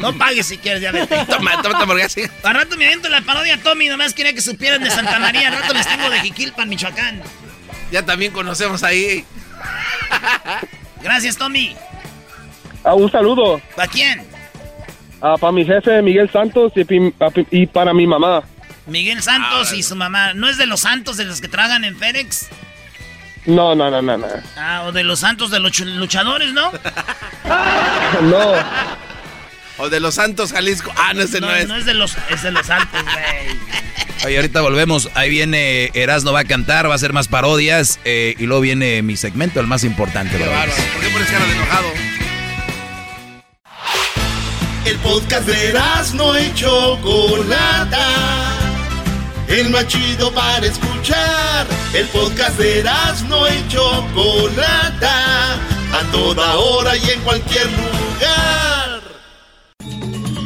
[0.00, 1.14] No pagues si quieres, ya vete.
[1.28, 2.22] Toma, toma tu hamburguesa.
[2.44, 5.48] Al rato me aviento la parodia Tommy, nomás quería que supieran de Santa María.
[5.48, 7.20] Al rato les tengo de Jiquilpan, Michoacán.
[7.92, 9.24] Ya también conocemos ahí.
[11.02, 11.76] Gracias, Tommy.
[12.84, 13.60] Ah, un saludo.
[13.74, 14.22] ¿Para quién?
[15.20, 16.72] Ah, para mi jefe Miguel Santos
[17.50, 18.44] y para mi mamá.
[18.86, 20.34] Miguel Santos y su mamá.
[20.34, 22.48] ¿No es de los santos de los que trabajan en Fénix?
[23.46, 24.26] No, no, no, no, no.
[24.56, 26.72] Ah, o de los santos de los luchadores, ¿no?
[28.22, 28.54] No.
[29.78, 30.90] O de los Santos Jalisco.
[30.96, 31.68] Ah, no, ese no, no, es.
[31.68, 33.58] no es de los, es de los santos, güey.
[34.24, 35.10] Oye, ahorita volvemos.
[35.14, 38.00] Ahí viene Erasno va a cantar, va a hacer más parodias.
[38.04, 40.34] eh, y luego viene mi segmento, el más importante.
[40.38, 40.50] Brody.
[40.50, 41.88] ¿Por qué pones cara de enojado?
[44.86, 45.78] El podcast de
[46.14, 48.06] no y Chocolata.
[49.48, 51.66] El más chido para escuchar.
[51.94, 52.82] El podcast de
[53.28, 55.54] no y Chocolata.
[55.92, 59.02] A toda hora y en cualquier lugar.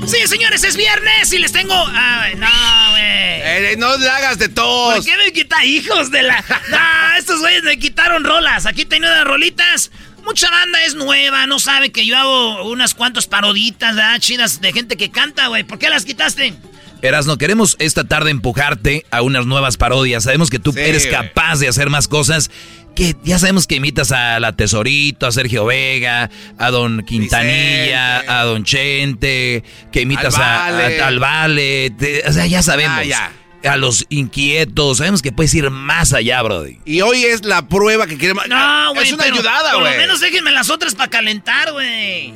[0.07, 1.75] Sí, señores, es viernes y les tengo.
[1.95, 2.49] Ay, no,
[2.91, 3.03] güey.
[3.03, 4.97] Eh, no le hagas de tos.
[4.97, 6.45] ¿Por qué me quita hijos de la.?
[6.71, 8.67] No, estos güeyes me quitaron rolas.
[8.67, 9.91] Aquí tengo unas rolitas.
[10.25, 14.19] Mucha banda es nueva, no sabe que yo hago unas cuantas paroditas, ¿verdad?
[14.19, 15.65] Chidas de gente que canta, güey.
[15.65, 16.55] ¿Por qué las quitaste?
[17.03, 20.25] Erasno, queremos esta tarde empujarte a unas nuevas parodias.
[20.25, 22.51] Sabemos que tú Sí, eres capaz de hacer más cosas.
[22.95, 26.29] Que ya sabemos que imitas a la Tesorito, a Sergio Vega,
[26.59, 28.33] a Don Quintanilla, Vicente.
[28.33, 31.01] a Don Chente, que imitas Al a- Vale.
[31.01, 31.91] a- al Vale.
[31.99, 32.99] te- o sea, ya sabemos.
[32.99, 33.33] Ah, ya.
[33.63, 34.99] A los inquietos.
[34.99, 36.79] Sabemos que puedes ir más allá, Brody.
[36.85, 38.49] Y hoy es la prueba que queremos.
[38.49, 39.07] No, güey.
[39.07, 39.93] Es una pero ayudada, Por güey.
[39.95, 42.35] lo menos déjenme las otras para calentar, güey.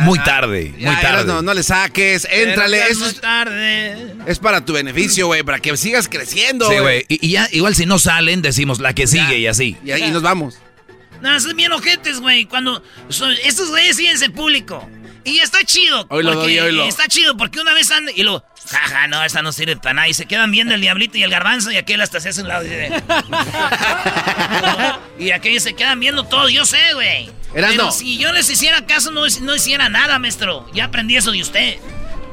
[0.00, 1.24] Muy tarde, Ya, muy tarde.
[1.26, 2.82] No, no le saques, éntrale.
[2.88, 4.14] Es muy tarde.
[4.26, 6.68] es para tu beneficio, güey, para que sigas creciendo.
[6.70, 7.04] Sí, güey.
[7.08, 9.76] Y, y ya, igual si no salen, decimos la que sigue y así.
[9.84, 10.58] Y ahí nos vamos.
[11.22, 12.44] No, son bien ojetes, güey.
[12.44, 14.86] Cuando son- estos güeyes siguen en público.
[15.26, 16.06] Y está chido.
[16.08, 16.84] Oílo, porque Doggy, oílo.
[16.84, 18.44] Está chido porque una vez andan y lo.
[18.70, 20.08] Jaja, no, esta no sirve para nada.
[20.08, 22.48] Y se quedan viendo el diablito y el garbanzo y aquel hasta se hace un
[22.48, 22.64] lado.
[22.64, 22.90] Y, dice,
[25.18, 26.48] y aquellos se quedan viendo todo.
[26.48, 27.30] Yo sé, güey.
[27.52, 30.66] Pero si yo les hiciera caso, no, no hiciera nada, maestro.
[30.74, 31.76] Ya aprendí eso de usted.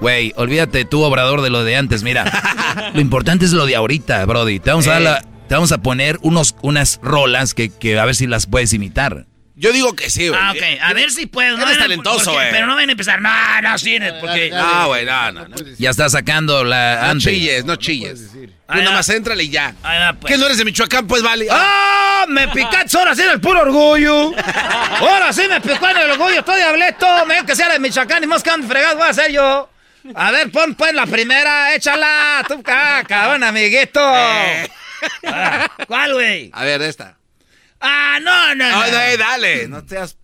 [0.02, 2.04] Güey, olvídate tú, obrador, de lo de antes.
[2.04, 4.60] Mira, lo importante es lo de ahorita, Brody.
[4.60, 5.02] Te vamos a, Eh.
[5.02, 8.74] la- te vamos a poner unos, unas rolas que, que a ver si las puedes
[8.74, 9.26] imitar.
[9.56, 10.40] Yo digo que sí, güey.
[10.42, 10.64] Ah, ok.
[10.82, 11.50] A ver si puedo.
[11.56, 12.50] Eres vayan a- talentoso, güey.
[12.52, 13.22] Pero no van a empezar.
[13.22, 13.30] No,
[13.62, 14.14] no sirve.
[14.14, 14.50] Porque.
[14.50, 15.48] No, güey, no, no.
[15.48, 17.24] No, Ya está sacando la No antes.
[17.32, 18.32] chilles, no chilles.
[18.34, 19.76] Tú Ah, nada más éntrale y ya.
[19.84, 20.34] Ahí va, pues.
[20.34, 21.06] ¿Qué no eres de Michoacán?
[21.06, 21.48] Pues vale.
[21.52, 22.26] ¡Ah!
[22.28, 24.32] Me picaste ahora sí en el puro orgullo.
[25.00, 26.40] Ahora sí me picó en el orgullo.
[26.40, 27.26] Estoy diableto.
[27.28, 29.70] Me dijo que sea de Michoacán y más que ando fregado voy a hacer yo.
[30.16, 31.76] A ver, pon pues la primera.
[31.76, 32.44] Échala.
[32.48, 34.00] Tú, ah, cabrón, amiguito.
[34.18, 34.72] Eh.
[35.28, 36.50] Ah, ¿Cuál, güey?
[36.54, 37.18] A ver, esta.
[37.86, 38.86] Ah, no, no, No, no.
[38.88, 39.68] no, dale.
[39.68, 40.16] No seas.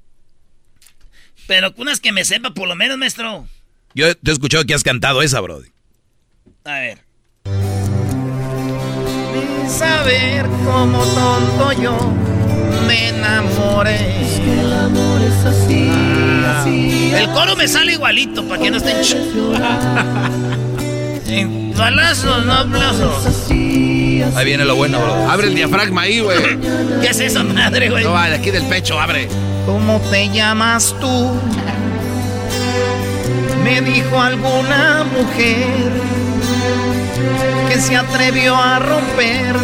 [1.46, 3.48] Pero unas que me sepa por lo menos, maestro.
[3.94, 5.68] Yo te he escuchado que has cantado esa, Brody.
[6.64, 7.00] A ver.
[9.68, 11.98] Saber cómo tonto yo
[12.88, 13.98] me enamoré.
[14.62, 15.90] El amor es así,
[16.46, 17.12] así.
[17.14, 19.04] El coro me sale igualito para que no estén
[21.76, 23.24] balazos, no aplausos.
[24.22, 25.30] Ahí viene lo bueno, Brody.
[25.30, 26.38] Abre el diafragma ahí, güey.
[27.02, 28.04] ¿Qué es esa madre, güey?
[28.04, 29.28] No, vale, aquí del pecho, abre.
[29.66, 31.32] ¿Cómo te llamas tú?
[33.64, 35.92] Me dijo alguna mujer
[37.70, 39.56] que se atrevió a romper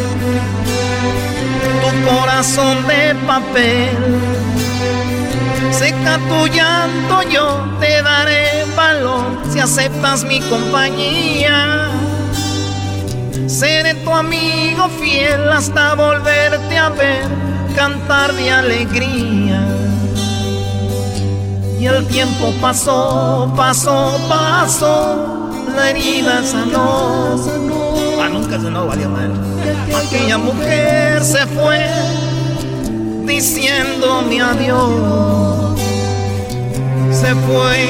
[1.81, 3.89] tu corazón de papel.
[5.71, 11.89] Seca tu llanto, yo te daré valor si aceptas mi compañía.
[13.47, 17.27] Seré tu amigo fiel hasta volverte a ver,
[17.75, 19.67] cantar de alegría.
[21.79, 27.35] Y el tiempo pasó, pasó, pasó, la herida sanó.
[28.21, 29.31] Ah, nunca sanó, valió mal.
[29.95, 31.85] Aquella mujer se fue
[33.25, 35.79] diciéndome adiós.
[37.19, 37.87] Se fue.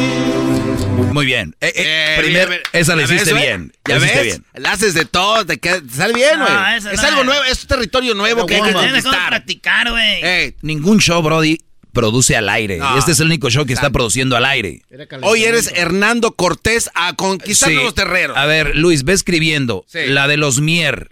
[1.13, 1.55] Muy bien.
[1.61, 3.73] Eh, eh, primero, esa la hiciste bien.
[3.87, 4.23] ¿Ya ves?
[4.23, 4.45] bien.
[4.55, 6.77] La haces de todo, te, queda- te sale bien, No, güey.
[6.77, 7.25] esa es no algo es.
[7.25, 9.27] nuevo, es un territorio nuevo que hay que Tienes que conquistar.
[9.29, 10.55] practicar, güey.
[10.61, 11.57] Ningún show, Brody,
[11.93, 12.77] produce al aire.
[12.77, 12.97] No.
[12.97, 14.81] Este es el único show que está produciendo al aire.
[15.21, 17.85] Hoy eres Hernando Cortés a conquistando Sí.
[17.85, 18.37] los terreros.
[18.37, 19.85] A ver, Luis, ve escribiendo.
[19.87, 19.99] Sí.
[20.07, 21.11] La de los Mier.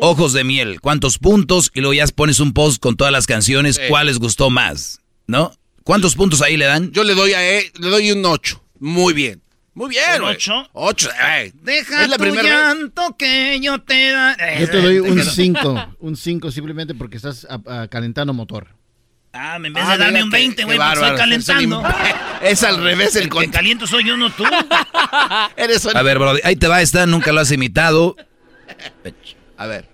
[0.00, 0.80] Ojos de miel.
[0.80, 1.70] ¿Cuántos puntos?
[1.74, 3.76] Y luego ya pones un post con todas las canciones.
[3.76, 3.82] Sí.
[3.88, 5.00] ¿Cuál les gustó más?
[5.26, 5.52] ¿No?
[5.84, 6.90] ¿Cuántos puntos ahí le dan?
[6.92, 8.62] Yo le doy a él, le doy un 8.
[8.80, 9.42] Muy bien.
[9.74, 10.34] Muy bien, ¿Un güey.
[10.36, 10.68] ocho?
[10.72, 11.10] 8.
[11.62, 12.52] Deja Es la tu primera vez.
[12.52, 14.36] llanto que yo te da.
[14.60, 15.30] Yo te doy Eh, un quedó.
[15.30, 17.46] 5, un 5 simplemente porque estás
[17.90, 18.68] calentando motor.
[19.32, 21.82] Ah, en vez Ah, de darme un qué- 20, qué güey, pues estoy calentando.
[22.42, 24.44] Es al revés el El que caliento soy yo, no tú.
[25.56, 28.16] Eres A ver, Brody, ahí te va esta, nunca lo has imitado.
[29.56, 29.88] A ver.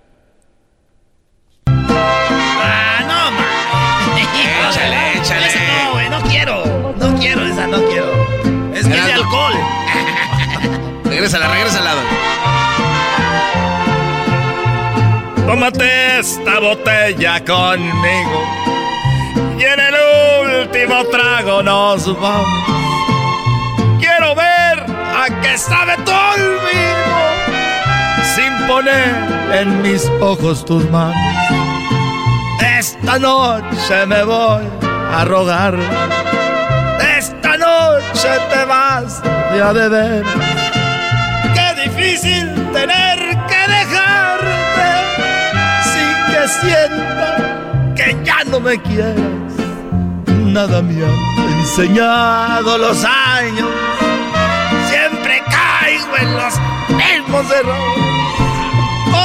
[7.70, 8.12] No quiero.
[8.74, 9.52] Es que es de alcohol.
[11.04, 12.00] Regrésala, regresa al lado.
[15.46, 18.44] Tómate esta botella conmigo.
[19.58, 19.94] Y en el
[20.62, 22.46] último trago nos vamos.
[23.98, 27.20] Quiero ver a qué sabe tu olvido.
[28.34, 29.14] Sin poner
[29.52, 31.16] en mis ojos tus manos.
[32.78, 34.62] Esta noche me voy
[35.12, 36.29] a rogar.
[38.22, 40.24] Noche te vas de a de ver.
[41.54, 43.18] Qué difícil tener
[43.48, 44.88] que dejarte
[45.90, 49.16] sin que sienta que ya no me quieras.
[50.26, 53.70] Nada me han enseñado los años.
[54.90, 56.54] Siempre caigo en los
[56.90, 58.04] mismos errores.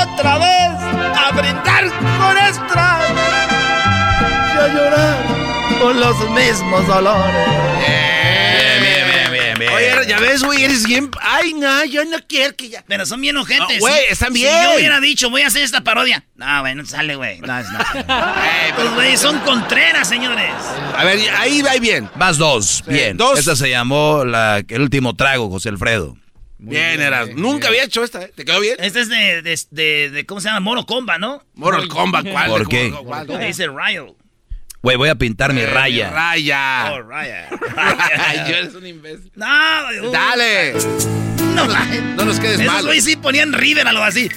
[0.04, 0.80] Otra vez
[1.22, 1.84] a brindar
[2.22, 3.20] con extraños
[4.54, 5.18] y a llorar
[5.82, 8.15] con los mismos dolores.
[9.58, 9.98] Bien, bien.
[10.00, 11.10] Oye, ya ves, güey, eres bien.
[11.22, 12.84] Ay, no, yo no quiero que ya.
[12.88, 13.60] Pero son bien ojetes.
[13.60, 14.54] No, güey, Si- están Si bien.
[14.64, 16.24] yo hubiera dicho, voy a hacer esta parodia.
[16.36, 17.40] No, güey, no sale, güey.
[17.40, 18.74] No, es nada.
[18.78, 20.52] Los güeyes son contreras, señores.
[20.96, 22.10] A ver, ahí va bien.
[22.16, 22.84] Más dos.
[22.88, 23.18] Bien.
[23.18, 23.40] dos.
[23.40, 26.18] Esta se llamó la, el último trago, José Alfredo.
[26.58, 27.30] bien, eras.
[27.36, 28.32] Nunca había hecho esta, ¿eh?
[28.36, 28.76] ¿Te quedó bien?
[28.80, 30.60] Este es de, de, de, de- ¿cómo se llama?
[30.62, 31.44] Moro Comba, ¿no?
[31.54, 32.50] Mortal Kombat, ¿cuál?
[32.50, 32.92] ¿Por qué?
[33.46, 34.16] Dice Ryo.
[34.86, 36.12] Güey, voy a pintar mi Eh, raya.
[36.12, 36.92] Raya.
[36.94, 37.48] Oh, Raya.
[37.76, 39.32] Ay, yo eres un imbécil.
[39.34, 39.48] No,
[39.88, 40.74] güey, uh, Dale.
[41.56, 41.66] No,
[42.16, 42.86] No nos quedes Esos mal.
[42.86, 44.30] güeyes sí ponían River a lo así.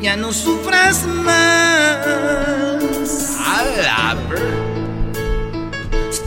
[0.00, 2.06] Ya no sufras más.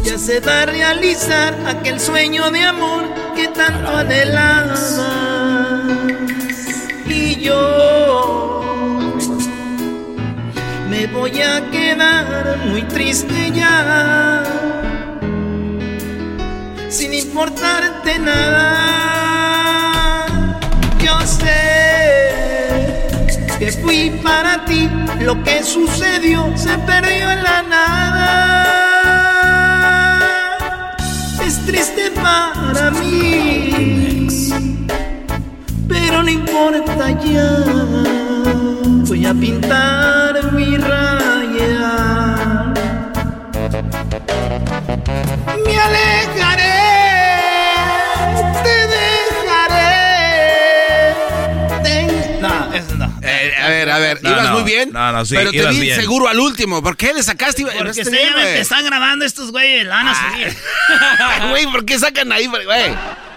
[0.04, 3.04] Ya se va a realizar aquel sueño de amor
[3.36, 5.02] que tanto anhelabas.
[7.46, 8.64] Yo
[10.90, 14.44] me voy a quedar muy triste ya.
[16.90, 18.66] Sin importarte nada.
[21.04, 23.06] Yo sé
[23.60, 24.90] que fui para ti,
[25.20, 28.56] lo que sucedió se perdió en la nada.
[31.46, 34.28] Es triste para mí,
[35.88, 37.50] pero no importa ya.
[39.08, 42.74] Voy a pintar mi raya.
[45.66, 46.74] Me alejaré,
[48.64, 49.94] te dejaré.
[51.84, 53.06] Ten- No, eso no.
[53.22, 54.52] Eh, a ver, a ver, No, ibas no.
[54.54, 54.90] muy bien.
[54.92, 56.00] No, no, sí, Pero te ibas vi bien.
[56.00, 56.82] seguro al último.
[56.84, 57.66] ¿Por qué le sacaste?
[57.66, 58.54] Porque se llama güey.
[58.56, 60.56] que están grabando estos güeyes, la van a subir.
[61.50, 62.66] Güey, ¿por qué sacan ahí, güey?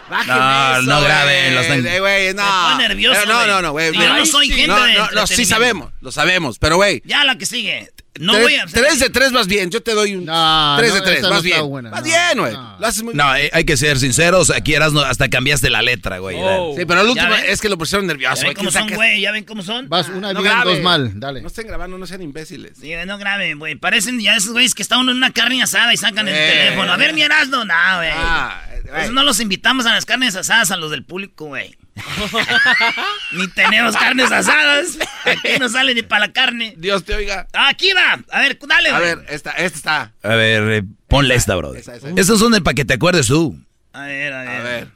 [0.08, 2.42] Bajen No, eso, no graben, los están- Eh, güey, no.
[2.44, 3.92] Me pone nervioso, Pero no, no, no, güey.
[3.92, 6.58] Yo no soy gente no, de no, no, sí sabemos, lo sabemos.
[6.58, 7.90] Pero, güey, Ya la que sigue.
[8.18, 8.82] No tres, voy a hacer.
[8.82, 9.70] tres de tres vas bien.
[9.70, 11.66] Yo te doy un No, tres no, de tres, no está bien.
[11.68, 12.52] buena, no, bien, güey.
[12.52, 13.36] Lo haces muy No, bien.
[13.44, 14.50] hay, hay que ser sinceros.
[14.50, 16.36] Aquí eras hasta cambiaste la letra, güey.
[16.38, 16.74] Oh.
[16.76, 17.44] Sí, pero el último ven?
[17.46, 18.34] es que lo pusieron ¿Ya nervioso.
[18.36, 18.54] ven güey.
[18.56, 19.20] cómo ¿Quién son, güey?
[19.20, 19.88] ¿Ya ven cómo son?
[19.88, 20.74] Vas una No bien, graben.
[20.74, 21.10] dos mal.
[21.14, 21.40] Dale.
[21.42, 22.78] No estén grabando, no sean imbéciles.
[22.80, 23.74] Sí, no graben, güey.
[23.76, 26.48] Parecen ya esos güeyes que están en una carne asada y sacan el Eh.
[26.64, 26.92] teléfono.
[26.92, 27.64] A ver, mi Erasmo.
[27.64, 28.10] No, güey.
[28.12, 28.62] Ah.
[29.02, 31.76] Eso no los invitamos a las carnes asadas a los del público, güey.
[33.32, 34.98] ni tenemos carnes asadas.
[35.24, 36.74] Aquí no sale ni para la carne.
[36.76, 37.46] Dios te oiga.
[37.52, 38.20] Aquí va.
[38.30, 40.12] A ver, dale, A ver, esta, esta está.
[40.22, 41.74] A ver, eh, ponle esta, bro.
[41.74, 42.08] esa, esa.
[42.16, 43.56] Estos son de para que te acuerdes tú.
[43.92, 44.48] A ver, a ver.
[44.48, 44.88] A ver.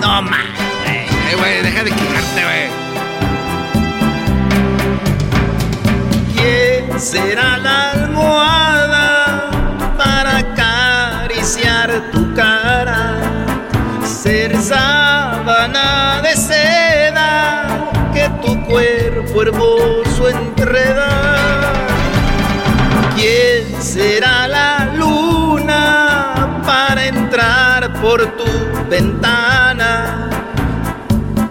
[0.00, 0.46] No más,
[0.84, 0.96] güey.
[0.96, 2.84] Eh, güey, deja de quejarte, güey.
[6.36, 9.50] ¿Quién será la almohada
[9.96, 13.20] para acariciar tu cara?
[14.04, 14.93] Ser sábana
[19.46, 21.72] hermoso enreda.
[23.14, 28.44] ¿Quién será la luna para entrar por tu
[28.88, 30.30] ventana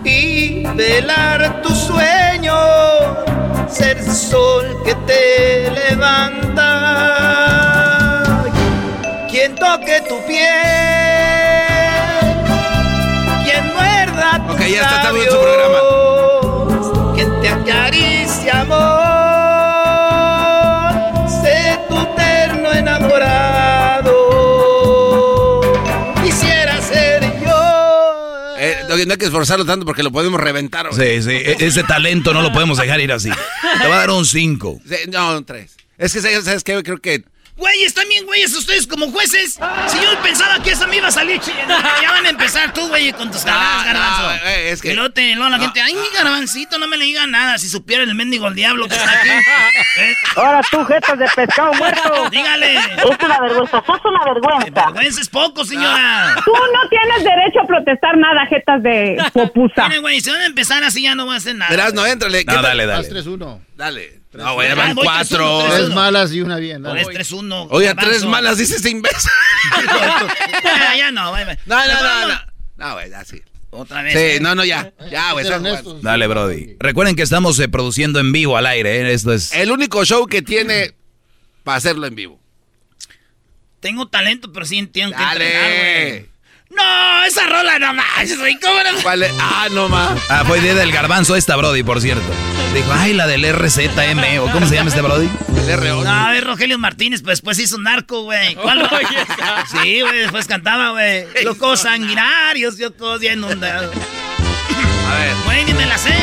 [0.03, 2.55] y velar tu sueño?
[3.69, 6.69] Ser sol que te levanta.
[9.29, 10.47] Quien toque tu piel,
[13.43, 16.12] quien muerda tu Ok, ya está, está bien su programa.
[29.05, 30.87] No hay que esforzarlo tanto porque lo podemos reventar.
[30.93, 33.29] Sí, sí, e- ese talento no lo podemos dejar ir así.
[33.81, 34.81] Te va a dar un 5.
[34.87, 35.75] Sí, no, un tres.
[35.97, 36.81] Es que, ¿sabes qué?
[36.83, 37.23] Creo que
[37.55, 39.59] Güeyes, también, güeyes, ustedes como jueces.
[39.87, 41.39] Si yo pensaba que esa me iba a salir,
[42.01, 44.21] ya van a empezar tú, güey, con tus cagadas, garbanzo.
[44.23, 46.97] no, eh, es que- Y luego, te- luego la gente, ay, mi garbancito, no me
[46.97, 47.59] le diga nada.
[47.59, 49.29] Si supiera el mendigo el diablo que está aquí.
[49.99, 50.15] ¿Eh?
[50.35, 52.29] Ahora tú, jetas de pescado muerto.
[52.31, 52.75] Dígale.
[52.75, 54.85] Es una vergüenza, sos una vergüenza.
[54.87, 56.35] Vergüenza es poco, señora.
[56.43, 59.87] Tú no tienes derecho a protestar nada, jetas de popusa.
[59.89, 61.69] Miren, güey, si van a empezar así ya no voy a hacer nada.
[61.69, 62.43] Verás, no, éntrale.
[62.45, 62.99] No, dale, dale.
[63.07, 63.59] Haz 3-1.
[63.75, 64.22] Dale.
[64.33, 65.61] No, güey, van Ah, cuatro.
[65.61, 66.81] 3-1, Tres malas y una bien.
[66.81, 67.01] Por dale.
[67.01, 67.67] es 3-1.
[67.69, 69.29] Oye, tres malas, dice ese imbécil.
[70.63, 71.45] ya, ya no, güey.
[71.45, 72.41] No, no, no, no.
[72.77, 73.41] No, güey, así.
[73.69, 74.13] Otra vez.
[74.13, 74.39] Sí, ¿eh?
[74.39, 74.91] no, no, ya.
[75.11, 75.45] Ya, güey.
[76.01, 76.75] Dale, Brody.
[76.79, 79.13] Recuerden que estamos eh, produciendo en vivo al aire, ¿eh?
[79.13, 79.51] Esto es...
[79.53, 80.93] El único show que tiene
[81.63, 82.39] para hacerlo en vivo.
[83.79, 86.09] Tengo talento, pero sí entiendo que entrenar, Dale.
[86.11, 86.32] güey.
[86.75, 88.57] No, esa rola no más, güey.
[88.59, 89.01] ¿Cómo no?
[89.01, 89.31] ¿Cuál es?
[89.39, 90.19] Ah, no más.
[90.29, 92.25] Ah, fue idea del garbanzo esta, Brody, por cierto.
[92.73, 95.29] Dijo, ay, la del RZM, o ¿cómo se llama este Brody?
[95.67, 96.03] El RO.
[96.03, 98.55] No, a ver, Rogelio Martínez, pues después hizo un narco, güey.
[98.55, 98.89] ¿Cuál?
[99.71, 101.25] sí, güey, después cantaba, güey.
[101.43, 103.95] Locos sanguinarios, yo todos ya inundados.
[105.07, 105.35] A ver.
[105.45, 106.13] Güey, ni me la sé.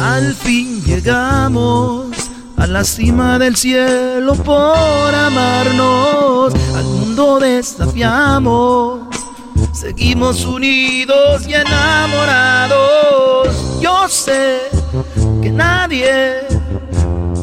[0.00, 2.08] Al fin llegamos
[2.56, 6.52] a la cima del cielo por amarnos.
[6.74, 9.08] Al mundo desafiamos.
[9.78, 13.46] Seguimos unidos y enamorados.
[13.80, 14.62] Yo sé
[15.40, 16.40] que nadie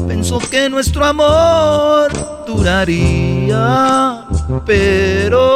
[0.06, 2.12] pensó que nuestro amor
[2.46, 4.26] duraría.
[4.66, 5.46] Pero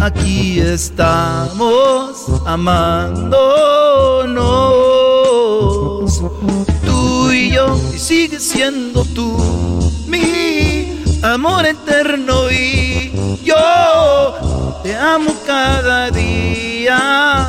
[0.00, 2.16] aquí estamos
[2.46, 3.34] amándonos.
[6.86, 9.36] Tú y yo, y sigues siendo tú
[10.06, 10.79] mi
[11.22, 12.50] amor eterno.
[12.50, 13.12] Y
[13.44, 17.48] yo te amo cada día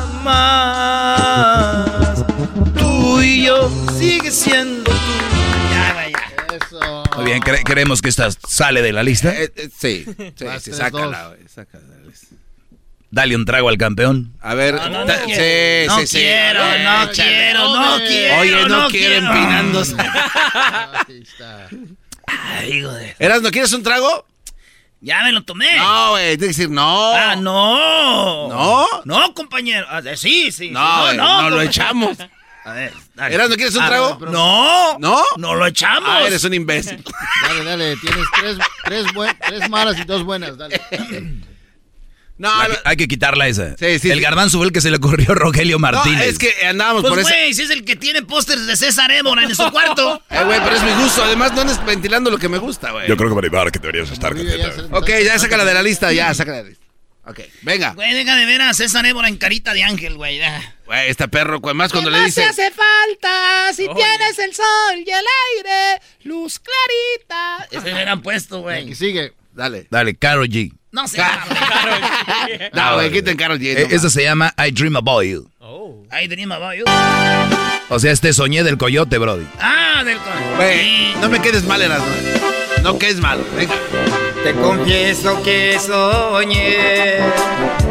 [0.92, 2.24] más.
[2.78, 4.96] Tú y yo, sigues siendo tú.
[5.72, 6.18] Ya, güey, ya.
[6.56, 7.02] Eso.
[7.16, 9.34] Muy bien, cre- creemos que esta sale de la lista.
[9.34, 10.04] Eh, eh, sí,
[10.36, 11.36] sí, sí, sácala, dos.
[11.36, 11.48] güey.
[11.48, 11.84] Sácala.
[13.14, 14.32] Dale un trago al campeón.
[14.40, 14.74] A ver.
[14.74, 15.42] No, no, no ta- quiero.
[15.42, 16.16] sí, No sí, sí.
[16.16, 18.06] quiero, no quiero, no Oye.
[18.06, 18.40] quiero.
[18.40, 19.26] Oye, no, no quiero quiero.
[19.34, 19.96] empinándose.
[21.08, 21.68] Ahí está.
[22.58, 23.14] Ay, hijo de...
[23.18, 24.26] Eras, ¿no quieres un trago?
[25.00, 25.76] Ya me lo tomé.
[25.78, 27.12] No, güey, tienes que decir no.
[27.12, 28.48] Ah, no.
[28.48, 28.86] ¿No?
[29.04, 29.86] No, compañero.
[29.90, 30.52] Ah, sí, sí.
[30.52, 30.70] sí.
[30.70, 32.16] No, güey, no, lo echamos.
[32.64, 33.34] A ver, dale.
[33.34, 34.18] Eras, ¿no quieres un Ah, trago?
[34.30, 34.98] No.
[35.00, 35.22] ¿No?
[35.36, 36.08] No lo echamos.
[36.08, 37.02] Ah, eres un imbécil.
[37.42, 37.96] Dale, dale.
[37.96, 40.56] Tienes tres, tres, buen- tres malas y dos buenas.
[40.56, 40.80] Dale.
[42.42, 43.76] No, Hay que, hay que quitarla esa.
[43.76, 44.20] Sí, sí, el sí.
[44.24, 46.26] garbanzo fue el que se le ocurrió a Rogelio no, Martínez.
[46.26, 47.28] es que andábamos Pues, por eso.
[47.28, 50.20] güey, si es el que tiene pósters de César Évora en su cuarto.
[50.30, 51.22] Eh, güey, pero es mi gusto.
[51.22, 53.06] Además, no andes ventilando lo que me gusta, güey.
[53.06, 55.82] Yo creo que Maribara que deberías estar Olivia ya se- Ok, ya sácala de la
[55.84, 56.84] lista, ya, sácala de la lista.
[57.24, 57.92] Ok, venga.
[57.92, 60.40] Güey, deja de ver a César Évora en carita de ángel, güey.
[60.86, 62.40] Güey, este perro, güey, más cuando ¿Qué le dice...
[62.40, 64.64] te hace falta si tienes el sol
[65.06, 65.24] y el
[65.56, 66.02] aire?
[66.24, 67.68] Luz clarita.
[67.70, 68.94] Ese me han puesto, Y güey.
[68.96, 69.32] sigue.
[69.52, 69.86] Dale.
[69.90, 70.72] Dale, Karol G.
[70.92, 71.22] No sé.
[72.72, 73.76] No, güey, quiten Carol G.
[73.76, 75.48] Eh, no esa se llama I Dream About You.
[76.12, 76.84] Ahí tenía about you.
[77.88, 79.46] O sea, este soñé del coyote, Brody.
[79.58, 80.56] Ah, del mames.
[80.56, 82.06] Güey, no me quedes mal, Erasmo.
[82.82, 83.74] No quedes mal, venga.
[84.44, 87.16] Te confieso que soñé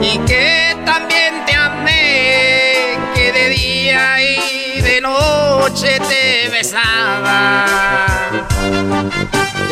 [0.01, 7.65] y que también te amé, que de día y de noche te besaba,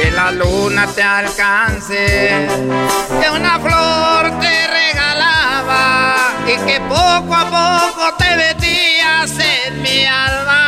[0.02, 2.48] que la luna te alcance,
[3.22, 6.16] que una flor te regalaba
[6.48, 10.66] y que poco a poco te metías en mi alma,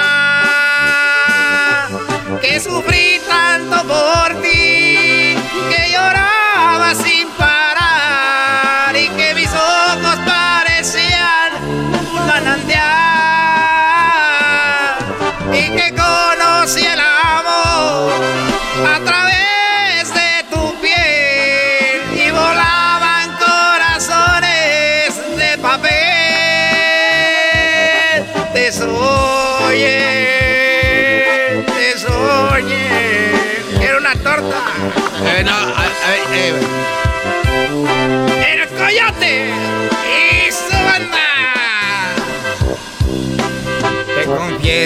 [2.42, 5.38] que sufrí tanto por ti,
[5.70, 7.31] que lloraba sin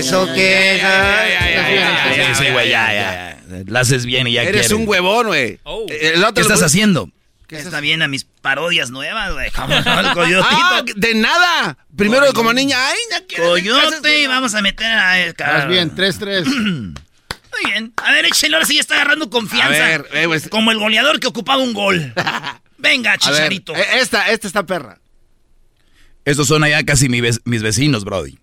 [0.04, 0.82] confieso que...
[2.38, 3.64] Sí, güey, ya, ya.
[3.68, 4.82] La haces bien y ya Eres quieren.
[4.84, 5.60] un huevón, güey.
[5.64, 5.86] Oh.
[5.90, 7.10] Eh, el otro ¿Qué estás haciendo?
[7.48, 9.52] Está bien a mis parodias nuevas, güey.
[10.14, 10.48] Coyotito.
[10.50, 11.78] Ah, de nada.
[11.96, 15.20] Primero como niña, ay, ya quiero Coyote y vamos a meter a...
[15.20, 16.46] el ca- Más bien, 3-3.
[16.46, 17.94] Muy bien.
[17.98, 19.68] A ver, échale, ahora sí ya está agarrando confianza.
[19.86, 22.14] A ver, eh, pues- Como el goleador que ocupaba un gol.
[22.78, 23.76] Venga, ver, chicharito.
[23.76, 25.00] eh, esta, esta está perra.
[26.26, 28.38] Estos son allá casi mis vecinos, Brody.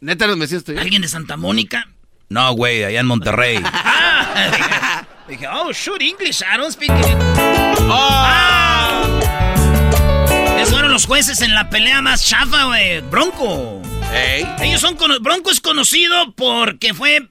[0.00, 0.80] Neta, los vecinos tuyos.
[0.82, 1.88] ¿Alguien de Santa Mónica?
[2.28, 3.60] No, güey, allá en Monterrey.
[3.64, 7.16] Ah, dije, oh, shoot English, I don't speak it.
[7.90, 9.02] Ah.
[10.58, 13.00] Esos fueron los jueces en la pelea más chafa, güey.
[13.02, 13.82] Bronco.
[14.60, 17.28] Ellos son cono- Bronco es conocido porque fue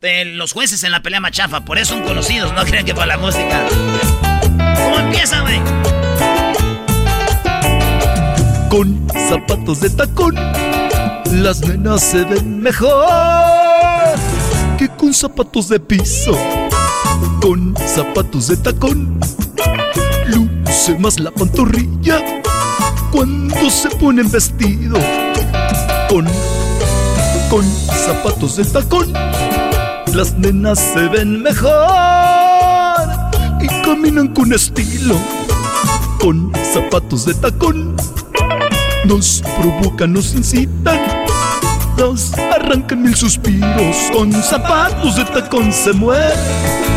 [0.00, 1.64] de los jueces en la pelea más chafa.
[1.64, 3.64] Por eso son conocidos, no crean que por la música.
[4.76, 5.60] ¿Cómo empieza, güey?
[8.70, 10.34] Con zapatos de tacón,
[11.32, 13.06] las nenas se ven mejor
[14.78, 16.32] que con zapatos de piso.
[17.40, 19.20] Con zapatos de tacón,
[20.26, 22.42] luce más la pantorrilla
[23.10, 24.98] cuando se ponen vestido.
[26.08, 26.26] Con,
[27.50, 29.12] con zapatos de tacón,
[30.14, 31.70] las nenas se ven mejor
[33.60, 35.16] y caminan con estilo.
[36.20, 37.96] Con zapatos de tacón,
[39.04, 40.98] nos provocan, nos incitan,
[42.54, 43.96] arrancan mil suspiros.
[44.12, 46.32] Con zapatos de tacón se mueve,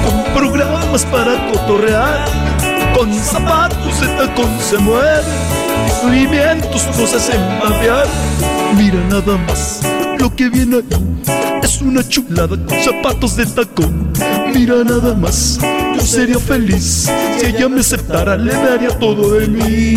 [0.05, 2.25] con programas para cotorrear.
[2.95, 5.23] Con zapatos de tacón se mueve,
[6.03, 8.05] movimientos nos hacen babear.
[8.75, 9.81] Mira nada más
[10.19, 14.11] lo que viene ahí, es una chulada con zapatos de tacón.
[14.53, 15.57] Mira nada más,
[15.95, 17.09] yo sería feliz
[17.39, 19.95] si ella me aceptara, le daría todo de mí.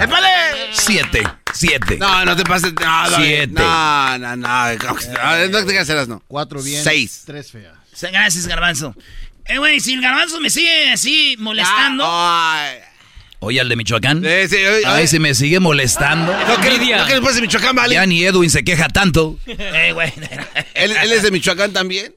[0.00, 1.43] ¡Épale!
[1.66, 1.96] Siete.
[1.98, 2.72] No, no te pases.
[2.74, 3.52] No, no, Siete.
[3.52, 4.72] No, no, no.
[4.74, 6.22] No, no te quieras hacer no.
[6.28, 6.82] Cuatro bien.
[6.82, 7.22] Seis.
[7.26, 7.74] Tres feas.
[8.00, 8.94] Gracias, Garbanzo.
[9.46, 12.04] Eh, güey, si el Garbanzo me sigue así molestando...
[13.40, 14.22] Oye, al de Michoacán.
[14.22, 16.32] Sí, sí, oye, Ay, se me sigue molestando.
[16.32, 17.94] No, que, no, que después de Michoacán, vale.
[17.94, 19.38] Ya ni Edwin se queja tanto.
[19.46, 20.10] Eh, güey.
[20.72, 22.14] ¿Él, él es de Michoacán también?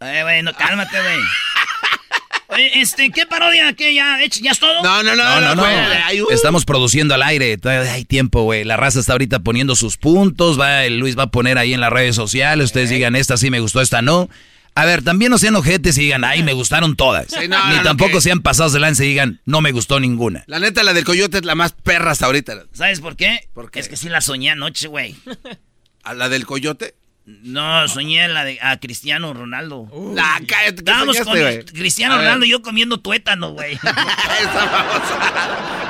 [0.00, 1.18] Eh, güey, no, cálmate, güey.
[2.54, 3.72] Oye, este, ¿qué parodia?
[3.74, 4.18] ¿Qué ya?
[4.40, 4.82] ¿Ya es todo?
[4.82, 5.62] No, no, No, no, no.
[5.62, 6.30] uh.
[6.30, 7.56] Estamos produciendo al aire.
[7.58, 8.64] Todavía hay tiempo, güey.
[8.64, 10.58] La raza está ahorita poniendo sus puntos.
[10.60, 12.66] Va, el Luis va a poner ahí en las redes sociales.
[12.66, 14.28] Ustedes digan, esta sí me gustó, esta no.
[14.76, 17.26] A ver, también no sean ojetes y digan, ay, me gustaron todas.
[17.28, 20.00] Sí, no, Ni no, tampoco que- sean pasados de lance y digan, no me gustó
[20.00, 20.42] ninguna.
[20.48, 22.64] La neta, la del coyote es la más perra hasta ahorita.
[22.72, 23.48] ¿Sabes por qué?
[23.54, 25.14] Porque Es que sí la soñé anoche, güey.
[26.02, 26.96] ¿A la del coyote?
[27.26, 29.88] No, soñé la de a Cristiano Ronaldo.
[30.14, 31.64] La cállate, ¿qué Estábamos soñaste, con güey?
[31.64, 32.18] Cristiano A.
[32.18, 33.78] Ronaldo y yo comiendo tuétano, güey.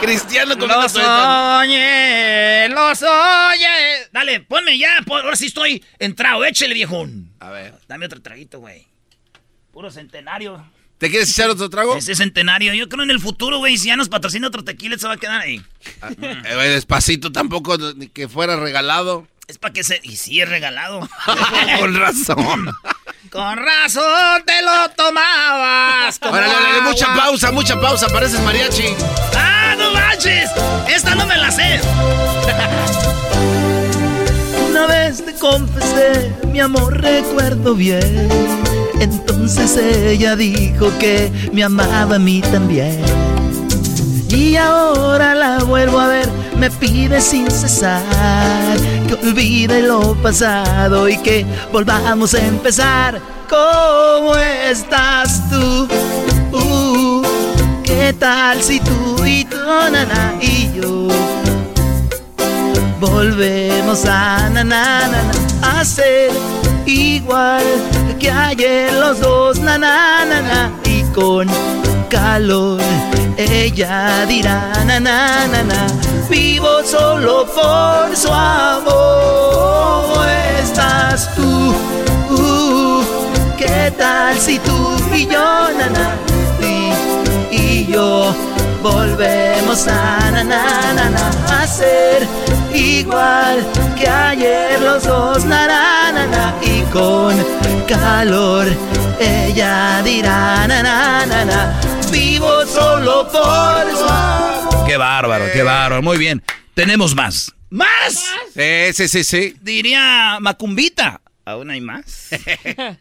[0.01, 1.61] Cristiano con Lo tuétano.
[1.61, 4.09] soñé, lo soñé.
[4.13, 6.45] Dale, ponme ya, por- ahora sí estoy entrado.
[6.45, 7.33] Échale, viejón.
[7.41, 7.75] A ver.
[7.89, 8.87] Dame otro traguito, güey.
[9.73, 10.65] Puro centenario.
[10.99, 11.97] ¿Te quieres echar otro trago?
[11.97, 12.73] Ese centenario.
[12.75, 15.17] Yo creo en el futuro, güey, si ya nos patrocina otro tequila, se va a
[15.17, 15.61] quedar ahí.
[16.23, 19.27] Eh, güey, despacito tampoco, ni que fuera regalado.
[19.47, 20.01] Es para que se...
[20.03, 21.01] Y sí, es regalado.
[21.79, 22.75] Con razón.
[23.31, 26.19] Con razón te lo tomabas.
[26.23, 28.95] Órale, mucha pausa, mucha pausa, pareces mariachi.
[29.37, 30.51] ¡Ah, no manches!
[30.89, 31.79] Esta no me la sé.
[34.71, 38.29] Una vez te confesé, mi amor, recuerdo bien.
[39.01, 42.99] Entonces ella dijo que me amaba a mí también.
[44.31, 48.03] Y ahora la vuelvo a ver, me pide sin cesar
[49.07, 53.21] que olvide lo pasado y que volvamos a empezar.
[53.49, 55.89] ¿Cómo estás tú?
[56.53, 57.23] Uh,
[57.83, 61.09] ¿Qué tal si tú y tu nana y yo
[63.01, 65.11] volvemos a na, na,
[65.63, 66.31] a ser
[66.87, 67.63] igual
[68.19, 71.49] que ayer los dos na, na, y con
[72.15, 72.81] calor
[73.37, 75.87] ella dirá na, na,
[76.31, 78.85] vivo solo por su amor
[80.07, 80.25] ¿Cómo
[80.63, 81.75] estás tú
[82.31, 83.03] Uh,
[83.59, 84.79] qué tal si tú
[85.13, 86.07] y yo na, na,
[87.51, 88.33] y, yo
[88.83, 92.27] volvemos a na, na, a ser
[92.73, 93.57] igual
[93.99, 97.35] que ayer los dos na, y con
[97.89, 98.67] calor
[99.21, 101.84] ella dirá na, na,
[102.15, 104.87] vivo solo por su amor.
[104.87, 106.03] Qué bárbaro, qué bárbaro.
[106.03, 106.43] Muy bien.
[106.75, 107.53] Tenemos más.
[107.71, 108.25] ¿Más?
[108.55, 109.57] Sí, sí, sí, sí.
[109.61, 111.21] Diría Macumbita.
[111.45, 112.31] ¿Aún hay más?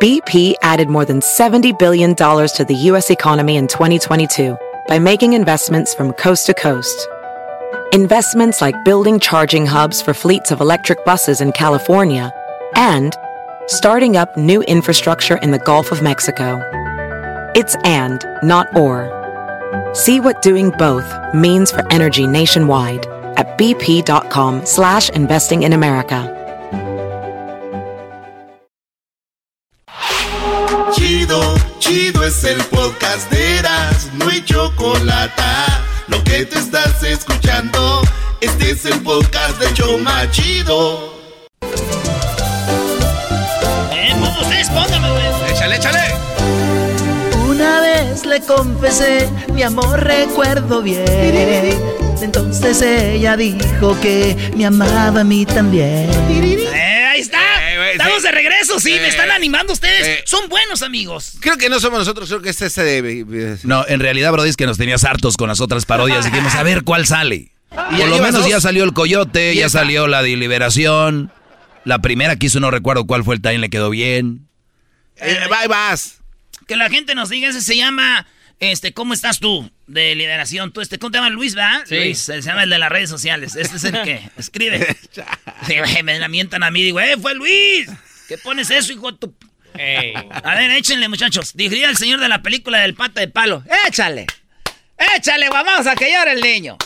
[0.00, 3.10] BP added more than $70 billion to the U.S.
[3.10, 4.56] economy in 2022
[4.86, 7.08] by making investments from coast to coast.
[7.92, 12.32] Investments like building charging hubs for fleets of electric buses in California
[12.76, 13.16] and
[13.66, 16.62] starting up new infrastructure in the Gulf of Mexico.
[17.58, 19.10] It's and, not or.
[19.92, 23.04] See what doing both means for energy nationwide
[23.36, 26.22] at bp.com slash investing in America.
[30.94, 35.42] Chido, chido es el podcast de Eras, no hay chocolate.
[36.06, 38.02] Lo que te estás escuchando,
[38.40, 41.17] este es el podcast de Choma Chido.
[48.38, 51.04] Le confesé, mi amor recuerdo bien.
[52.20, 56.08] Entonces ella dijo que me amaba a mí también.
[56.10, 57.38] Eh, ahí está.
[57.92, 60.22] Estamos de regreso, sí, me están animando ustedes.
[60.24, 61.36] Son buenos amigos.
[61.40, 63.58] Creo que no somos nosotros, creo que es ese de...
[63.64, 66.24] No, en realidad, Brody, es que nos tenías hartos con las otras parodias.
[66.24, 67.50] Dijimos, a ver cuál sale.
[67.90, 68.48] Y Por lo menos dos.
[68.48, 69.80] ya salió el Coyote, ya esa.
[69.80, 71.32] salió la de Liberación.
[71.84, 74.48] La primera que hizo, no recuerdo cuál fue el time, le quedó bien.
[75.16, 75.38] Eh,
[75.68, 76.17] vas.
[76.68, 78.26] Que la gente nos diga, ese se llama,
[78.60, 79.70] este, ¿cómo estás tú?
[79.86, 80.70] De liberación.
[80.70, 81.56] Tú, este, ¿cómo te llamas Luis?
[81.86, 81.96] Sí.
[81.96, 83.56] Luis, se llama el de las redes sociales.
[83.56, 84.86] Este es el que escribe.
[85.66, 87.88] Sí, me la mientan a mí, digo, ¡eh, fue Luis!
[88.28, 89.34] ¿Qué pones eso, hijo de tu...?
[90.42, 91.52] A ver, échenle, muchachos.
[91.54, 93.64] Diría el señor de la película del pata de palo.
[93.86, 94.26] ¡Échale!
[95.16, 95.48] ¡Échale!
[95.48, 96.76] Vamos a que llore el niño.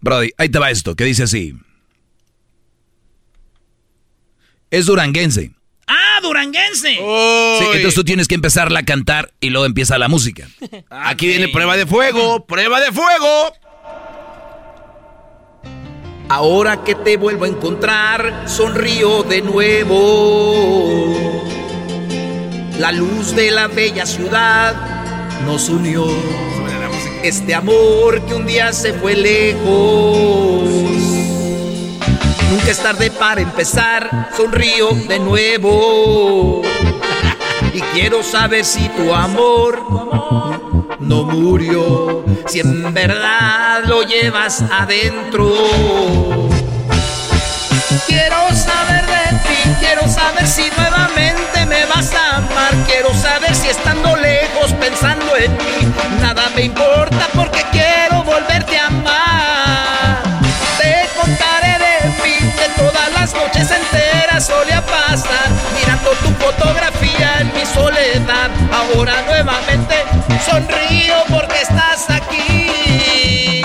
[0.00, 1.54] Brody, ahí te va esto, que dice así.
[4.70, 5.50] Es duranguense.
[5.92, 6.94] ¡Ah, duranguense!
[6.94, 10.46] Sí, entonces tú tienes que empezarla a cantar y luego empieza la música.
[10.88, 13.52] Aquí viene prueba de fuego, prueba de fuego.
[16.28, 21.16] Ahora que te vuelvo a encontrar, sonrío de nuevo.
[22.78, 24.76] La luz de la bella ciudad
[25.44, 26.06] nos unió.
[27.24, 31.09] Este amor que un día se fue lejos.
[32.50, 36.62] Nunca es tarde para empezar, sonrío de nuevo.
[37.72, 39.80] Y quiero saber si tu amor
[40.98, 45.48] no murió, si en verdad lo llevas adentro.
[48.08, 52.74] Quiero saber de ti, quiero saber si nuevamente me vas a amar.
[52.84, 58.86] Quiero saber si estando lejos pensando en mí, nada me importa porque quiero volverte a
[58.88, 59.89] amar.
[63.32, 65.48] Las noches enteras solía pasar,
[65.78, 68.50] mirando tu fotografía en mi soledad.
[68.72, 69.94] Ahora nuevamente
[70.44, 73.62] sonrío porque estás aquí.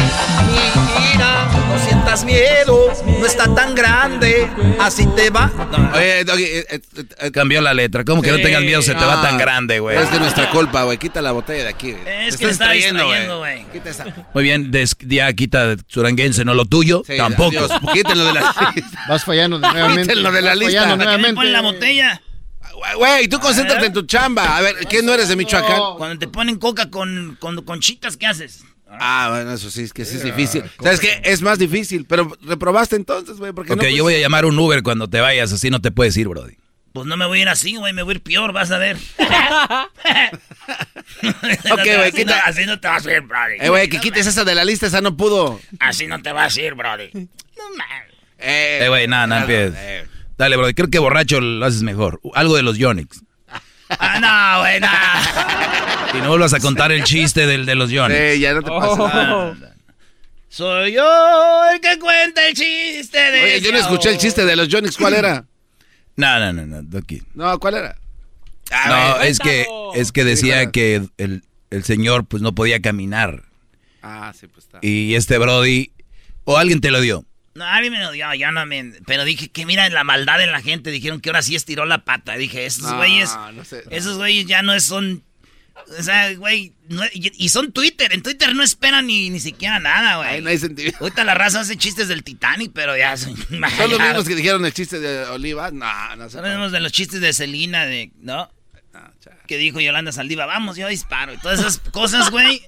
[0.99, 2.91] Mira, no sientas miedo,
[3.25, 4.47] no está tan grande,
[4.79, 5.51] así te va.
[5.95, 6.79] Oye, Doggy, eh, eh,
[7.21, 8.03] eh, Cambió la letra.
[8.05, 8.81] ¿Cómo que no tengas miedo?
[8.83, 9.97] Se te va Ah, tan grande, güey.
[9.97, 10.97] Es de nuestra culpa, güey.
[10.99, 11.91] Quita la botella de aquí.
[11.93, 12.27] güey.
[12.27, 13.27] Es Te que está distrayendo, güey.
[13.37, 13.65] güey.
[13.73, 14.05] Quita esa.
[14.33, 17.57] Muy bien, des- ya quita suranguense, no lo tuyo, Sí, tampoco.
[17.57, 17.71] adiós.
[17.93, 18.41] Quítenlo de la
[18.75, 19.05] lista.
[19.09, 20.01] Vas fallando nuevamente.
[20.03, 20.81] Quítenlo de la Vas lista.
[20.81, 21.35] fallando ¿Para qué me nuevamente.
[21.35, 22.21] ponen la botella?
[22.97, 24.57] Güey, tú concéntrate en tu chamba.
[24.57, 25.79] A ver, ¿qué no eres de Michoacán?
[25.97, 28.65] Cuando te ponen coca con, con conchitas, ¿qué haces?
[28.99, 30.63] Ah, bueno, eso sí, es que sí es difícil.
[30.81, 31.21] ¿Sabes qué?
[31.23, 34.83] Es más difícil, pero reprobaste entonces, güey, porque no yo voy a llamar un Uber
[34.83, 36.55] cuando te vayas, así no te puedes ir, Brody.
[36.93, 38.77] Pues no me voy a ir así, güey, me voy a ir peor, vas a
[38.77, 38.97] ver.
[41.71, 43.55] Ok, güey, así, no, quita- así no te vas a ir, brody.
[43.59, 45.59] Eh, güey, que quites esa de la lista, esa no pudo.
[45.79, 47.09] Así no te vas a ir, brody.
[47.13, 47.29] No
[47.77, 48.13] mames.
[48.37, 50.09] Eh, güey, nada, nada, empieces.
[50.37, 52.19] Dale, Brody, creo que borracho lo haces mejor.
[52.33, 53.21] Algo de los Yonix.
[53.89, 56.17] Ah, no, güey, no.
[56.17, 58.19] Y no vuelvas a contar el chiste del de los Yonix.
[58.33, 58.97] Sí, ya no te pases.
[58.99, 59.53] Oh.
[60.49, 64.55] Soy yo el que cuenta el chiste de Oye, yo no escuché el chiste de
[64.55, 65.45] los Jonix, ¿cuál era?
[66.15, 67.21] No, no, no, no, aquí.
[67.33, 67.97] No, ¿cuál era?
[68.71, 73.43] Ah, No, es que, es que decía que el, el señor pues no podía caminar.
[74.01, 74.79] Ah, sí, pues está.
[74.81, 75.91] Y este Brody,
[76.45, 77.25] o alguien te lo dio.
[77.55, 78.91] No, alguien me lo dio, yo no me...
[79.07, 80.91] Pero dije que mira la maldad en la gente.
[80.91, 82.35] Dijeron que ahora sí estiró la pata.
[82.35, 83.33] Dije, esos No, güeyes...
[83.53, 83.81] no sé.
[83.91, 85.23] Esos güeyes ya no son...
[85.97, 86.73] O sea, güey...
[87.13, 88.11] y, son Twitter.
[88.11, 90.29] En Twitter no esperan ni, ni siquiera nada, güey.
[90.29, 90.91] Ay, no hay sentido.
[90.99, 93.15] Ahorita la raza hace chistes del Titanic, pero ya...
[93.15, 95.71] Son, ¿Son los mismos que dijeron el chiste de Oliva?
[95.71, 96.33] No, no sé.
[96.33, 98.11] Son los mismos de los chistes de Selena, de...
[98.19, 98.51] ¿No?
[99.47, 101.33] Que dijo Yolanda Saldiva, vamos, yo disparo.
[101.33, 102.61] Y todas esas cosas, güey...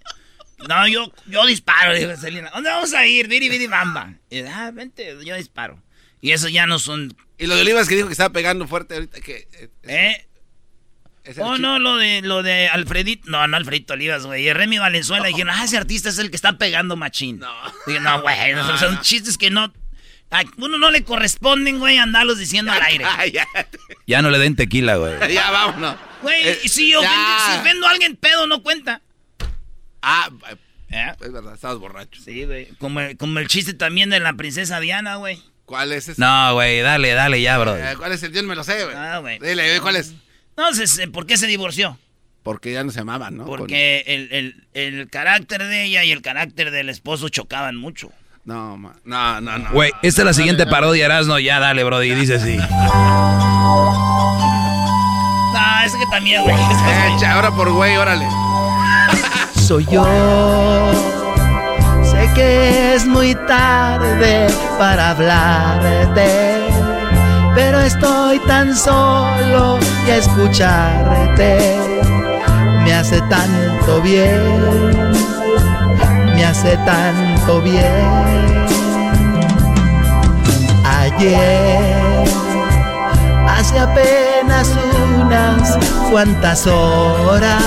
[0.67, 2.49] No, yo, yo disparo, dijo Selena.
[2.53, 3.27] ¿Dónde vamos a ir?
[3.27, 4.13] Viri, viri, bamba.
[4.29, 5.81] Y, ah, vente, yo disparo.
[6.19, 7.15] Y eso ya no son...
[7.37, 9.47] Y lo de Oliva es que dijo que estaba pegando fuerte ahorita que...
[9.53, 10.27] eh, ¿Eh?
[11.23, 13.29] es Oh, no, lo de, lo de Alfredito.
[13.29, 14.47] No, no Alfredito Olivas, güey.
[14.47, 17.37] Y Remy Valenzuela dijeron, ah, ese artista es el que está pegando machín.
[17.37, 17.53] No.
[17.85, 19.71] Dije, no, güey, no, son chistes que no...
[20.29, 23.05] A uno no le corresponden, güey, andarlos diciendo al aire.
[24.07, 25.33] Ya no le den tequila, güey.
[25.33, 25.95] ya, vámonos.
[26.21, 27.37] Güey, Eh, si, yo ya.
[27.45, 29.01] si ofendo a alguien pedo, no cuenta.
[30.09, 30.29] Ah,
[31.19, 32.21] es verdad, estabas borracho.
[32.23, 32.67] Sí, güey.
[32.79, 35.41] Como, el- como el chiste también de la princesa Diana, güey.
[35.65, 36.21] ¿Cuál es ese?
[36.21, 37.75] No, güey, dale, dale ya, bro.
[37.75, 38.31] Eh, ¿Cuál es el?
[38.31, 38.95] Yo no me lo sé, güey.
[38.95, 39.37] Ah, güey.
[39.39, 40.13] Dile, güey, ¿cuál es?
[40.55, 41.99] No sé, ¿por qué se divorció?
[42.41, 43.45] Porque ya no se amaban, ¿no?
[43.45, 48.09] Porque el, el- el carácter de ella y el carácter del esposo chocaban mucho.
[48.45, 49.71] No, ma- no, no, no.
[49.71, 51.37] Güey, esta es la siguiente parodia, Erasno.
[51.37, 52.01] Ya, dale, bro.
[52.01, 52.55] Y dice así.
[55.53, 56.55] No, es que también, güey.
[56.55, 58.25] Eh, cha, ahora por güey, órale.
[59.67, 60.05] Soy yo.
[62.03, 64.47] Sé que es muy tarde
[64.79, 66.61] para hablarte,
[67.53, 69.77] pero estoy tan solo
[70.07, 71.77] y escucharte
[72.87, 75.11] me hace tanto bien,
[76.33, 78.65] me hace tanto bien.
[80.85, 82.25] Ayer,
[83.45, 84.73] hace apenas
[85.19, 85.77] unas
[86.09, 87.61] cuantas horas,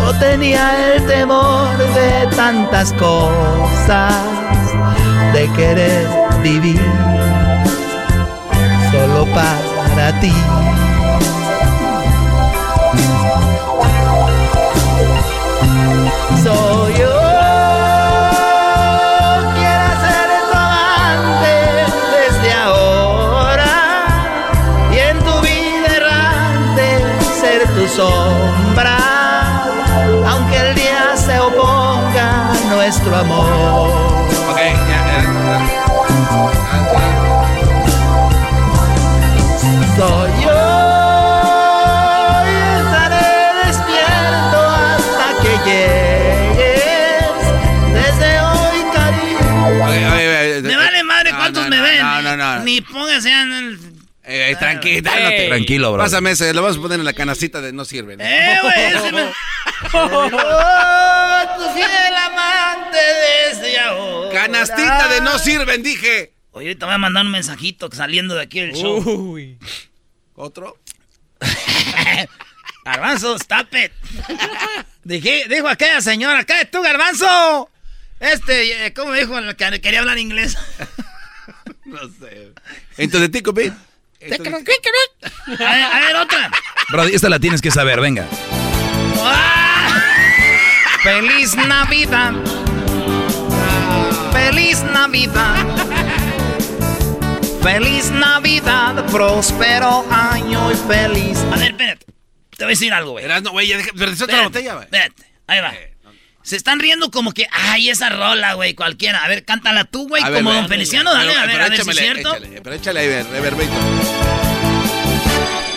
[0.00, 4.14] yo tenía el temor de tantas cosas,
[5.32, 6.06] de querer
[6.42, 6.80] vivir
[8.92, 10.32] solo para ti.
[16.42, 17.23] Soy yo,
[52.74, 53.78] Ni póngase en el...
[54.24, 55.46] Eh, tranquilo, Ey.
[55.48, 56.02] Tranquilo, bro.
[56.02, 58.16] Pásame ese, lo vamos a poner en la canacita de no sirve.
[58.16, 58.24] ¿no?
[58.24, 59.22] Eh, güey, ese me...
[59.92, 60.28] Oh,
[61.56, 64.30] tu fiel amante desde ahora.
[64.32, 66.32] Canastita de no sirven, dije.
[66.50, 68.98] Oye, ahorita voy a mandar un mensajito saliendo de aquí del show.
[69.08, 69.56] Uy.
[70.34, 70.78] ¿Otro?
[72.84, 73.92] Garbanzo, stop it.
[75.04, 77.70] Dije, dijo aquella señora, cállate tú, Garbanzo.
[78.18, 79.38] Este, eh, ¿cómo dijo?
[79.38, 80.56] el que Quería hablar inglés.
[81.94, 82.52] No sé.
[82.96, 83.72] Entonces, Tico, a, ver,
[85.58, 86.50] a ver, otra.
[86.90, 88.26] Bro, esta la tienes que saber, venga.
[91.02, 92.32] Feliz Navidad.
[94.32, 95.66] Feliz Navidad.
[97.62, 101.38] Feliz Navidad, próspero año y feliz.
[101.52, 102.06] A ver, espérate.
[102.56, 103.24] Te voy a decir algo, güey.
[103.24, 104.84] Eras, no, güey, ya deja, perdiste otra botella, güey.
[104.84, 105.93] Espérate, ahí va.
[106.44, 109.24] Se están riendo como que, ay, esa rola, güey, cualquiera.
[109.24, 111.68] A ver, cántala tú, güey, ver, como don Feliciano, pero- dale, a ver, pero a
[111.70, 112.36] ver si es échamele, cierto.
[112.36, 113.72] échale, pero échale ahí, ver, reverbito.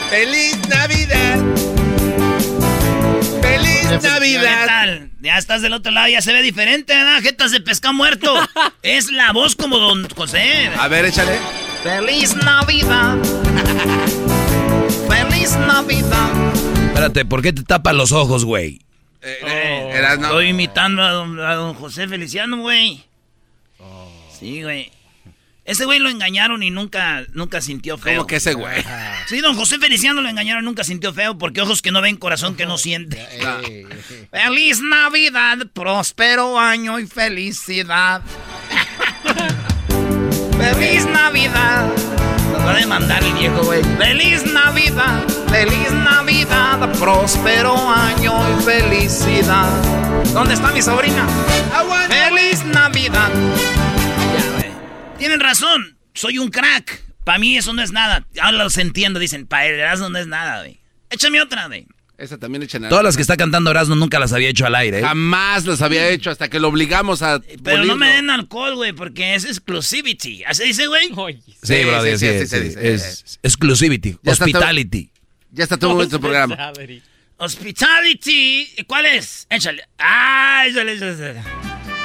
[0.09, 1.37] ¡Feliz Navidad!
[3.41, 4.65] ¡Feliz ¿Qué Navidad!
[4.65, 5.11] tal?
[5.21, 7.21] Ya estás del otro lado, ya se ve diferente, ¿verdad?
[7.21, 8.35] Jetas de pescado muerto.
[8.83, 10.69] es la voz como don José.
[10.77, 11.37] A ver, échale.
[11.81, 13.15] Feliz Navidad.
[15.09, 16.29] Feliz Navidad.
[16.87, 18.81] Espérate, ¿por qué te tapas los ojos, güey?
[19.21, 19.37] Eh,
[19.97, 20.27] eras, no.
[20.27, 23.05] Estoy imitando a don, a don José Feliciano, güey.
[24.37, 24.91] Sí, güey.
[25.67, 28.19] Ese güey lo engañaron y nunca, nunca sintió feo.
[28.19, 28.81] ¿Cómo que ese güey?
[29.27, 32.15] Sí, don José Feliciano lo engañaron y nunca sintió feo porque ojos que no ven,
[32.15, 33.17] corazón que no siente.
[34.31, 38.21] Feliz Navidad, próspero año y felicidad.
[40.57, 41.89] Feliz Navidad.
[42.67, 43.81] Va a demandar el viejo, güey.
[43.97, 49.71] Feliz Navidad, feliz Navidad, próspero año y felicidad.
[50.33, 51.25] ¿Dónde está mi sobrina?
[52.09, 53.31] Feliz Navidad.
[53.31, 54.71] Ya, güey.
[55.17, 57.03] Tienen razón, soy un crack.
[57.23, 58.27] Para mí eso no es nada.
[58.41, 60.81] Ahora los entiendo, dicen, para el Erasmo no es nada, güey.
[61.09, 61.87] Échame otra, güey.
[62.17, 62.89] Esa también echa nada.
[62.89, 64.99] Todas las que está cantando Erasmo nunca las había hecho al aire.
[64.99, 65.03] ¿eh?
[65.03, 67.39] Jamás los había hecho hasta que lo obligamos a.
[67.63, 70.43] Pero no me den alcohol, güey, porque es exclusivity.
[70.45, 71.07] ¿Así dice, güey?
[71.07, 71.13] Sí,
[71.61, 75.11] Sí, brother, sí, sí, sí, sí, Es exclusivity, Ya está todo- hospitality.
[75.51, 76.73] Ya está todo en tu programa.
[77.37, 78.67] Hospitality.
[78.87, 79.45] ¿Cuál es?
[79.49, 79.83] Échale.
[79.99, 81.35] Ah, échale, échale.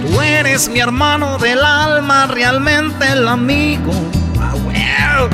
[0.08, 3.92] Tú eres mi hermano del alma, realmente el amigo.
[4.40, 5.28] Ah, well.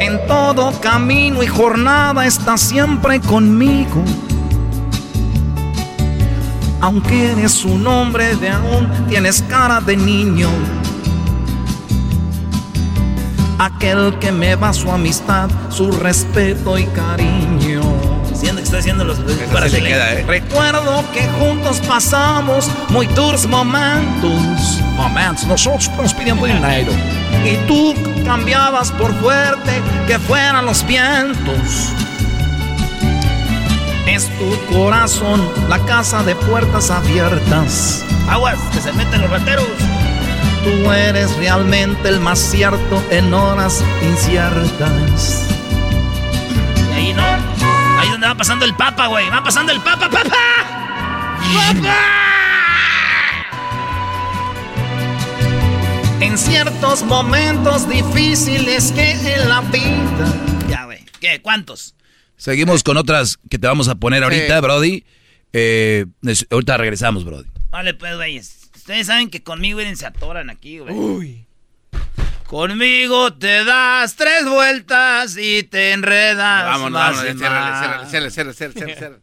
[0.00, 4.04] En todo camino y jornada estás siempre conmigo.
[6.80, 10.48] Aunque eres un hombre de aún, tienes cara de niño.
[13.58, 17.77] Aquel que me da su amistad, su respeto y cariño.
[18.40, 20.24] Que está haciendo los Esa sí le queda, ¿eh?
[20.26, 24.80] Recuerdo que juntos pasamos muy duros momentos.
[24.96, 26.92] Momentos, nosotros nos pidiendo dinero.
[27.44, 27.94] Y tú
[28.24, 31.92] cambiabas por fuerte que fueran los vientos.
[34.06, 38.04] Es tu corazón la casa de puertas abiertas.
[38.30, 39.66] Aguas, que se meten los rateros.
[40.62, 45.44] Tú eres realmente el más cierto en horas inciertas.
[46.90, 47.57] Y ahí no.
[48.22, 49.28] Va pasando el papa, güey.
[49.30, 50.36] Va pasando el papa, papa.
[51.54, 51.96] ¡Papa!
[56.20, 60.34] En ciertos momentos difíciles que en la vida.
[60.68, 61.04] Ya, güey.
[61.20, 61.40] ¿Qué?
[61.40, 61.94] ¿Cuántos?
[62.36, 65.04] Seguimos con otras que te vamos a poner ahorita, Brody.
[65.52, 66.06] Eh,
[66.50, 67.48] ahorita regresamos, Brody.
[67.70, 68.70] Vale, pues, güeyes.
[68.74, 70.94] Ustedes saben que conmigo se atoran aquí, güey.
[70.94, 71.46] Uy.
[72.48, 76.80] Conmigo te das tres vueltas y te enredas.
[78.08, 79.18] Ciérrale, ciérrale.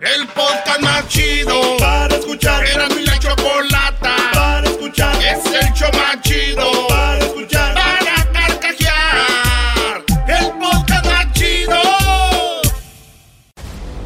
[0.00, 2.64] El podcast más chido para escuchar.
[2.64, 5.14] Era mi la chocolata para escuchar.
[5.22, 7.74] Es el show más chido para escuchar.
[7.74, 10.04] Para carcajear.
[10.26, 11.82] El podcast más chido.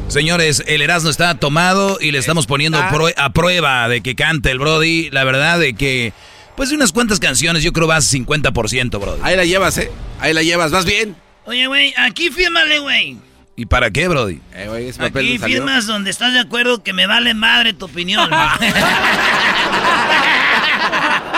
[0.09, 4.59] Señores, el Erasmo está tomado y le estamos poniendo a prueba de que cante el
[4.59, 5.11] Brody.
[5.11, 6.11] La verdad de que,
[6.57, 9.21] pues de unas cuantas canciones, yo creo vas 50%, Brody.
[9.21, 9.91] Ahí la llevas, ¿eh?
[10.19, 11.15] Ahí la llevas, vas bien.
[11.45, 13.19] Oye, güey, aquí fírmale, güey.
[13.55, 14.41] ¿Y para qué, Brody?
[14.53, 17.85] Eh, güey, ese papel Aquí firmas donde estás de acuerdo que me vale madre tu
[17.85, 18.29] opinión.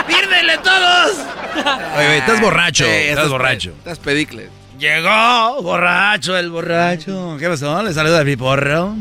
[0.08, 1.12] ¡Fírmele todos!
[1.96, 3.74] Oye, güey, estás borracho, Sí, estás estás borracho.
[3.78, 4.48] Estás pedicles.
[4.78, 7.36] Llegó, borracho, el borracho.
[7.38, 7.82] ¿Qué pasó?
[7.82, 8.96] ¿Le saluda a mi porro?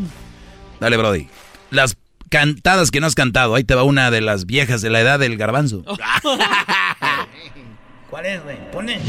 [0.81, 1.29] Dale, Brody.
[1.71, 1.95] Las
[2.29, 3.55] cantadas que no has cantado.
[3.55, 5.83] Ahí te va una de las viejas de la edad del garbanzo.
[8.09, 8.57] ¿Cuál es, güey?
[8.71, 8.99] Pone.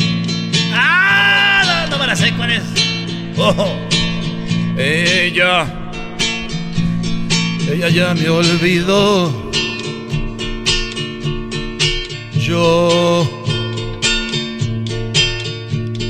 [0.75, 1.87] ¡Ah!
[1.89, 2.63] No, no me la sé, ¿cuál es?
[3.39, 3.77] Oh.
[4.77, 5.67] Ella,
[7.71, 9.51] ella ya me olvidó.
[12.35, 13.29] Yo,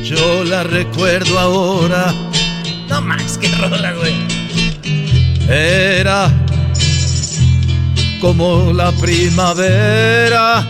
[0.03, 2.13] yo la recuerdo ahora.
[2.89, 4.15] No más, qué rola, güey.
[5.49, 6.31] Era
[8.21, 10.67] como la primavera,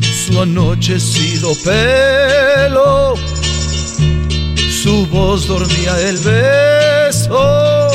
[0.00, 3.14] su anochecido pelo,
[4.82, 7.88] su voz dormía el beso.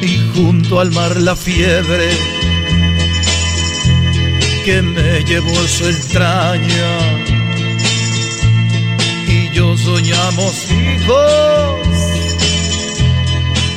[0.00, 2.10] Y junto al mar la fiebre
[4.64, 6.98] que me llevó su entraña.
[9.26, 11.88] Y yo soñamos hijos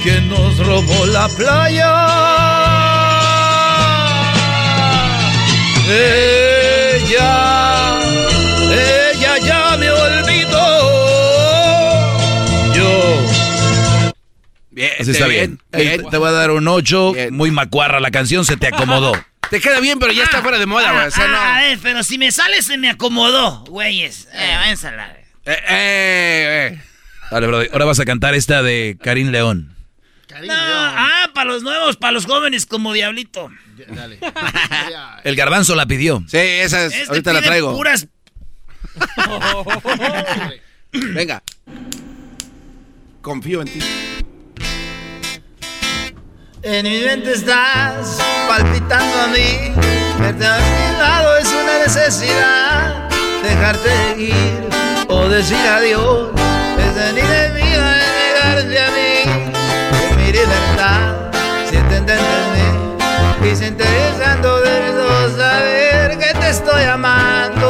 [0.04, 2.51] que nos robó la playa.
[5.94, 8.00] Ella,
[9.14, 10.62] ella ya me olvidó.
[12.74, 13.26] Yo.
[14.72, 15.60] Bien, Así está bien.
[15.70, 17.14] Te- Te voy a dar un 8.
[17.32, 19.12] Muy macuarra la canción, se te acomodó.
[19.50, 21.08] Te queda bien, pero ya está fuera de moda, güey.
[21.08, 21.36] O sea, no.
[21.36, 24.30] Ah, a ver, pero si me sale se me acomodó, güeyes.
[24.34, 26.80] Eh, váyanse a la- Eh, eh, eh.
[27.30, 27.68] Dale, Brody.
[27.74, 29.76] Ahora vas a cantar esta de Karim León.
[30.40, 33.50] No, ah, para los nuevos, para los jóvenes como Diablito.
[33.88, 34.20] Dale.
[35.24, 36.24] El garbanzo la pidió.
[36.28, 36.94] Sí, esa es.
[36.94, 37.76] Este ahorita la traigo.
[37.76, 38.08] puras
[40.92, 41.42] Venga.
[43.22, 43.80] Confío en ti.
[46.64, 49.74] En mi mente estás palpitando a mí.
[50.20, 53.10] Verte a mi lado es una necesidad.
[53.44, 54.70] Dejarte ir
[55.08, 56.30] o decir adiós
[56.78, 57.61] es de ni de mí
[60.42, 61.32] libertad,
[61.70, 62.20] siéntete en
[62.54, 63.52] mí.
[63.52, 67.61] Y se interesando de no saber que te estoy amando.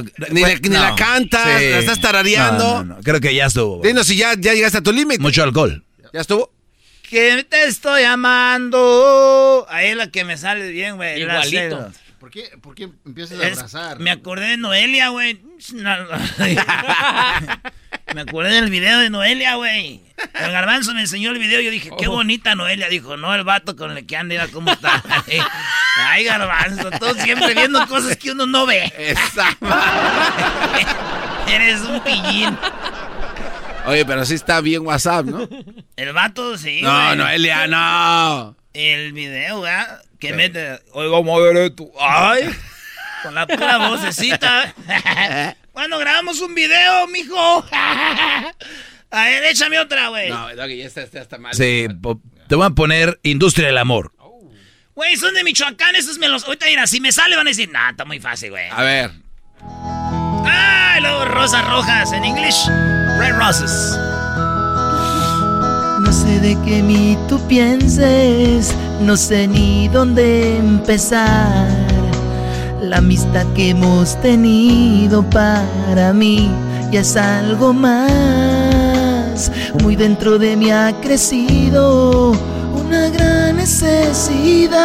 [0.00, 1.70] No, ni, la, ni la cantas, Sí.
[1.70, 2.64] la estás tarareando.
[2.64, 3.02] No, no, no.
[3.02, 3.82] Creo que ya estuvo.
[3.82, 5.20] Dinos si ya, ya llegaste a tu límite.
[5.20, 5.84] Mucho alcohol.
[6.12, 6.52] ¿Ya estuvo?
[7.12, 9.66] que te estoy amando.
[9.68, 11.20] Ahí es la que me sale bien, güey.
[11.20, 11.90] Igualito.
[12.18, 13.98] ¿Por qué, por qué empiezas a abrazar?
[13.98, 15.38] me acordé de Noelia, güey.
[18.14, 20.00] Me acordé del video de Noelia, güey.
[20.34, 22.88] El garbanzo me enseñó el video y yo dije, qué bonita Noelia.
[22.88, 25.02] Dijo, no, el vato con el que anda, cómo está.
[25.96, 28.92] Ay, garbanzo, tú siempre viendo cosas que uno no ve.
[31.48, 32.56] Eres un pillín.
[33.86, 35.48] Oye, pero sí está bien WhatsApp, ¿no?
[35.96, 37.18] El vato, sí, No, güey.
[37.68, 38.56] no.
[38.72, 40.02] El video, ¿verdad?
[40.18, 40.80] Que mete.
[40.92, 41.90] Oiga, madre tú.
[42.00, 42.48] Ay.
[43.22, 44.74] Con la pura vocecita.
[45.72, 47.64] Cuando grabamos un video, mijo.
[49.10, 50.28] a ver, échame otra, güey.
[50.28, 51.54] No, Doggy, ya está, ya está mal.
[51.54, 51.86] Sí,
[52.48, 54.12] te voy a poner Industria del Amor.
[54.94, 56.44] Güey, son de Michoacán, esos me los...
[56.44, 58.68] Ahorita mira, si me sale van a decir, nah, está muy fácil, güey.
[58.70, 59.10] A ver.
[60.44, 62.54] Ah, luego rosas rojas en inglés.
[63.18, 63.96] Red roses.
[66.02, 71.81] No sé de qué mí tú pienses, no sé ni dónde empezar.
[72.82, 76.50] La amistad que hemos tenido para mí
[76.90, 79.52] ya es algo más.
[79.82, 82.32] Muy dentro de mí ha crecido
[82.74, 84.80] una gran necesidad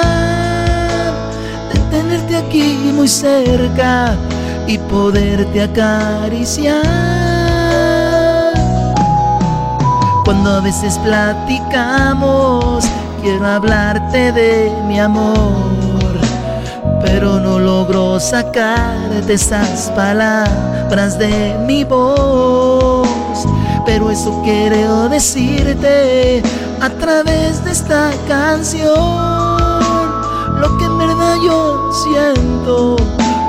[1.74, 4.16] de tenerte aquí muy cerca
[4.68, 6.84] y poderte acariciar.
[10.24, 12.86] Cuando a veces platicamos,
[13.24, 15.77] quiero hablarte de mi amor,
[17.02, 23.08] pero no logro sacarte esas palabras de mi voz.
[23.86, 26.42] Pero eso quiero decirte
[26.82, 28.94] a través de esta canción,
[30.60, 32.96] lo que en verdad yo siento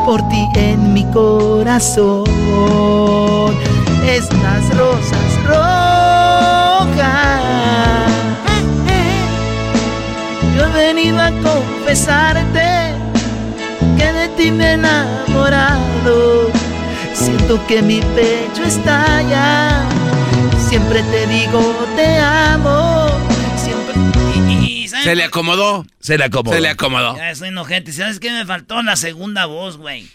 [0.04, 2.24] por ti en mi corazón.
[4.06, 5.88] Estas rosas rojas.
[10.56, 12.77] Yo he venido a confesarte
[14.38, 16.52] ti me he enamorado.
[17.12, 19.86] Siento que mi pecho estalla.
[20.68, 21.60] Siempre te digo
[21.96, 23.08] te amo.
[23.56, 24.88] Siempre.
[25.02, 25.84] Se le acomodó.
[25.98, 26.54] Se le acomodó.
[26.54, 27.16] Se le acomodó.
[27.16, 27.92] Ya soy enojente.
[27.92, 28.30] ¿Sabes qué?
[28.30, 30.08] Me faltó la segunda voz, güey.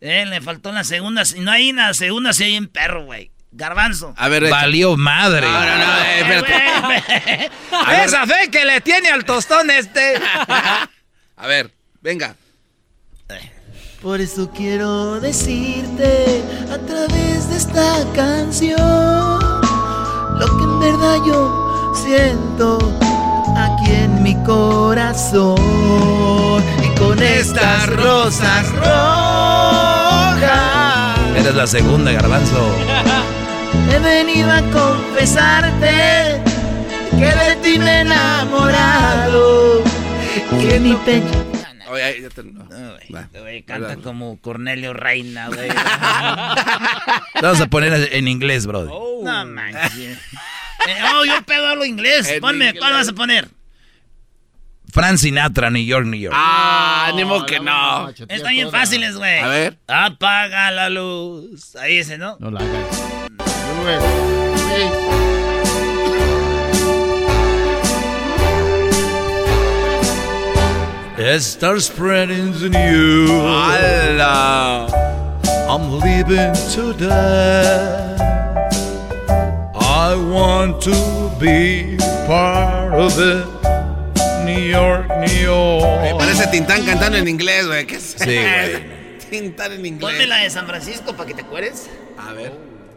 [0.00, 1.24] Eh, le faltó la segunda.
[1.24, 3.30] Si no hay una segunda, si hay en perro, güey.
[3.50, 4.14] Garbanzo.
[4.16, 5.46] A ver, Valió madre.
[5.46, 7.50] No, no, no, eh, espérate.
[8.04, 10.14] Esa fe que le tiene al tostón este.
[11.36, 12.34] A ver, venga.
[14.02, 16.42] Por eso quiero decirte
[16.72, 18.78] a través de esta canción
[20.38, 22.78] lo que en verdad yo siento
[23.56, 25.56] aquí en mi corazón
[26.84, 28.88] y con estas rosas rojas
[31.36, 32.70] Eres la segunda, Garbanzo.
[33.92, 36.40] he venido a confesarte
[37.18, 39.82] que de ti me he enamorado
[40.60, 41.47] que mi pecho
[41.98, 42.68] Oye, ahí ya te- no.
[43.14, 43.28] Va.
[43.40, 45.68] Güey, canta como Cornelio Reina, güey.
[47.42, 48.90] Vamos a poner en inglés, brother.
[48.90, 50.18] No manches.
[50.86, 52.28] Eh, oh, yo pedo hablo inglés.
[52.28, 52.80] En Ponme, inglés.
[52.80, 53.48] ¿cuál vas a poner?
[54.92, 56.34] Fran Sinatra, New York, New York.
[56.38, 58.08] Ah, ni modo que no.
[58.10, 59.40] Están bien fáciles, güey.
[59.40, 59.76] A ver.
[59.88, 61.74] Apaga la luz.
[61.76, 62.36] Ahí ese, ¿no?
[62.38, 63.02] No la hagas.
[71.20, 73.28] It starts spreading the news.
[73.28, 74.86] ¡Hala!
[75.68, 78.14] I'm leaving today.
[79.74, 80.94] I want to
[81.40, 83.44] be part of it.
[84.44, 85.42] New York, New Me.
[85.42, 86.18] York.
[86.20, 87.84] parece Tintán cantando en inglés, güey.
[87.84, 88.14] ¿Qué es?
[88.16, 89.18] Sí, güey.
[89.28, 90.12] Tintán en inglés.
[90.12, 91.90] Ponme la de San Francisco para que te acuerdes.
[92.16, 92.52] A ver.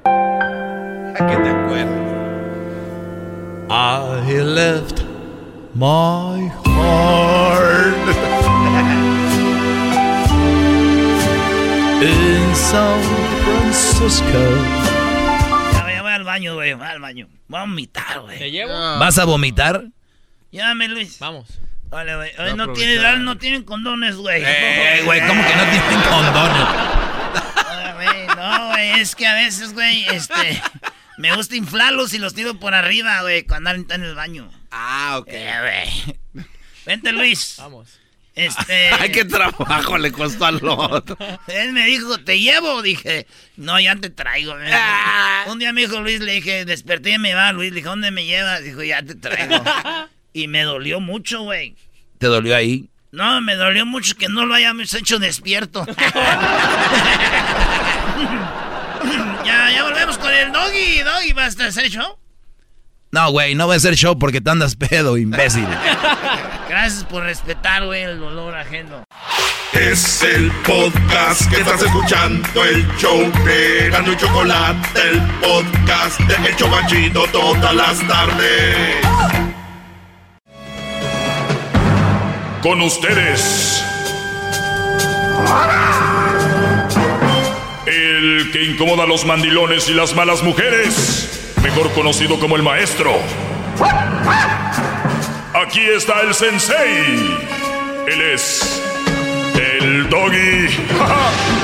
[0.05, 1.87] ¿A qué te acuerdas?
[3.71, 5.01] I left
[5.73, 7.95] my heart
[12.03, 13.01] in San
[13.43, 14.25] Francisco.
[15.73, 16.73] Ya, voy- ya voy al baño, güey.
[16.73, 17.27] Voy al baño.
[17.47, 18.39] Voy a vomitar, güey.
[18.39, 18.71] ¿Te llevo?
[18.73, 19.83] ¿Vas a vomitar?
[20.51, 21.19] Llámame, Luis.
[21.19, 21.59] Vamos.
[21.89, 22.31] Vale, güey.
[22.37, 24.41] Ay, no, tienen, no tienen condones, güey.
[24.45, 26.67] Eh, güey, ¿cómo que no tienen condones?
[27.95, 30.61] Güey, No, güey, es que a veces, güey, este...
[31.17, 34.49] Me gusta inflarlos y los tiro por arriba, güey, cuando están en el baño.
[34.71, 35.27] Ah, ok.
[35.27, 35.91] Eh,
[36.33, 36.45] güey.
[36.91, 37.55] Vente, Luis.
[37.57, 37.87] Vamos.
[38.35, 38.89] Este...
[38.99, 41.17] Ay, qué trabajo le costó al otro.
[41.47, 42.81] Él me dijo, ¿te llevo?
[42.81, 44.57] Dije, no, ya te traigo.
[44.57, 44.75] dijo.
[45.47, 47.53] Un día me dijo Luis, le dije, desperté y me va.
[47.53, 48.61] Luis, le dije, ¿dónde me llevas?
[48.61, 49.63] Dijo, ya te traigo.
[50.33, 51.77] y me dolió mucho, güey.
[52.17, 52.89] ¿Te dolió ahí?
[53.13, 55.85] No, me dolió mucho que no lo hayamos hecho despierto.
[59.45, 60.99] ya, ya volvemos con el doggy.
[61.03, 62.17] Doggy, ¿vas a hacer show?
[63.11, 65.67] No, güey, no va a ser show porque te andas pedo, imbécil.
[66.71, 69.03] Gracias por respetar, güey, el dolor ajeno.
[69.73, 76.47] Es el podcast que estás escuchando, el show de Gano y Chocolate, el podcast de
[76.47, 78.95] El Chobachito todas las tardes.
[82.63, 83.83] Con ustedes.
[87.85, 91.53] El que incomoda a los mandilones y las malas mujeres.
[91.61, 93.19] Mejor conocido como el maestro.
[95.61, 97.37] Aquí está el sensei.
[98.07, 98.81] Él es
[99.53, 100.67] el doggy.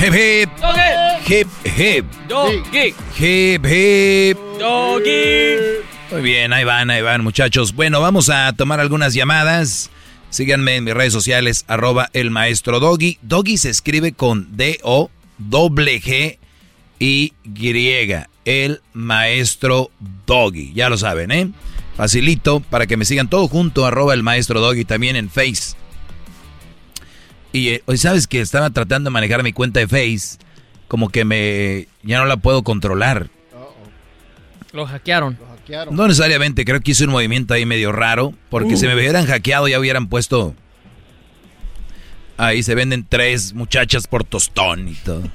[0.00, 0.48] Hip hip.
[1.26, 2.06] Hip hip.
[2.26, 2.94] Doggy.
[3.18, 4.38] Hip hip.
[4.58, 5.56] Doggy.
[6.10, 7.74] Muy bien, ahí van, ahí van, muchachos.
[7.74, 9.90] Bueno, vamos a tomar algunas llamadas.
[10.30, 13.18] Síganme en mis redes sociales, arroba el maestro Doggy.
[13.20, 15.10] Doggy se escribe con D-O,
[18.48, 19.90] El maestro
[20.26, 20.72] Doggy.
[20.72, 21.50] Ya lo saben, ¿eh?
[21.98, 25.76] Facilito para que me sigan todo junto, arroba el maestro Doggy también en Face.
[27.52, 30.38] Y eh, hoy sabes que estaba tratando de manejar mi cuenta de Face,
[30.88, 33.28] como que me ya no la puedo controlar.
[34.72, 35.38] Lo hackearon.
[35.90, 39.68] No necesariamente, creo que hice un movimiento ahí medio raro, porque si me hubieran hackeado
[39.68, 40.54] ya hubieran puesto...
[42.38, 45.22] Ahí se venden tres muchachas por tostón y todo.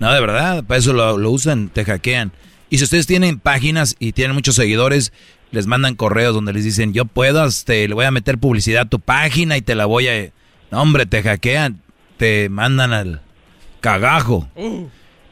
[0.00, 2.30] No, de verdad, para eso lo, lo usan, te hackean.
[2.70, 5.12] Y si ustedes tienen páginas y tienen muchos seguidores,
[5.50, 8.88] les mandan correos donde les dicen, yo puedo, este, le voy a meter publicidad a
[8.88, 10.30] tu página y te la voy a...
[10.70, 11.80] No, hombre, te hackean,
[12.18, 13.22] te mandan al
[13.80, 14.48] cagajo.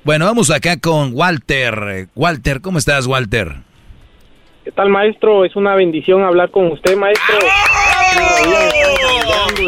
[0.02, 2.08] Bueno, vamos acá con Walter.
[2.14, 3.56] Walter, ¿cómo estás, Walter?
[4.64, 5.44] ¿Qué tal, maestro?
[5.44, 7.38] Es una bendición hablar con usted, maestro.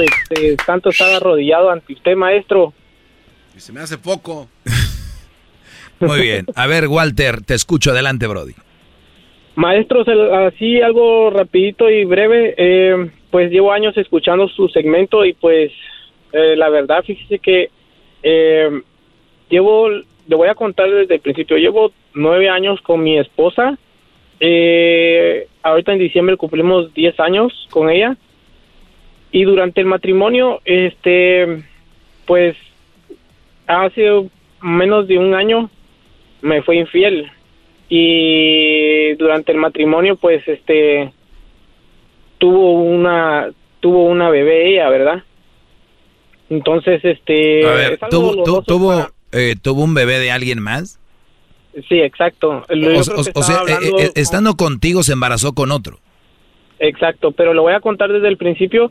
[0.00, 2.72] Este, tanto estar arrodillado ante usted, maestro.
[3.54, 4.48] Y se me hace poco.
[6.00, 6.46] Muy bien.
[6.54, 7.90] A ver, Walter, te escucho.
[7.90, 8.54] Adelante, Brody.
[9.58, 10.04] Maestro,
[10.46, 12.54] así algo rapidito y breve.
[12.56, 15.72] Eh, pues llevo años escuchando su segmento y pues
[16.32, 17.68] eh, la verdad, fíjese que
[18.22, 18.82] eh,
[19.50, 23.76] llevo, le voy a contar desde el principio, llevo nueve años con mi esposa.
[25.62, 28.16] ahorita en diciembre cumplimos diez años con ella.
[29.32, 31.64] Y durante el matrimonio, este,
[32.26, 32.56] pues
[33.66, 34.08] hace
[34.62, 35.68] menos de un año
[36.42, 37.30] me fue infiel.
[37.88, 41.12] Y durante el matrimonio pues este
[42.38, 43.50] tuvo una
[43.80, 45.22] tuvo una bebé ella verdad
[46.50, 47.62] entonces este
[48.10, 50.98] tuvo tuvo eh, tuvo un bebé de alguien más
[51.88, 52.64] sí exacto.
[53.34, 55.98] O, sea eh, eh, estando contigo se embarazó con otro.
[56.78, 58.90] Exacto pero lo voy a contar desde el principio.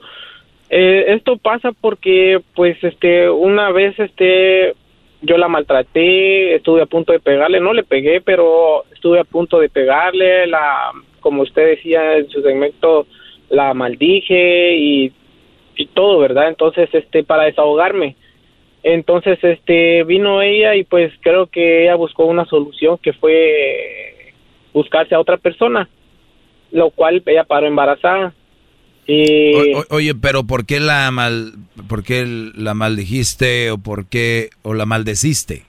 [0.69, 4.75] Esto pasa porque pues este una vez este
[5.21, 9.59] yo la maltraté, estuve a punto de pegarle, no le pegué, pero estuve a punto
[9.59, 13.07] de pegarle, la, como usted decía en su segmento,
[13.49, 15.11] la maldije y,
[15.75, 16.49] y todo, ¿verdad?
[16.49, 18.15] Entonces, este, para desahogarme.
[18.83, 24.33] Entonces, este, vino ella y pues creo que ella buscó una solución que fue
[24.71, 25.89] buscarse a otra persona,
[26.71, 28.33] lo cual ella paró embarazada
[29.89, 31.53] oye, pero ¿por qué la mal,
[31.87, 32.25] por qué
[32.55, 35.63] la maldijiste o por qué o la maldeciste?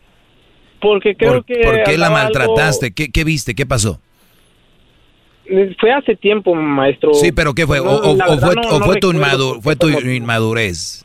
[0.80, 2.92] Porque creo que ¿Por qué la maltrataste?
[2.92, 3.54] ¿Qué, viste?
[3.54, 4.00] ¿Qué pasó?
[5.80, 7.14] Fue hace tiempo, maestro.
[7.14, 7.80] Sí, pero ¿qué fue?
[7.80, 11.04] ¿O, fue, tu, fue tu inmadurez?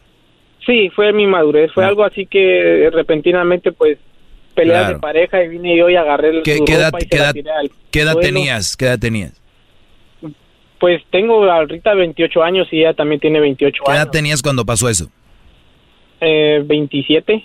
[0.66, 1.72] Sí, fue mi madurez.
[1.72, 1.88] Fue ah.
[1.88, 3.98] algo así que repentinamente, pues,
[4.54, 7.18] peleas de pareja y vine yo y agarré el ¿Qué, qué edad, ¿qué
[8.02, 8.78] edad tenías?
[8.78, 9.43] ¿Qué edad tenías?
[10.84, 13.88] Pues tengo ahorita 28 años y ella también tiene 28 años.
[13.88, 15.10] ¿Qué edad tenías cuando pasó eso?
[16.20, 17.42] Eh, 27.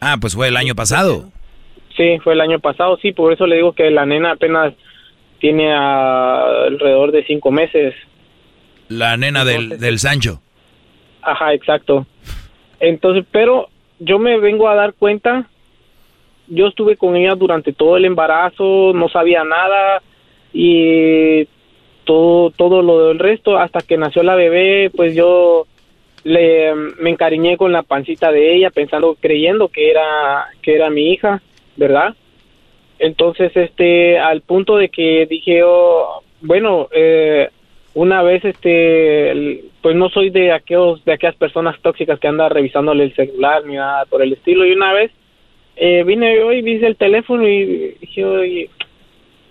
[0.00, 1.30] Ah, pues fue el año pasado.
[1.96, 4.74] Sí, fue el año pasado, sí, por eso le digo que la nena apenas
[5.38, 7.94] tiene alrededor de cinco meses.
[8.88, 10.42] La nena del, del Sancho.
[11.22, 12.04] Ajá, exacto.
[12.80, 13.68] Entonces, pero
[14.00, 15.48] yo me vengo a dar cuenta,
[16.48, 20.02] yo estuve con ella durante todo el embarazo, no sabía nada
[20.52, 21.46] y
[22.08, 25.66] todo, todo lo del resto, hasta que nació la bebé, pues yo
[26.24, 31.12] le, me encariñé con la pancita de ella, pensando, creyendo que era, que era mi
[31.12, 31.42] hija,
[31.76, 32.14] ¿verdad?
[32.98, 37.50] Entonces, este, al punto de que dije, oh, bueno, eh,
[37.92, 43.04] una vez, este, pues no soy de aquellos, de aquellas personas tóxicas que andan revisándole
[43.04, 45.10] el celular ni nada por el estilo, y una vez
[45.76, 48.70] eh, vine yo y vi el teléfono y dije, oye,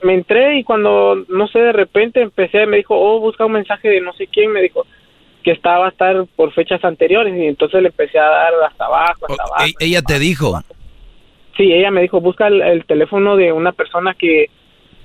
[0.03, 3.90] me entré y cuando, no sé, de repente empecé, me dijo, oh, busca un mensaje
[3.90, 4.86] de no sé quién, me dijo
[5.44, 9.26] que estaba a estar por fechas anteriores y entonces le empecé a dar hasta abajo,
[9.30, 9.65] hasta abajo.
[9.65, 10.60] E-, ¿Ella te dijo?
[11.56, 14.49] Sí, ella me dijo, busca el, teléfono de una persona que,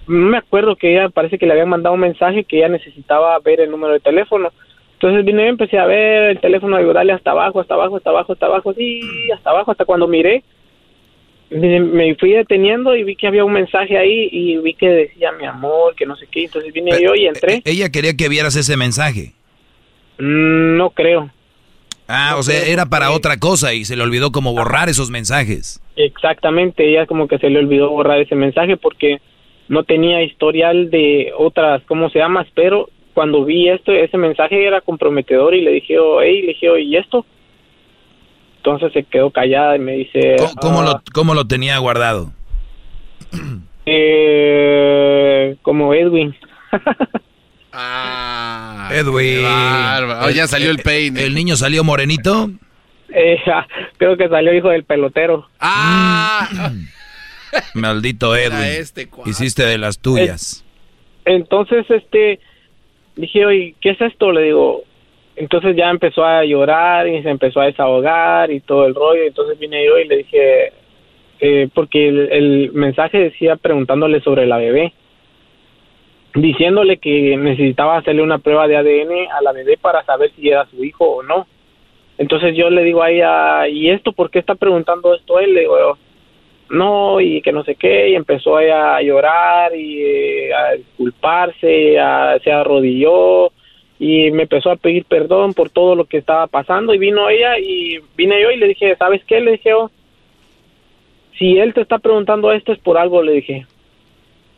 [0.08, 3.38] no me acuerdo que ella parece que le habían mandado un mensaje que ella necesitaba
[3.38, 4.50] ver el número de teléfono.
[4.94, 8.10] Entonces vine y empecé a ver el teléfono y darle hasta abajo, hasta abajo, hasta
[8.10, 9.00] abajo, hasta abajo, sí,
[9.32, 10.42] hasta abajo, hasta cuando miré
[11.52, 15.44] me, fui deteniendo y vi que había un mensaje ahí y vi que decía mi
[15.44, 16.44] amor, que no sé qué.
[16.44, 17.56] Entonces vine yo y entré.
[17.56, 19.32] E, ¿Ella quería que vieras ese mensaje?
[20.18, 21.30] Mm, no creo.
[22.08, 25.80] Ah, o sea, era para otra cosa y se le olvidó como borrar esos mensajes.
[25.96, 29.20] Exactamente, ella como que se le olvidó borrar ese mensaje porque
[29.68, 32.46] no tenía historial de otras, ¿cómo se llama?
[32.54, 36.70] Pero cuando vi esto, ese mensaje era comprometedor y le dije, oh, hey, le dije,
[36.70, 37.24] oh, ¿y esto?
[38.64, 40.36] Entonces se quedó callada y me dice...
[40.38, 42.32] ¿Cómo, cómo ah, lo, cómo lo tenía guardado?
[43.86, 46.34] eh, como Edwin.
[47.74, 49.46] Ah, Edwin.
[49.46, 51.24] Oh, ya salió el peine.
[51.24, 52.50] ¿El niño salió morenito?
[53.08, 53.38] Eh,
[53.96, 55.48] creo que salió hijo del pelotero.
[55.58, 56.70] Ah,
[57.74, 58.62] Maldito Edwin.
[58.62, 59.08] este.
[59.24, 60.66] Hiciste de las tuyas.
[61.24, 62.40] Entonces, este,
[63.16, 64.32] dije, oye, ¿qué es esto?
[64.32, 64.82] Le digo,
[65.36, 69.22] entonces ya empezó a llorar y se empezó a desahogar y todo el rollo.
[69.24, 70.72] Entonces vine yo y le dije,
[71.40, 74.92] eh, porque el, mensaje decía preguntándole sobre la bebé,
[76.34, 80.66] diciéndole que necesitaba hacerle una prueba de ADN a la bebé para saber si era
[80.66, 81.46] su hijo o no.
[82.18, 85.54] Entonces yo le digo a ella, ¿y esto por qué está preguntando esto él?
[85.54, 85.98] Le digo,
[86.70, 91.98] no, y que no sé qué, y empezó ella a llorar y eh, a disculparse,
[91.98, 93.50] a- se arrodilló
[94.04, 97.56] y me empezó a pedir perdón por todo lo que estaba pasando y vino ella
[97.60, 99.40] y vine yo y le dije, ¿sabes qué?
[99.40, 99.92] Le dije, yo,
[101.38, 103.64] si él te está preguntando esto es por algo, le dije.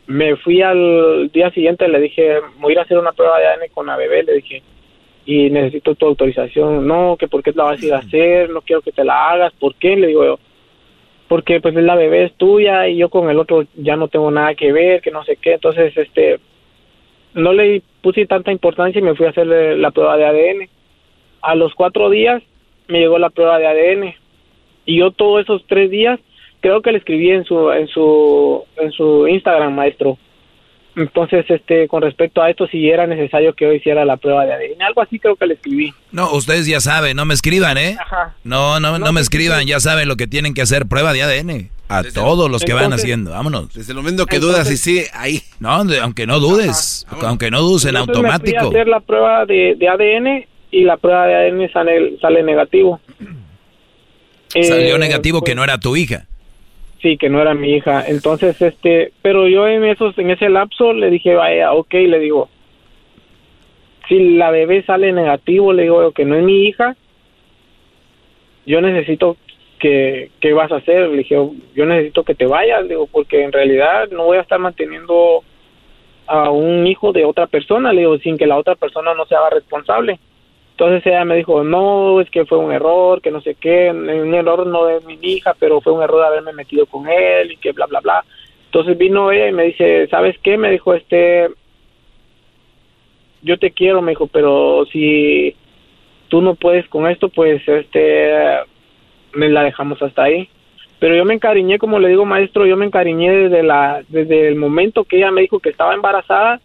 [0.07, 3.45] Me fui al día siguiente, le dije, voy a ir a hacer una prueba de
[3.45, 4.63] ADN con la bebé, le dije,
[5.27, 6.87] y necesito tu autorización.
[6.87, 9.29] No, que por qué la vas a ir a hacer, no quiero que te la
[9.29, 9.95] hagas, ¿por qué?
[9.95, 10.39] Le digo yo,
[11.27, 14.55] porque pues la bebé es tuya y yo con el otro ya no tengo nada
[14.55, 16.39] que ver, que no sé qué, entonces este
[17.35, 20.69] no le puse tanta importancia y me fui a hacer la prueba de ADN.
[21.41, 22.41] A los cuatro días
[22.87, 24.15] me llegó la prueba de ADN
[24.85, 26.19] y yo todos esos tres días
[26.61, 30.17] creo que le escribí en su en su en su Instagram maestro.
[30.95, 34.53] Entonces este con respecto a esto si era necesario que yo hiciera la prueba de
[34.53, 35.93] ADN, algo así creo que le escribí.
[36.11, 37.97] No, ustedes ya saben, no me escriban, ¿eh?
[37.99, 38.33] Ajá.
[38.45, 41.74] No, no, no me escriban, ya saben lo que tienen que hacer, prueba de ADN.
[41.87, 43.73] A todos los que van haciendo, vámonos.
[43.73, 45.41] Desde el momento que dudas y sí, ahí.
[45.59, 48.67] No, de- aunque no dudes, aunque no dudes en Entonces me fui a automático.
[48.69, 52.99] hacer la prueba de, de ADN y la prueba de ADN sale, sale negativo.
[54.49, 56.25] Salió Eh, negativo que no era tu hija.
[57.01, 58.03] Sí, que no era mi hija.
[58.07, 62.49] Entonces, este, pero yo en esos, en ese lapso le dije, vaya, ok, le digo,
[64.07, 66.95] si la bebé sale negativo, le digo que no es mi hija,
[68.65, 69.37] yo necesito
[69.79, 71.09] que, ¿qué vas a hacer?
[71.09, 74.59] Le dije, yo necesito que te vayas, digo, porque en realidad no voy a estar
[74.59, 75.43] manteniendo
[76.27, 79.35] a un hijo de otra persona, le digo, sin que la otra persona no se
[79.35, 80.19] haga responsable.
[80.71, 84.33] Entonces ella me dijo, no, es que fue un error, que no sé qué, un
[84.33, 87.71] error no de mi hija, pero fue un error haberme metido con él y que
[87.71, 88.25] bla, bla, bla.
[88.65, 90.57] Entonces vino ella y me dice, ¿sabes qué?
[90.57, 91.47] Me dijo, este,
[93.41, 95.55] yo te quiero, me dijo, pero si
[96.27, 98.33] tú no puedes con esto, pues, este,
[99.35, 100.49] me la dejamos hasta ahí.
[100.99, 104.55] Pero yo me encariñé, como le digo, maestro, yo me encariñé desde, la, desde el
[104.55, 106.61] momento que ella me dijo que estaba embarazada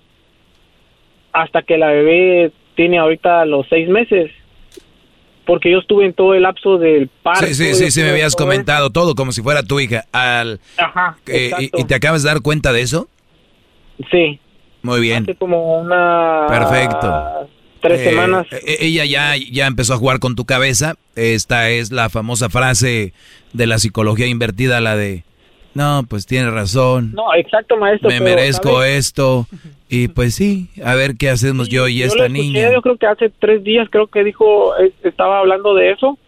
[1.33, 4.31] hasta que la bebé tiene ahorita los seis meses.
[5.45, 7.47] Porque yo estuve en todo el lapso del parto.
[7.47, 10.05] Sí, sí, sí, sí, me habías todo comentado todo como si fuera tu hija.
[10.13, 13.09] Al, Ajá, eh, y te acabas de dar cuenta de eso?
[14.11, 14.39] Sí.
[14.83, 15.25] Muy bien.
[15.25, 16.47] Hace como una...
[16.49, 17.49] Perfecto.
[17.81, 18.47] Tres Eh, semanas.
[18.53, 20.95] eh, ella ya, ya empezó a jugar con tu cabeza.
[21.17, 23.13] Esta es la famosa frase
[23.53, 25.25] de la psicología invertida, la de,
[25.75, 28.09] no, pues tienes razón, No, exacto, maestro.
[28.11, 29.47] me pero, merezco esto.
[29.89, 32.73] Y pues sí, a ver qué hacemos yo y Yo esta escuché, niña.
[32.73, 36.19] Yo creo que hace tres días creo que dijo, eh, estaba hablando de eso,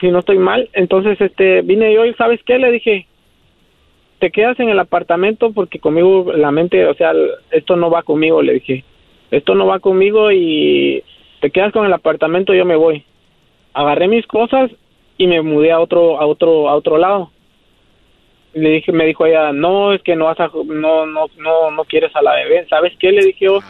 [0.00, 0.68] si no estoy mal.
[0.74, 2.58] Entonces, este, vine yo y ¿sabes qué?
[2.58, 3.06] Le dije,
[4.20, 7.12] te quedas en el apartamento porque conmigo la mente, o sea,
[7.50, 8.84] esto no va conmigo, le dije.
[9.30, 11.02] Esto no va conmigo y
[11.40, 13.04] te quedas con el apartamento, yo me voy.
[13.74, 14.70] Agarré mis cosas
[15.18, 17.30] y me mudé a otro a otro a otro lado.
[18.52, 21.84] Le dije, me dijo ella, "No, es que no vas a no no no no
[21.84, 23.12] quieres a la bebé." ¿Sabes qué?
[23.12, 23.60] Le dije yo,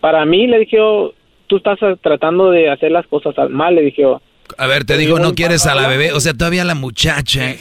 [0.00, 1.12] para mí le dije yo,
[1.48, 4.20] tú estás tratando de hacer las cosas al mal, le dije yo.
[4.58, 6.12] A ver, te digo, no quieres a la bebé.
[6.12, 7.54] O sea, todavía la muchacha.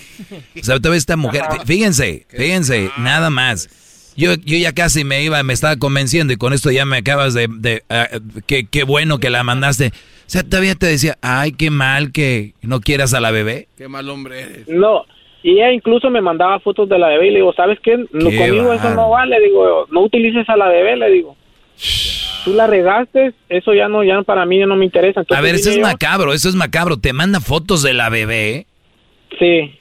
[0.59, 1.41] O sea, todavía esta mujer.
[1.43, 3.67] fí- Fíjense, fíjense, nada más.
[4.15, 7.33] Yo, yo ya casi me iba, me estaba convenciendo y con esto ya me acabas
[7.33, 7.47] de...
[7.49, 8.07] de ah,
[8.45, 9.87] qué, qué bueno que la mandaste.
[9.87, 13.67] O sea, todavía te decía, ay, qué mal que no quieras a la bebé.
[13.77, 14.67] Qué mal hombre eres.
[14.67, 15.05] No,
[15.43, 17.97] y ella incluso me mandaba fotos de la bebé y le digo, ¿sabes qué?
[18.11, 21.35] No, Qué conmigo eso no vale, le digo, no utilices a la bebé, le digo.
[22.45, 25.21] Tú la regaste, eso ya no, ya para mí ya no me interesa.
[25.21, 26.97] Entonces A ver, eso es yo- macabro, eso es macabro.
[26.97, 28.67] Te manda fotos de la bebé.
[29.39, 29.71] Sí,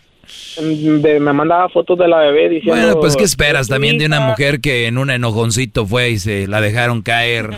[0.57, 2.81] de- me mandaba fotos de la bebé diciendo...
[2.81, 4.27] Bueno, pues ¿qué esperas "Es tu también de una hija".
[4.29, 7.51] mujer que en un enojoncito fue y se la dejaron caer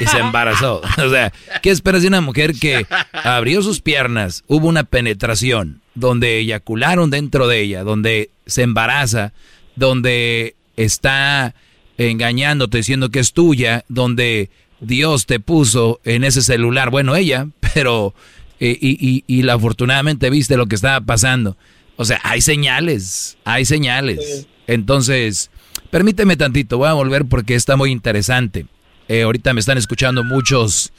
[0.00, 0.80] y se embarazó?
[1.04, 1.32] O sea,
[1.62, 7.48] ¿qué esperas de una mujer que abrió sus piernas, hubo una penetración, donde eyacularon dentro
[7.48, 9.32] de ella, donde se embaraza,
[9.76, 11.54] donde está
[11.98, 18.14] engañándote diciendo que es tuya, donde Dios te puso en ese celular, bueno, ella, pero
[18.58, 21.58] Eh, y, y, afortunadamente viste lo que estaba pasando.
[21.96, 24.46] O sea, hay señales, hay señales.
[24.66, 25.50] Entonces,
[25.90, 28.66] permíteme tantito, voy a volver porque está muy interesante.
[29.08, 30.92] Eh, ahorita me están escuchando muchos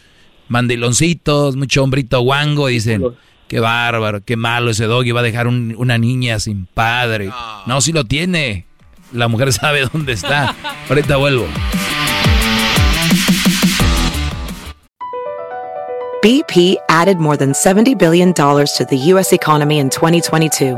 [0.48, 3.04] mandiloncitos, mucho hombrito guango, dicen,
[3.48, 7.30] qué bárbaro, qué malo ese doggy, va a dejar una niña sin padre.
[7.66, 7.82] No.
[7.82, 8.66] si lo tiene.
[9.14, 10.56] La mujer sabe dónde está.
[10.90, 11.48] ahorita vuelvo.
[16.24, 19.32] BP added more than $70 billion to the U.S.
[19.32, 20.78] economy in 2022.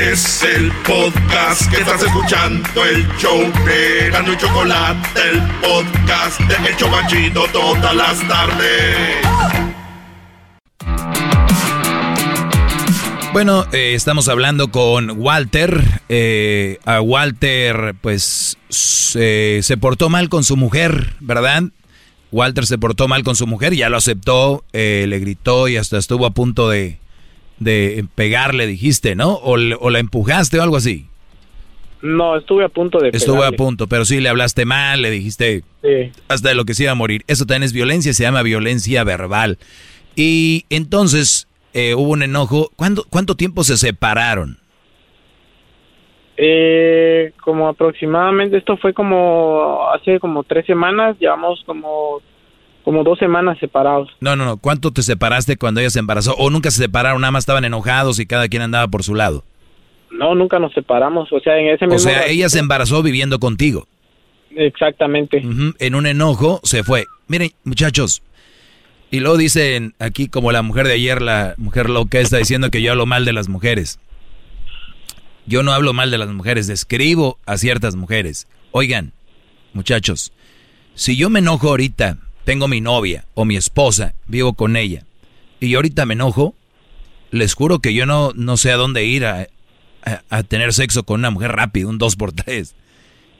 [0.00, 6.68] Es el podcast que estás escuchando, el show de Gano y Chocolate, el podcast de
[6.68, 9.16] El Chobachito todas las tardes.
[13.32, 15.82] Bueno, eh, estamos hablando con Walter.
[16.10, 21.64] Eh, a Walter, pues, se, portó mal con su mujer, ¿verdad?
[22.32, 25.96] Walter se portó mal con su mujer, ya lo aceptó, eh, le gritó y hasta
[25.96, 26.98] estuvo a punto de,
[27.58, 29.34] de pegarle, dijiste, ¿no?
[29.34, 31.06] O, la empujaste o algo así.
[32.02, 35.64] No, estuve a punto de Estuve a punto, pero sí le hablaste mal, le dijiste
[36.28, 37.24] hasta de lo que se iba a morir.
[37.26, 39.58] Eso también es violencia, se llama violencia verbal.
[40.14, 42.70] Y entonces, eh, hubo un enojo.
[42.76, 44.58] ¿Cuánto, ¿Cuánto tiempo se separaron?
[46.38, 52.20] Eh, como aproximadamente, esto fue como hace como tres semanas, llevamos como,
[52.86, 54.08] como dos semanas separados.
[54.20, 56.36] No, no, no, ¿cuánto te separaste cuando ella se embarazó?
[56.36, 59.42] ¿O nunca se separaron, nada más estaban enojados y cada quien andaba por su lado?
[60.12, 61.96] No, nunca nos separamos, o sea, en ese mismo...
[61.96, 63.88] O sea, ella se embarazó viviendo contigo.
[64.54, 65.42] Exactamente.
[65.80, 67.06] En un enojo se fue.
[67.26, 68.22] Miren, muchachos,
[69.10, 72.82] y luego dicen aquí, como la mujer de ayer, la mujer loca está diciendo que
[72.82, 73.98] yo hablo mal de las mujeres.
[75.44, 78.46] Yo no hablo mal de las mujeres, describo a ciertas mujeres.
[78.70, 79.12] Oigan,
[79.72, 80.32] muchachos,
[80.94, 85.04] si yo me enojo ahorita, tengo mi novia o mi esposa, vivo con ella,
[85.58, 86.54] y ahorita me enojo,
[87.32, 89.48] les juro que yo no, no sé a dónde ir a,
[90.30, 92.72] a, tener sexo con una mujer rápido, un 2 por 3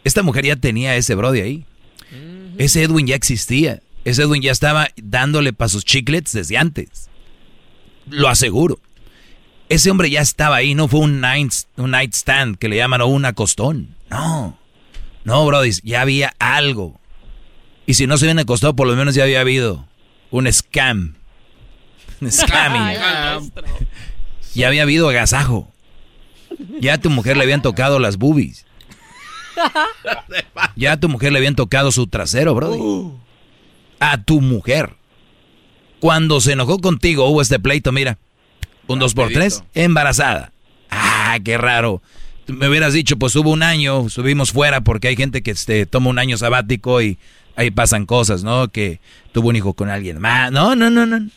[0.02, 1.64] Esta mujer ya tenía ese brody ahí.
[2.58, 3.80] Ese Edwin ya existía.
[4.04, 7.08] Ese Edwin ya estaba dándole para sus chiclets desde antes.
[8.10, 8.80] Lo aseguro.
[9.68, 13.02] Ese hombre ya estaba ahí, no fue un night, un night stand que le llaman
[13.02, 13.94] o un acostón.
[14.10, 14.58] No.
[15.24, 16.98] No, brody, ya había algo.
[17.86, 19.86] Y si no se habían acostado, por lo menos ya había habido
[20.30, 21.14] un scam.
[22.20, 22.98] Un scamming.
[24.54, 25.72] ya había habido agasajo.
[26.80, 28.66] Ya a tu mujer le habían tocado las boobies.
[30.74, 32.78] Ya a tu mujer le habían tocado su trasero, brody.
[34.00, 34.94] A tu mujer.
[36.00, 38.18] Cuando se enojó contigo hubo este pleito, mira,
[38.86, 40.52] un dos por tres, embarazada.
[40.90, 42.02] Ah, qué raro.
[42.46, 46.10] Me hubieras dicho, pues hubo un año, subimos fuera porque hay gente que este, toma
[46.10, 47.18] un año sabático y
[47.56, 48.68] ahí pasan cosas, ¿no?
[48.68, 49.00] Que
[49.32, 50.52] tuvo un hijo con alguien más.
[50.52, 51.28] No, no, no, no.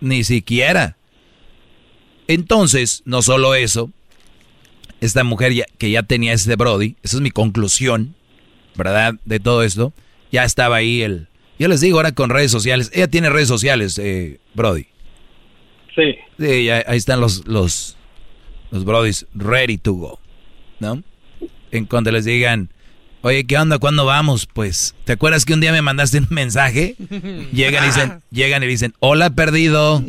[0.00, 0.96] Ni siquiera.
[2.26, 3.90] Entonces, no solo eso,
[5.00, 8.14] esta mujer ya, que ya tenía ese Brody, esa es mi conclusión,
[8.76, 9.14] ¿verdad?
[9.24, 9.92] De todo esto,
[10.30, 11.28] ya estaba ahí el,
[11.60, 12.90] yo les digo ahora con redes sociales.
[12.94, 14.86] Ella tiene redes sociales, eh, Brody.
[15.94, 16.16] Sí.
[16.38, 17.98] Sí, ahí están los, los,
[18.70, 20.20] los Brodys ready to go.
[20.78, 21.02] ¿No?
[21.70, 22.70] En cuanto les digan,
[23.22, 23.78] oye, ¿qué onda?
[23.78, 24.46] ¿Cuándo vamos?
[24.46, 26.96] Pues, ¿te acuerdas que un día me mandaste un mensaje?
[27.52, 30.02] Llegan y dicen, llegan y dicen, hola perdido.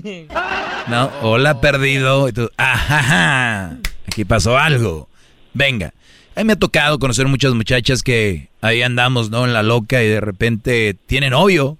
[0.87, 1.11] ¿No?
[1.21, 2.29] Hola perdido.
[2.29, 3.77] Y tú, ajá,
[4.07, 5.09] aquí pasó algo.
[5.53, 5.93] Venga.
[6.35, 9.45] A mí me ha tocado conocer muchas muchachas que ahí andamos, ¿no?
[9.45, 11.77] En la loca y de repente tienen novio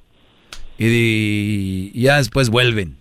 [0.78, 2.98] y, ya después vuelven.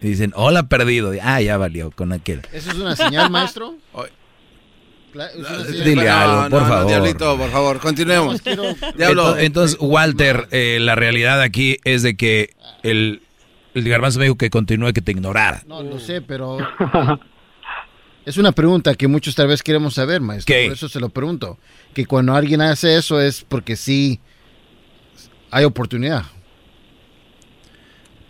[0.00, 1.12] Y dicen, hola perdido.
[1.22, 2.42] Ah, ya valió con aquel.
[2.52, 3.76] ¿Eso es una señal, maestro?
[5.84, 6.86] Dile algo, por favor.
[6.86, 8.40] diablito, por favor, continuemos.
[9.38, 13.22] Entonces, Walter, eh, la realidad aquí es de que el,
[13.74, 15.62] el garbanzo me dijo que continúe, que te ignorara.
[15.66, 16.58] No, no sé, pero
[18.24, 20.54] Es una pregunta que muchos tal vez queremos saber, maestro.
[20.54, 21.58] Por eso se lo pregunto.
[21.92, 24.20] Que cuando alguien hace eso es porque sí
[25.50, 26.24] hay oportunidad.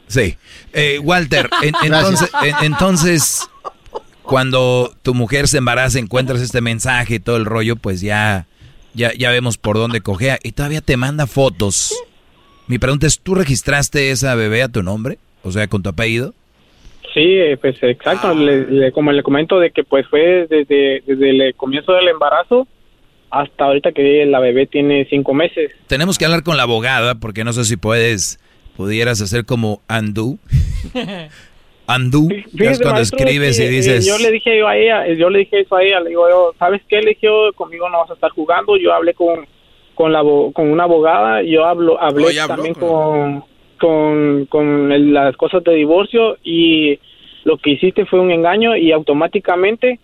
[0.07, 0.37] Sí.
[0.73, 1.49] Eh, Walter,
[1.83, 2.31] entonces,
[2.63, 3.49] entonces,
[4.23, 8.47] cuando tu mujer se embaraza, encuentras este mensaje y todo el rollo, pues ya,
[8.95, 10.39] ya, ya vemos por dónde cogea.
[10.43, 11.95] Y todavía te manda fotos.
[12.69, 15.19] Mi pregunta es, ¿tú registraste esa bebé a tu nombre?
[15.43, 16.35] O sea, con tu apellido.
[17.15, 18.29] Sí, pues exacto.
[18.29, 18.35] Ah.
[18.35, 22.67] Le- le- como le comento de que pues fue desde, desde el comienzo del embarazo
[23.31, 25.73] hasta ahorita que la bebé tiene cinco meses.
[25.89, 28.39] Tenemos que hablar con la abogada porque no sé si puedes,
[28.77, 29.83] pudieras hacer como
[32.29, 34.07] que es cuando escribes y dices...
[34.07, 36.11] eh, yo le dije yo a ella, eh, yo le dije eso a ella, le
[36.11, 37.01] digo yo, ¿sabes qué?
[37.03, 38.77] Le dije yo, conmigo no vas a estar jugando.
[38.77, 39.47] Yo hablé con
[39.95, 40.23] con la
[40.55, 43.45] con una abogada, yo hablo hablé Oh, ya habló también con- con
[43.79, 46.99] con con el- las cosas de divorcio y
[47.45, 49.99] lo que hiciste fue un engaño y automáticamente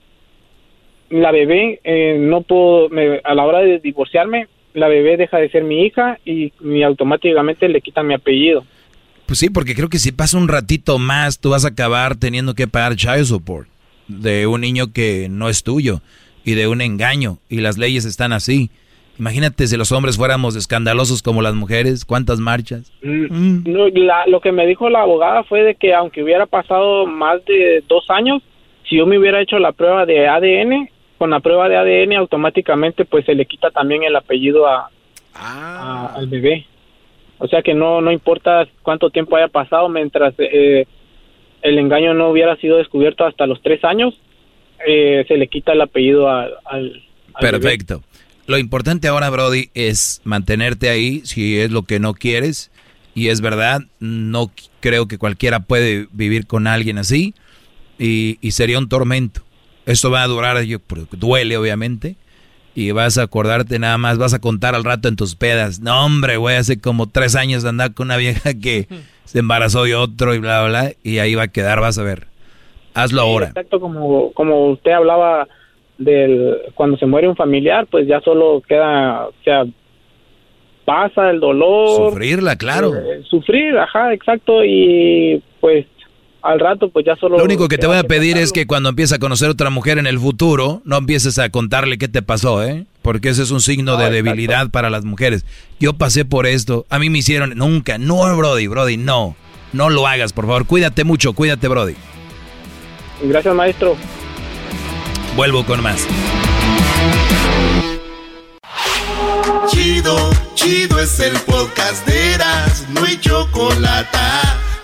[1.10, 5.48] la bebé eh, no puedo me- a la hora de divorciarme la bebé deja de
[5.48, 8.64] ser mi hija y, y automáticamente le quitan mi apellido.
[9.28, 12.54] Pues sí, porque creo que si pasa un ratito más, tú vas a acabar teniendo
[12.54, 13.68] que pagar child support
[14.08, 16.00] de un niño que no es tuyo
[16.44, 17.36] y de un engaño.
[17.50, 18.70] Y las leyes están así.
[19.18, 22.90] Imagínate si los hombres fuéramos escandalosos como las mujeres, ¿cuántas marchas?
[23.02, 27.04] Mm, no, la- lo que me dijo la abogada fue de que aunque hubiera pasado
[27.06, 28.42] más de dos años,
[28.88, 30.88] si yo me hubiera hecho la prueba de ADN,
[31.18, 34.88] con la prueba de ADN automáticamente pues se le quita también el apellido a,
[35.34, 36.64] a- al bebé.
[37.38, 40.86] O sea que no no importa cuánto tiempo haya pasado mientras eh,
[41.62, 44.20] el engaño no hubiera sido descubierto hasta los tres años,
[44.86, 47.02] eh, se le quita el apellido al.
[47.40, 48.02] Perfecto.
[48.46, 52.70] Lo importante ahora, Brody, es mantenerte ahí si es lo que no quieres.
[53.14, 54.50] Y es verdad, no
[54.80, 57.34] creo que cualquiera puede vivir con alguien así.
[57.98, 59.42] Y, y sería un tormento.
[59.86, 60.78] Esto va a durar, yo,
[61.12, 62.16] duele obviamente.
[62.74, 65.80] Y vas a acordarte nada más, vas a contar al rato en tus pedas.
[65.80, 68.86] No, hombre, güey, hace como tres años de andar con una vieja que
[69.24, 70.92] se embarazó y otro y bla, bla, bla.
[71.02, 72.26] Y ahí va a quedar, vas a ver.
[72.94, 73.46] Hazlo Sí, ahora.
[73.48, 75.48] Exacto, como, como usted hablaba
[75.98, 79.64] del cuando se muere un familiar, pues ya solo queda, o sea,
[80.84, 82.10] pasa el dolor.
[82.12, 82.94] Sufrirla, claro.
[82.94, 85.86] eh, sufrir, ajá, exacto, y pues
[86.48, 87.36] al rato pues ya solo...
[87.36, 89.98] Lo único que te voy a pedir es que cuando empieces a conocer otra mujer
[89.98, 92.86] en el futuro, no empieces a contarle qué te pasó, ¿eh?
[93.02, 95.44] Porque ese es un signo de debilidad para las mujeres.
[95.78, 99.36] Yo pasé por esto, a mí me hicieron, nunca, no, Brody, Brody, no.
[99.74, 100.64] No lo hagas, por favor.
[100.64, 101.94] Cuídate mucho, cuídate, Brody.
[103.22, 103.96] Gracias, maestro.
[105.36, 106.06] Vuelvo con más.
[109.68, 114.18] Chido, chido es el podcast de Eras, no hay chocolate.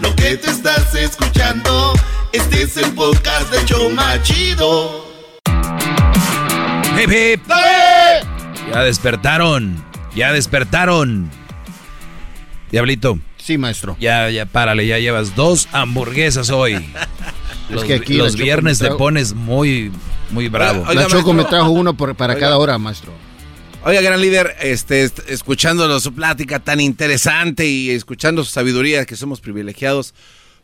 [0.01, 1.93] Lo que te estás escuchando,
[2.33, 5.05] este es el podcast de Choma Chido.
[7.01, 7.43] Hip, hip.
[8.73, 9.85] Ya despertaron,
[10.15, 11.31] ya despertaron.
[12.71, 13.19] Diablito.
[13.37, 13.97] Sí, maestro.
[14.01, 16.75] Ya, ya, párale, ya llevas dos hamburguesas hoy.
[17.71, 19.91] Los, que aquí los viernes te pones muy,
[20.31, 20.85] muy bravo.
[20.93, 23.11] la Choco me trajo uno por- para cada hora, maestro.
[23.85, 29.15] Oiga, gran líder, este, est- escuchándolo su plática tan interesante y escuchando su sabiduría, que
[29.17, 30.15] somos privilegiados,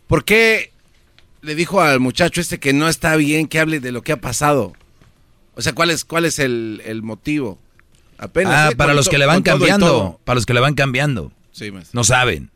[0.07, 0.73] ¿por qué
[1.43, 4.21] le dijo al muchacho este que no está bien que hable de lo que ha
[4.21, 4.73] pasado?
[5.55, 7.59] O sea, ¿cuál es, cuál es el, el motivo?
[8.17, 8.55] Apenas.
[8.55, 8.77] Ah, ¿eh?
[8.77, 10.19] para los que le van cambiando.
[10.25, 11.33] Para los que le van cambiando.
[11.53, 11.91] Sí, maestro.
[11.99, 12.51] No saben.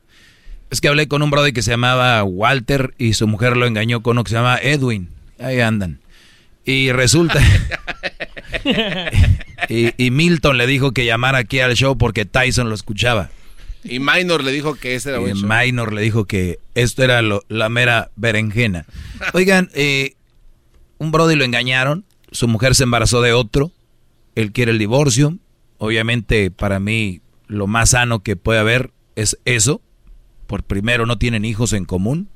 [0.71, 4.03] Es que hablé con un brother que se llamaba Walter y su mujer lo engañó
[4.03, 5.11] con uno que se llama Edwin.
[5.39, 6.01] Ahí andan.
[6.65, 7.41] Y resulta.
[9.69, 13.31] y, y Milton le dijo que llamara aquí al show porque Tyson lo escuchaba.
[13.83, 15.49] Y Minor le dijo que ese era Y buen show.
[15.49, 18.87] Minor le dijo que esto era lo- la mera berenjena.
[19.35, 20.15] Oigan, eh,
[20.99, 23.73] un brother lo engañaron, su mujer se embarazó de otro,
[24.35, 25.37] él quiere el divorcio.
[25.79, 29.83] Obviamente, para mí, lo más sano que puede haber es eso.
[30.47, 32.29] Por primero, no tienen hijos en común,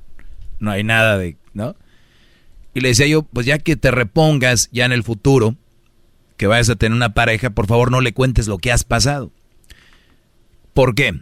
[0.59, 1.75] no hay nada de, ¿no?
[2.73, 5.55] Y le decía yo, pues ya que te repongas ya en el futuro,
[6.37, 9.31] que vayas a tener una pareja, por favor no le cuentes lo que has pasado.
[10.73, 11.21] ¿Por qué?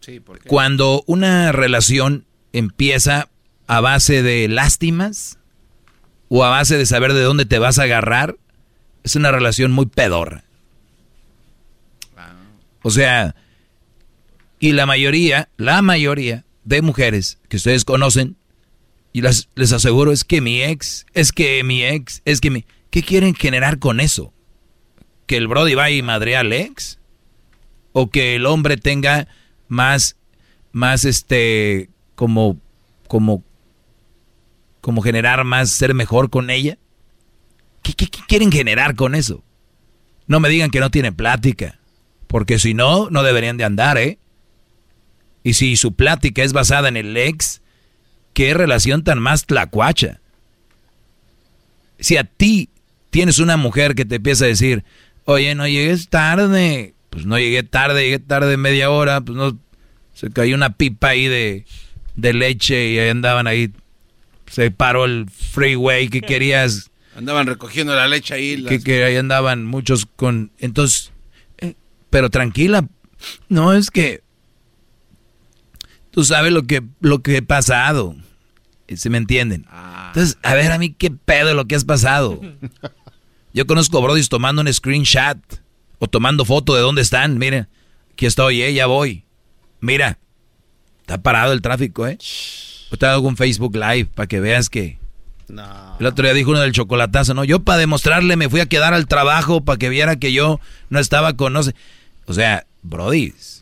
[0.00, 0.48] Sí, ¿por qué?
[0.48, 3.28] Cuando una relación empieza
[3.66, 5.38] a base de lástimas
[6.28, 8.36] o a base de saber de dónde te vas a agarrar,
[9.04, 10.44] es una relación muy pedorra.
[12.82, 13.34] O sea,
[14.58, 18.36] y la mayoría, la mayoría de mujeres que ustedes conocen,
[19.12, 22.64] y les aseguro, es que mi ex, es que mi ex, es que mi...
[22.90, 24.32] ¿Qué quieren generar con eso?
[25.26, 26.98] ¿Que el Brody va y madre al ex?
[27.92, 29.28] ¿O que el hombre tenga
[29.68, 30.16] más,
[30.72, 32.58] más este, como,
[33.08, 33.42] como,
[34.80, 36.78] como generar más, ser mejor con ella?
[37.82, 39.42] ¿Qué, qué- qué quieren generar con eso?
[40.26, 41.80] No me digan que no tienen plática,
[42.28, 44.18] porque si no, no deberían de andar, ¿eh?
[45.42, 47.59] Y si su plática es basada en el ex,
[48.32, 50.20] ¿qué relación tan más tlacuacha?
[51.98, 52.70] Si a ti
[53.10, 54.84] tienes una mujer que te empieza a decir,
[55.24, 59.58] oye, no llegues tarde, pues no llegué tarde, llegué tarde media hora, pues no,
[60.14, 61.64] se cayó una pipa ahí de,
[62.16, 63.72] de leche y ahí andaban ahí
[64.50, 66.90] se paró el freeway, que querías?
[67.16, 68.64] Andaban recogiendo la leche ahí.
[68.64, 70.50] Que, que ahí andaban muchos con...
[70.58, 71.12] Entonces,
[71.58, 71.74] eh,
[72.10, 72.88] pero tranquila,
[73.48, 74.22] no es que...
[76.10, 78.16] Tú sabes lo que, lo que he pasado.
[78.94, 79.66] ¿Se me entienden?
[79.68, 80.06] Ah.
[80.08, 82.40] Entonces, a ver, a mí qué pedo lo que has pasado.
[83.54, 85.38] Yo conozco brodis tomando un screenshot
[85.98, 87.38] o tomando foto de dónde están.
[87.38, 87.68] Miren,
[88.12, 89.24] aquí estoy, eh, ya voy.
[89.80, 90.18] Mira,
[91.00, 92.18] está parado el tráfico, ¿eh?
[92.98, 94.98] Te hago un Facebook Live para que veas que...
[95.48, 95.96] No.
[95.98, 97.44] El otro día dijo uno del chocolatazo, ¿no?
[97.44, 100.98] Yo para demostrarle me fui a quedar al trabajo para que viera que yo no
[100.98, 101.52] estaba con...
[101.52, 101.74] No sé.
[102.26, 103.59] O sea, brodis,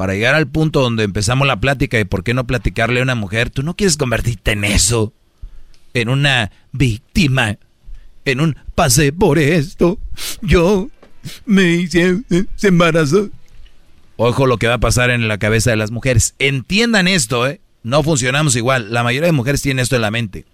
[0.00, 3.14] para llegar al punto donde empezamos la plática de por qué no platicarle a una
[3.14, 5.12] mujer, tú no quieres convertirte en eso,
[5.92, 7.58] en una víctima,
[8.24, 9.98] en un pasé por esto,
[10.40, 10.88] yo
[11.44, 12.22] me hice,
[12.56, 13.28] se embarazó.
[14.16, 16.34] Ojo lo que va a pasar en la cabeza de las mujeres.
[16.38, 17.60] Entiendan esto, ¿eh?
[17.82, 18.94] No funcionamos igual.
[18.94, 20.46] La mayoría de mujeres tienen esto en la mente.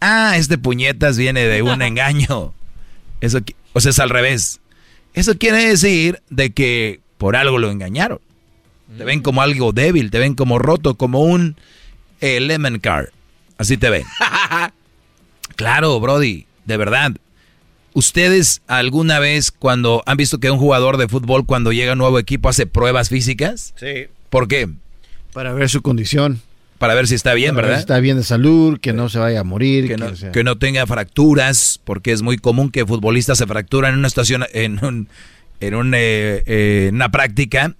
[0.00, 2.54] Ah, este puñetas viene de un engaño.
[3.20, 3.38] Eso,
[3.72, 4.58] o sea, es al revés.
[5.14, 8.18] Eso quiere decir de que por algo lo engañaron.
[8.96, 11.56] Te ven como algo débil, te ven como roto, como un
[12.20, 13.10] eh, lemon car.
[13.58, 14.04] Así te ven.
[15.56, 17.12] claro, Brody, de verdad.
[17.92, 21.98] ¿Ustedes alguna vez cuando han visto que un jugador de fútbol cuando llega a un
[21.98, 23.74] nuevo equipo hace pruebas físicas?
[23.76, 24.06] Sí.
[24.30, 24.68] ¿Por qué?
[25.32, 26.40] Para ver su condición.
[26.78, 27.78] Para ver si está bien, Para ver ¿verdad?
[27.80, 29.88] si está bien de salud, que no se vaya a morir.
[29.88, 30.30] que no, o sea.
[30.30, 34.44] que no tenga fracturas, porque es muy común que futbolistas se fracturan en una estación,
[34.52, 35.08] en, un,
[35.60, 37.74] en un, eh, eh, una práctica,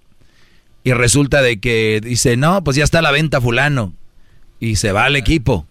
[0.84, 3.94] y resulta de que dice, no, pues ya está a la venta fulano,
[4.60, 5.66] y se va al equipo.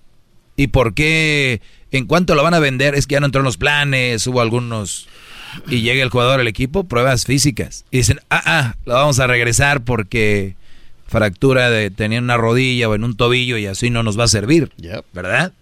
[0.55, 1.61] ¿Y por qué?
[1.91, 2.95] ¿En cuánto lo van a vender?
[2.95, 5.07] Es que ya no entró en los planes, hubo algunos...
[5.69, 7.85] Y llega el jugador al equipo, pruebas físicas.
[7.89, 10.55] Y dicen, ah, ah, lo vamos a regresar porque
[11.07, 14.27] fractura de tener una rodilla o en un tobillo y así no nos va a
[14.27, 14.71] servir.
[15.13, 15.53] ¿Verdad?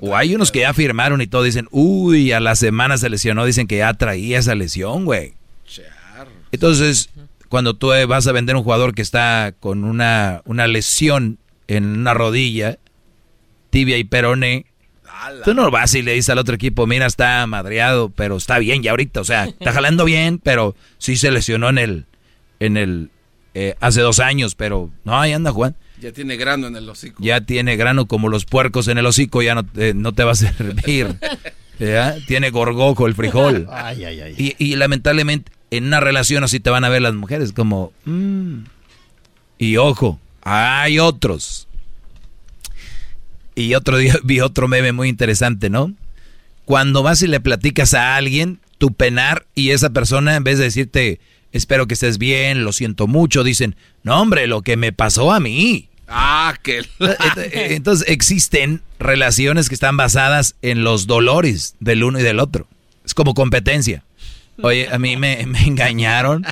[0.00, 3.44] O hay unos que ya firmaron y todo dicen, uy, a la semana se lesionó,
[3.44, 5.34] dicen que ya traía esa lesión, güey.
[6.52, 7.10] Entonces,
[7.56, 11.86] cuando tú eh, vas a vender un jugador que está con una, una lesión en
[11.86, 12.76] una rodilla,
[13.70, 14.66] tibia y peroné,
[15.42, 18.82] tú no vas y le dices al otro equipo, mira, está madreado, pero está bien
[18.82, 22.04] ya ahorita, o sea, está jalando bien, pero sí se lesionó en el,
[22.60, 23.08] en el,
[23.54, 25.74] eh, hace dos años, pero no, ahí anda Juan.
[25.98, 27.22] Ya tiene grano en el hocico.
[27.22, 30.32] Ya tiene grano como los puercos en el hocico, ya no, te- no te va
[30.32, 31.16] a servir.
[31.78, 32.16] ¿Ya?
[32.26, 33.66] Tiene gorgojo el frijol.
[33.70, 34.34] Ay, ay, ay.
[34.36, 37.92] Y, y lamentablemente en una relación así te van a ver las mujeres como...
[38.04, 38.64] mm.
[39.58, 41.66] Y ojo, hay otros.
[43.54, 45.92] Y otro día vi otro meme muy interesante, ¿no?
[46.64, 50.64] Cuando vas y le platicas a alguien tu penar y esa persona en vez de
[50.64, 51.20] decirte,
[51.52, 55.40] espero que estés bien, lo siento mucho, dicen, no hombre, lo que me pasó a
[55.40, 55.88] mí.
[56.08, 56.84] Ah, que...
[57.52, 62.68] Entonces existen relaciones que están basadas en los dolores del uno y del otro.
[63.04, 64.04] Es como competencia.
[64.62, 66.44] Oye, a mí me, me engañaron.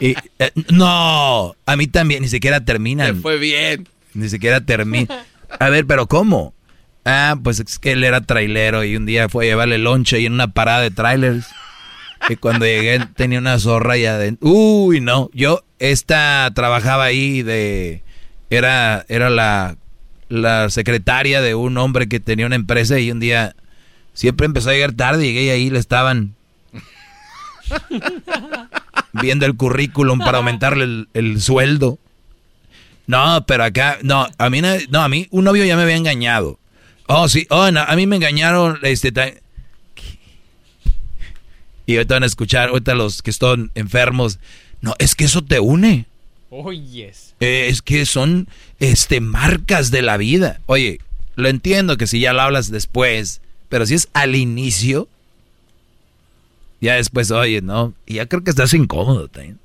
[0.00, 3.20] Y, eh, no, a mí también, ni siquiera terminan.
[3.20, 3.88] Fue bien.
[4.14, 5.24] Ni siquiera termina.
[5.58, 6.54] A ver, pero ¿cómo?
[7.04, 10.26] Ah, pues es que él era trailero y un día fue a llevarle lonche y
[10.26, 11.46] en una parada de trailers.
[12.28, 14.48] Y cuando llegué tenía una zorra y adentro.
[14.48, 15.28] Uy, no.
[15.32, 18.02] Yo, esta trabajaba ahí de.
[18.50, 19.76] Era, era la,
[20.28, 23.56] la secretaria de un hombre que tenía una empresa y un día
[24.12, 25.24] siempre empezó a llegar tarde.
[25.24, 26.34] Llegué y ahí le estaban
[29.12, 31.98] viendo el currículum para aumentarle el, el sueldo.
[33.06, 36.58] No, pero acá, no, a mí, no, a mí un novio ya me había engañado.
[37.06, 39.12] Oh, sí, oh, no, a mí me engañaron, este,
[41.86, 44.38] y ahorita van a escuchar, ahorita los que están enfermos,
[44.80, 46.06] no, es que eso te une,
[46.54, 47.34] Oh, yes.
[47.40, 48.46] Eh, es que son,
[48.78, 50.60] este, marcas de la vida.
[50.66, 51.00] Oye,
[51.34, 55.08] lo entiendo que si ya lo hablas después, pero si es al inicio,
[56.86, 59.58] ya después, oye, no, y ya creo que estás incómodo también.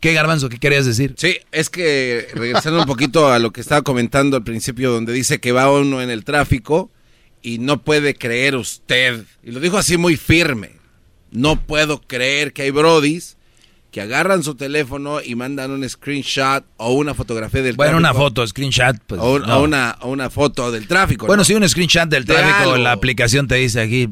[0.00, 1.14] ¿Qué, Garbanzo, qué querías decir?
[1.16, 5.38] Sí, es que regresando un poquito a lo que estaba comentando al principio, donde dice
[5.38, 6.90] que va uno en el tráfico
[7.40, 10.72] y no puede creer usted, y lo dijo así muy firme,
[11.30, 13.36] no puedo creer que hay brodis
[13.92, 18.10] que agarran su teléfono y mandan un screenshot o una fotografía del Bueno, tráfico.
[18.10, 18.96] una foto, screenshot.
[19.06, 19.58] Pues, o, un- no.
[19.58, 21.26] o una, o una foto del tráfico.
[21.26, 21.44] Bueno, ¿no?
[21.44, 22.76] sí, un screenshot del De tráfico, algo.
[22.82, 24.08] la aplicación te dice aquí.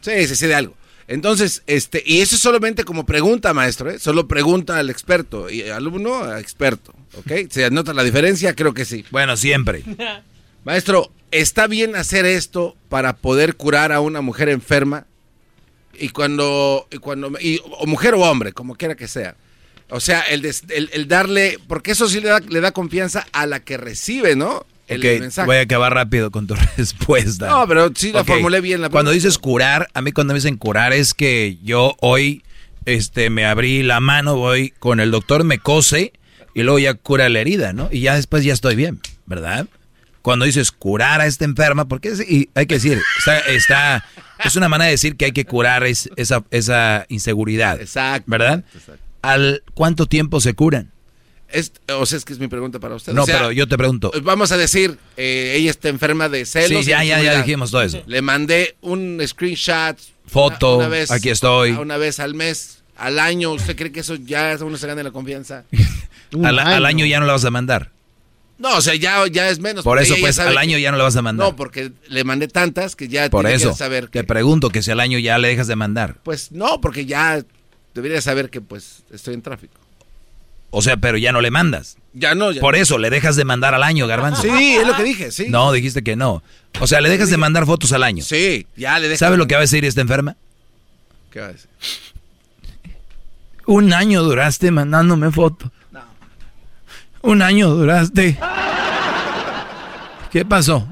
[0.00, 0.74] Sí, sí, sí, de algo.
[1.08, 3.98] Entonces, este, y eso es solamente como pregunta, maestro, ¿eh?
[3.98, 7.50] Solo pregunta al experto y alumno a experto, ¿ok?
[7.50, 8.54] ¿Se anota la diferencia?
[8.54, 9.04] Creo que sí.
[9.10, 9.82] Bueno, siempre.
[10.64, 15.06] Maestro, ¿está bien hacer esto para poder curar a una mujer enferma?
[15.98, 19.34] Y cuando, y cuando, y- o mujer o hombre, como quiera que sea.
[19.88, 23.26] O sea, el, des- el- el darle, porque eso sí le da, le da confianza
[23.32, 24.66] a la que recibe, ¿no?
[24.88, 25.46] El Ok, mensaje.
[25.46, 27.46] voy a acabar rápido con tu respuesta.
[27.48, 28.80] No, pero sí la formulé bien.
[28.80, 32.42] La Cuando dices curar, a mí cuando me dicen curar es que yo hoy
[32.86, 36.12] este, me abrí la mano, voy con el doctor, me cose
[36.54, 37.88] y luego ya cura la herida, ¿no?
[37.92, 39.66] Y ya después ya estoy bien, ¿verdad?
[40.22, 44.04] Cuando dices curar a esta enferma, porque es- y hay que decir, está, está-
[44.44, 48.24] es una manera de decir que hay que curar es- esa, esa inseguridad, Exacto.
[48.30, 48.64] ¿verdad?
[49.22, 50.90] ¿Al cuánto tiempo se curan?
[51.50, 53.12] Es- o sea, es que es mi pregunta para usted.
[53.14, 54.12] No, O sea, pero yo te pregunto.
[54.22, 56.84] Vamos a decir, eh, ella está enferma de celos.
[56.84, 58.02] Sí, ya, ya, ya dijimos todo eso.
[58.06, 59.96] Le mandé un screenshot.
[60.26, 61.70] Foto, una- una vez- aquí estoy.
[61.72, 63.52] Una vez al mes, al año.
[63.52, 65.64] ¿Usted cree que eso ya uno se gana la confianza?
[66.44, 67.90] Al, al año ya no la vas a mandar.
[68.58, 69.82] No, o sea, ya, ya es menos.
[69.84, 71.46] Por eso, pues, al que- año ya no la vas a mandar.
[71.46, 74.08] No, porque le mandé tantas que ya Por tiene eso, que saber.
[74.08, 76.16] te pregunto que si al año ya le dejas de mandar.
[76.24, 77.42] Pues no, porque ya
[77.94, 79.78] debería saber que pues estoy en tráfico.
[80.70, 81.96] O sea, pero ya no le mandas.
[82.12, 82.82] Ya no, ya Por no.
[82.82, 84.42] eso, le dejas de mandar al año, garbanzo.
[84.42, 85.46] Sí, es lo que dije, sí.
[85.48, 86.42] No, dijiste que no.
[86.80, 88.22] O sea, le dejas de mandar fotos al año.
[88.22, 89.20] Sí, ya le dejas.
[89.20, 90.36] ¿Sabes lo que va a decir esta enferma?
[91.30, 91.70] ¿Qué va a decir?
[93.66, 95.70] Un año duraste mandándome fotos.
[97.20, 98.38] Un año duraste.
[100.30, 100.86] ¿Qué pasó?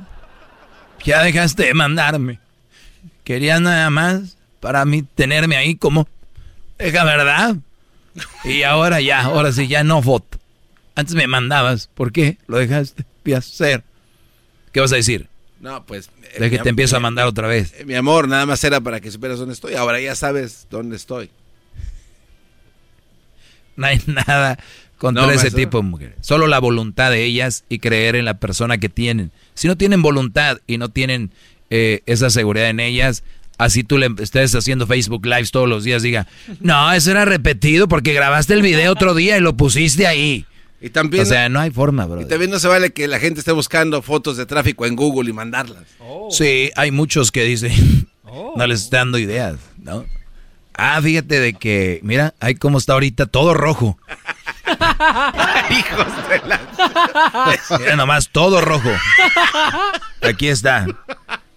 [1.05, 2.41] Ya dejaste de mandarme.
[3.25, 6.09] Querías nada más para mí tenerme ahí como...
[6.79, 7.57] Deja verdad.
[8.45, 10.39] Y ahora ya, ahora sí, ya no foto.
[10.95, 11.89] Antes me mandabas.
[11.95, 12.39] ¿Por qué?
[12.47, 13.85] Lo dejaste de hacer.
[14.73, 15.29] ¿Qué vas a decir?
[15.61, 16.11] No, pues.
[16.35, 17.75] eh, De que te empiezo a mandar otra vez.
[17.79, 19.75] eh, Mi amor, nada más era para que supieras dónde estoy.
[19.75, 21.31] Ahora ya sabes dónde estoy.
[23.77, 24.59] No hay nada
[24.99, 25.59] contra No, ese maestro.
[25.59, 26.15] tipo de mujeres.
[26.23, 29.31] Solo la voluntad de ellas y creer en la persona que tienen.
[29.55, 31.31] Si no tienen voluntad y no tienen
[31.71, 33.23] eh, esa seguridad en ellas,
[33.59, 36.27] así tú le estés haciendo Facebook Lives todos los días, diga,
[36.61, 40.47] no, eso era repetido porque grabaste el video otro día y lo pusiste ahí.
[40.81, 42.21] Y también, O sea, no hay forma, bro.
[42.21, 45.31] y también no se vale que la gente esté buscando fotos de tráfico en Google
[45.31, 45.85] y mandarlas.
[46.31, 48.09] Sí, hay muchos que dicen,
[48.57, 50.05] no les está dando ideas, ¿no?
[50.75, 53.99] Ah, fíjate de que, mira, ahí cómo está ahorita todo rojo.
[55.71, 56.61] Hijos de la...
[57.79, 58.91] Mira nomás, todo rojo.
[60.21, 60.87] Aquí está.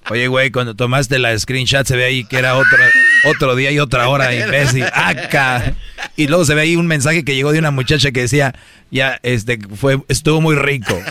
[0.10, 2.90] Oye, güey, cuando tomaste la screenshot se ve ahí que era otra,
[3.26, 4.86] otro día y otra hora, imbécil.
[4.94, 5.74] Acá.
[6.16, 8.56] Y luego se ve ahí un mensaje que llegó de una muchacha que decía,
[8.90, 11.00] ya, este, fue, estuvo muy rico.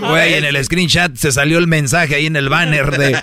[0.00, 3.16] Güey, en el screenshot se salió el mensaje ahí en el banner de...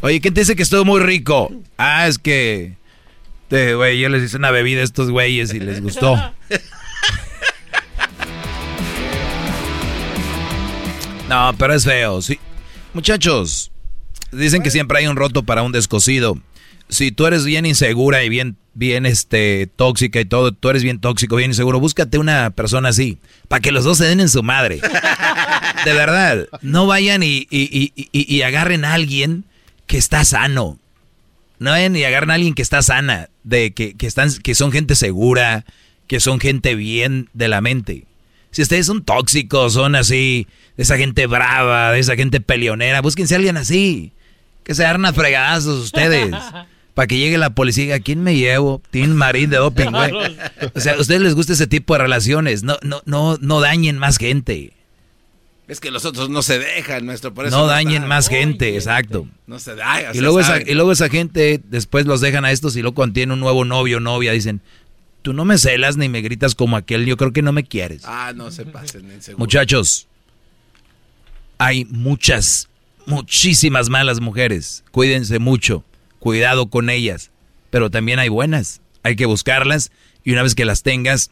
[0.00, 1.52] Oye, ¿quién te dice que estuvo muy rico?
[1.78, 2.72] Ah, es que...
[3.48, 6.34] Güey, yo les hice una bebida a estos güeyes y les gustó.
[11.28, 12.38] No, pero es feo, sí.
[12.94, 13.70] Muchachos,
[14.32, 16.38] dicen que siempre hay un roto para un descosido.
[16.88, 21.00] Si tú eres bien insegura y bien, bien este, tóxica y todo, tú eres bien
[21.00, 24.42] tóxico, bien inseguro, búscate una persona así, para que los dos se den en su
[24.42, 24.80] madre.
[25.84, 29.44] De verdad, no vayan y, y- y- y- agarren a alguien
[29.86, 30.78] que está sano.
[31.58, 34.70] No vayan y agarren a alguien que está sana, de que, que están, que son
[34.70, 35.64] gente segura,
[36.06, 38.04] que son gente bien de la mente.
[38.54, 43.34] Si ustedes son tóxicos, son así, de esa gente brava, de esa gente peleonera, búsquense
[43.34, 44.12] a alguien así.
[44.62, 46.32] Que se agarren a fregadazos ustedes.
[46.94, 48.80] Para que llegue la policía y diga, ¿quién me llevo?
[48.92, 50.12] Tiene marín de doping, güey.
[50.72, 52.62] O sea, a ustedes les gusta ese tipo de relaciones.
[52.62, 54.72] No, no, no, no dañen más gente.
[55.66, 57.34] Es que los otros no se dejan, maestro.
[57.34, 59.26] Por eso No dañen más gente, exacto.
[59.48, 60.14] No se da.
[60.14, 63.14] Y luego, esa, y luego esa gente después los dejan a estos y luego cuando
[63.14, 64.60] tienen un nuevo novio o novia dicen,
[65.24, 68.02] tú no me celas ni me gritas como aquel, yo creo que no me quieres.
[68.04, 69.38] Ah, no se pasen en seguro.
[69.38, 70.06] Muchachos,
[71.56, 72.68] hay muchas,
[73.06, 74.84] muchísimas malas mujeres.
[74.90, 75.82] Cuídense mucho,
[76.18, 77.30] cuidado con ellas.
[77.70, 78.82] Pero también hay buenas.
[79.02, 79.92] Hay que buscarlas
[80.24, 81.30] y una vez que las tengas,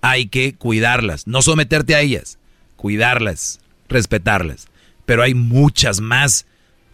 [0.00, 1.26] hay que cuidarlas.
[1.26, 2.38] No someterte a ellas,
[2.76, 4.68] cuidarlas, respetarlas.
[5.04, 6.46] Pero hay muchas más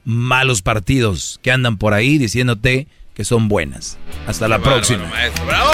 [0.04, 2.88] malos partidos que andan por ahí diciéndote
[3.20, 3.98] que son buenas.
[4.26, 5.04] Hasta la Bárbaro, próxima.
[5.08, 5.44] maestro.
[5.44, 5.72] ¡Bravo!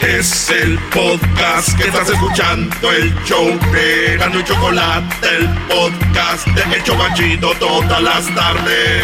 [0.00, 6.74] Es el podcast que estás escuchando, el show de Gano y Chocolate, el podcast de
[6.76, 9.02] El Chobachito todas las tardes.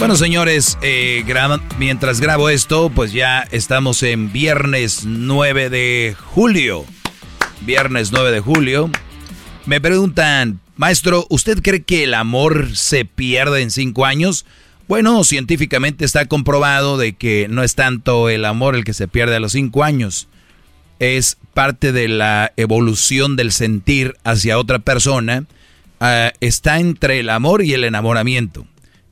[0.00, 6.84] Bueno, señores, eh, graba- mientras grabo esto, pues ya estamos en viernes 9 de julio.
[7.62, 8.90] Viernes 9 de julio.
[9.66, 14.46] Me preguntan, maestro, ¿usted cree que el amor se pierde en cinco años?
[14.86, 19.36] Bueno, científicamente está comprobado de que no es tanto el amor el que se pierde
[19.36, 20.28] a los cinco años.
[20.98, 25.44] Es parte de la evolución del sentir hacia otra persona.
[26.00, 28.66] Ah, está entre el amor y el enamoramiento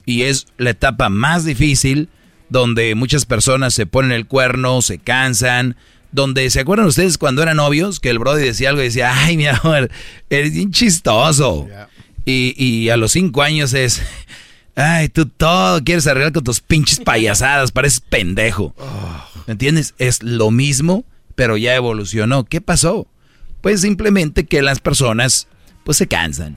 [0.06, 2.08] y es la etapa más difícil
[2.48, 5.76] donde muchas personas se ponen el cuerno, se cansan,
[6.16, 9.36] donde se acuerdan ustedes cuando eran novios que el brody decía algo y decía, ay
[9.36, 9.90] mi amor,
[10.30, 11.68] eres bien chistoso.
[12.24, 14.02] Y, y a los cinco años es,
[14.74, 18.74] ay, tú todo quieres arreglar con tus pinches payasadas, pareces pendejo.
[19.46, 19.94] ¿Me entiendes?
[19.98, 21.04] Es lo mismo,
[21.34, 22.44] pero ya evolucionó.
[22.44, 23.06] ¿Qué pasó?
[23.60, 25.48] Pues simplemente que las personas
[25.84, 26.56] pues se cansan.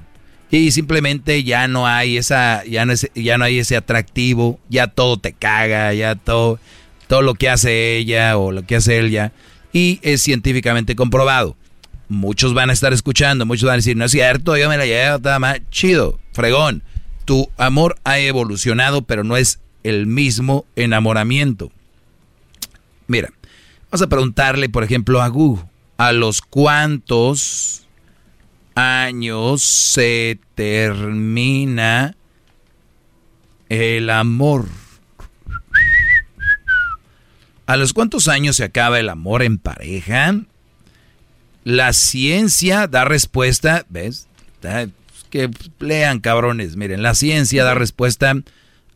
[0.50, 5.18] Y simplemente ya no hay esa, ya no, ya no hay ese atractivo, ya todo
[5.18, 6.60] te caga, ya todo,
[7.08, 9.34] todo lo que hace ella o lo que hace él ya.
[9.72, 11.56] Y es científicamente comprobado.
[12.08, 14.86] Muchos van a estar escuchando, muchos van a decir, no es cierto, yo me la
[14.86, 16.84] llevo, está más chido, fregón.
[17.26, 21.72] Tu amor ha evolucionado, pero no es el mismo enamoramiento.
[23.08, 23.32] Mira,
[23.92, 25.64] vamos a preguntarle, por ejemplo, a Gu,
[25.98, 27.88] a los cuantos
[28.76, 32.16] años se termina
[33.68, 34.68] el amor.
[37.70, 40.36] ¿A los cuántos años se acaba el amor en pareja?
[41.64, 44.28] La ciencia da respuesta, ¿ves?
[45.30, 48.34] Que lean cabrones, miren, la ciencia da respuesta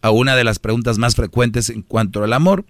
[0.01, 2.65] a una de las preguntas más frecuentes en cuanto al amor.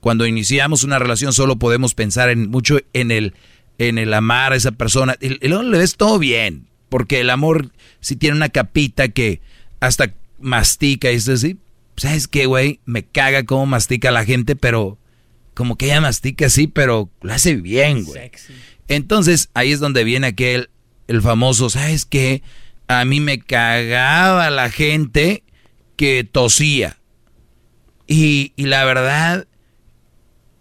[0.00, 3.34] Cuando iniciamos una relación solo podemos pensar en mucho en el
[3.78, 5.16] en el amar a esa persona.
[5.20, 9.40] Y, luego le ves todo bien, porque el amor si tiene una capita que
[9.78, 11.56] hasta mastica y es así.
[11.94, 12.80] ¿Sabes qué, güey?
[12.84, 14.98] Me caga cómo mastica la gente, pero
[15.54, 18.30] como que ella mastica así, pero lo hace bien, güey.
[18.88, 20.70] Entonces ahí es donde viene aquel,
[21.08, 22.42] el famoso, ¿sabes qué?
[22.88, 25.44] A mí me cagaba la gente
[25.96, 26.98] que tosía.
[28.06, 29.46] Y, y la verdad,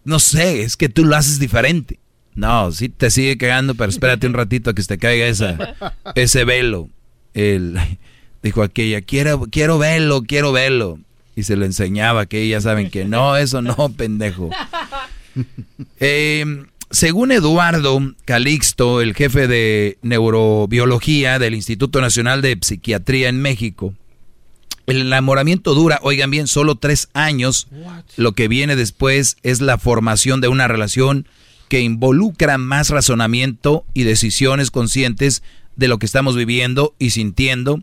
[0.04, 2.00] no sé, es que tú lo haces diferente.
[2.36, 5.76] No, sí te sigue cagando, pero espérate un ratito a que se te caiga esa,
[6.16, 6.90] ese velo.
[7.34, 7.78] El,
[8.42, 11.00] dijo aquella, quiero, quiero verlo, quiero verlo.
[11.40, 14.50] Y se lo enseñaba, que ya saben que no, eso no, pendejo.
[16.02, 23.94] Eh, según Eduardo Calixto, el jefe de neurobiología del Instituto Nacional de Psiquiatría en México,
[24.86, 27.68] el enamoramiento dura, oigan bien, solo tres años.
[28.18, 31.26] Lo que viene después es la formación de una relación
[31.70, 35.42] que involucra más razonamiento y decisiones conscientes
[35.78, 37.82] de lo que estamos viviendo y sintiendo.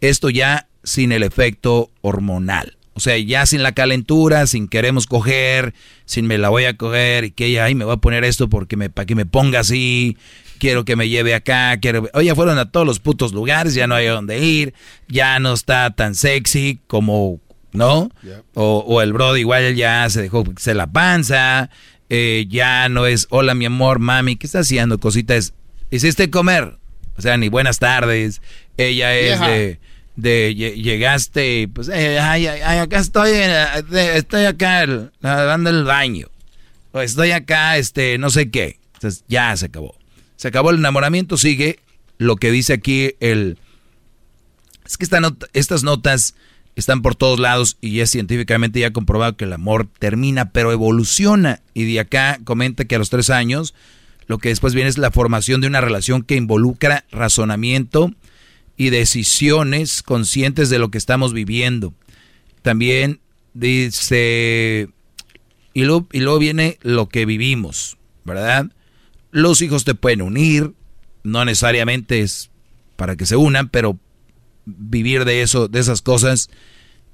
[0.00, 2.76] Esto ya sin el efecto hormonal.
[2.96, 5.74] O sea, ya sin la calentura, sin queremos coger,
[6.06, 8.48] sin me la voy a coger y que ella, ay, me voy a poner esto
[8.48, 10.16] porque me, para que me ponga así,
[10.58, 12.08] quiero que me lleve acá, quiero...
[12.14, 14.72] Oye, fueron a todos los putos lugares, ya no hay dónde ir,
[15.08, 17.38] ya no está tan sexy como,
[17.72, 18.08] ¿no?
[18.54, 21.68] O, o, el brody igual ya se dejó se la panza,
[22.08, 24.98] eh, ya no es, hola mi amor, mami, ¿qué está haciendo?
[24.98, 25.52] Cositas,
[25.90, 26.78] ¿hiciste comer?
[27.18, 28.40] O sea, ni buenas tardes.
[28.78, 29.80] Ella es de,
[30.16, 33.66] de, llegaste, pues, eh, ay, ay, acá estoy, eh,
[34.14, 34.86] estoy acá
[35.20, 36.28] lavando el baño.
[36.92, 38.78] O estoy acá, este, no sé qué.
[38.94, 39.94] Entonces, ya se acabó.
[40.36, 41.80] Se acabó el enamoramiento, sigue
[42.18, 43.58] lo que dice aquí el...
[44.86, 45.20] Es que esta
[45.52, 46.34] estas notas
[46.76, 51.60] están por todos lados y es científicamente ya comprobado que el amor termina, pero evoluciona.
[51.74, 53.74] Y de acá comenta que a los tres años
[54.26, 58.12] lo que después viene es la formación de una relación que involucra razonamiento
[58.76, 61.94] y decisiones conscientes de lo que estamos viviendo.
[62.62, 63.20] También
[63.54, 64.88] dice,
[65.72, 68.70] y luego, y luego viene lo que vivimos, ¿verdad?
[69.30, 70.72] Los hijos te pueden unir,
[71.22, 72.50] no necesariamente es
[72.96, 73.98] para que se unan, pero
[74.64, 76.50] vivir de eso, de esas cosas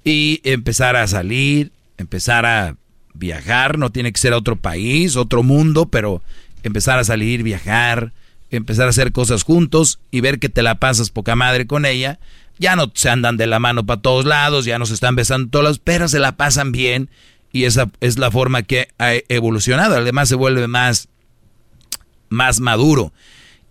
[0.05, 2.77] y empezar a salir, empezar a
[3.15, 6.23] viajar, no tiene que ser a otro país, otro mundo, pero
[6.63, 8.13] empezar a salir, viajar,
[8.53, 12.19] empezar a hacer cosas juntos y ver que te la pasas poca madre con ella.
[12.59, 15.51] Ya no se andan de la mano para todos lados, ya no se están besando
[15.51, 17.11] todos los, pero se la pasan bien
[17.53, 19.97] y esa es la forma que ha evolucionado.
[19.97, 21.09] Además se vuelve más,
[22.29, 23.13] más maduro.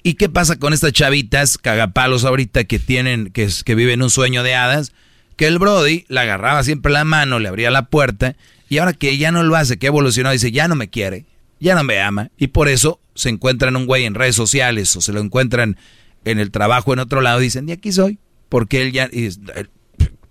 [0.03, 4.43] ¿Y qué pasa con estas chavitas cagapalos ahorita que tienen, que, que viven un sueño
[4.43, 4.93] de hadas?
[5.35, 8.35] Que el Brody la agarraba siempre la mano, le abría la puerta,
[8.67, 11.25] y ahora que ya no lo hace, que evolucionó, dice, ya no me quiere,
[11.61, 15.01] ya no me ama, y por eso se encuentran un güey en redes sociales o
[15.01, 15.77] se lo encuentran
[16.25, 19.09] en el trabajo en otro lado, y dicen, y aquí soy, porque él ya,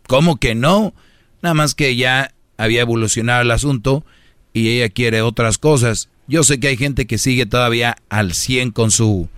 [0.07, 0.93] ¿cómo que no?
[1.41, 4.05] Nada más que ya había evolucionado el asunto
[4.53, 6.11] y ella quiere otras cosas.
[6.27, 9.31] Yo sé que hay gente que sigue todavía al 100 con su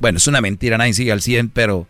[0.00, 1.86] bueno, es una mentira, nadie sigue al 100, pero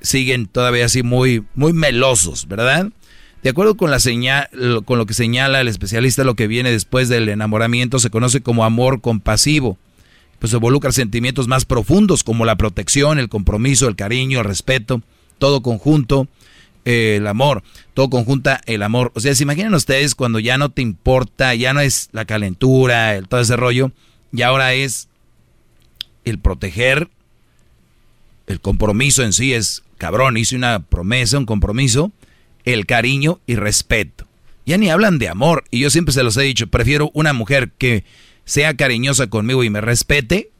[0.00, 2.90] siguen todavía así muy, muy melosos, ¿verdad?
[3.42, 3.98] De acuerdo con, la
[4.52, 9.00] lo que señala el especialista, lo que viene después del enamoramiento se conoce como amor
[9.00, 9.78] compasivo.
[10.38, 15.02] Pues involucra sentimientos más profundos como la protección, el compromiso, el cariño, el respeto,
[15.38, 16.28] todo conjunto.
[16.84, 17.62] eh, el amor,
[17.94, 19.12] todo conjunta el amor.
[19.14, 23.16] O sea, se imaginan ustedes cuando ya no te importa, ya no es la calentura,
[23.16, 23.92] el, todo ese rollo,
[24.32, 25.08] y ahora es
[26.24, 27.08] el proteger,
[28.46, 32.10] el compromiso en sí es, cabrón, hice una promesa, un compromiso,
[32.64, 34.26] el cariño y respeto.
[34.64, 37.72] Ya ni hablan de amor, y yo siempre se los he dicho, prefiero una mujer
[37.78, 38.04] que
[38.44, 40.50] sea cariñosa conmigo y me respete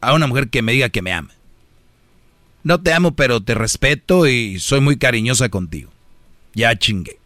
[0.00, 1.34] a una mujer que me diga que me ama.
[2.62, 5.90] No te amo, pero te respeto y soy muy cariñosa contigo.
[6.54, 7.18] Ya chingue.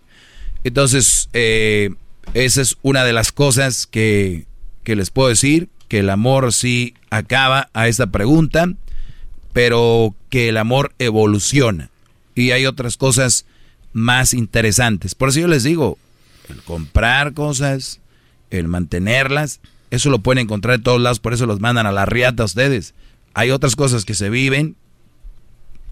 [0.65, 1.91] Entonces, eh,
[2.35, 4.47] esa es una de las cosas que,
[4.83, 8.69] que les puedo decir, que el amor sí acaba a esta pregunta,
[9.53, 11.91] pero que el amor evoluciona.
[12.35, 13.47] Y hay otras cosas
[13.99, 15.15] más interesantes.
[15.15, 15.99] Por eso yo les digo,
[16.49, 18.01] el comprar cosas,
[18.51, 19.60] el mantenerlas,
[19.91, 22.47] eso lo pueden encontrar en todos lados, por eso los mandan a la riata a
[22.47, 22.94] ustedes.
[23.35, 24.77] Hay otras cosas que se viven.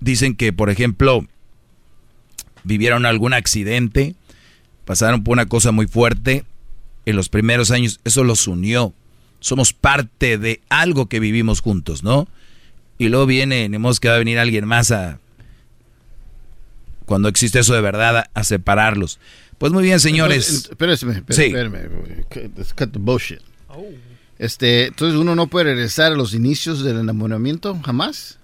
[0.00, 1.26] Dicen que, por ejemplo,
[2.64, 4.14] vivieron algún accidente,
[4.84, 6.44] pasaron por una cosa muy fuerte
[7.06, 8.92] en los primeros años, eso los unió.
[9.40, 12.28] Somos parte de algo que vivimos juntos, ¿no?
[12.98, 15.18] Y luego viene, tenemos que va a venir alguien más a,
[17.06, 19.18] cuando existe eso de verdad, a, separarlos.
[19.58, 20.68] Pues muy bien, señores.
[20.70, 21.80] Espérenme, espérenme,
[22.76, 23.40] cut the bullshit.
[24.38, 28.38] Este, entonces uno no puede regresar a los inicios del enamoramiento, jamás.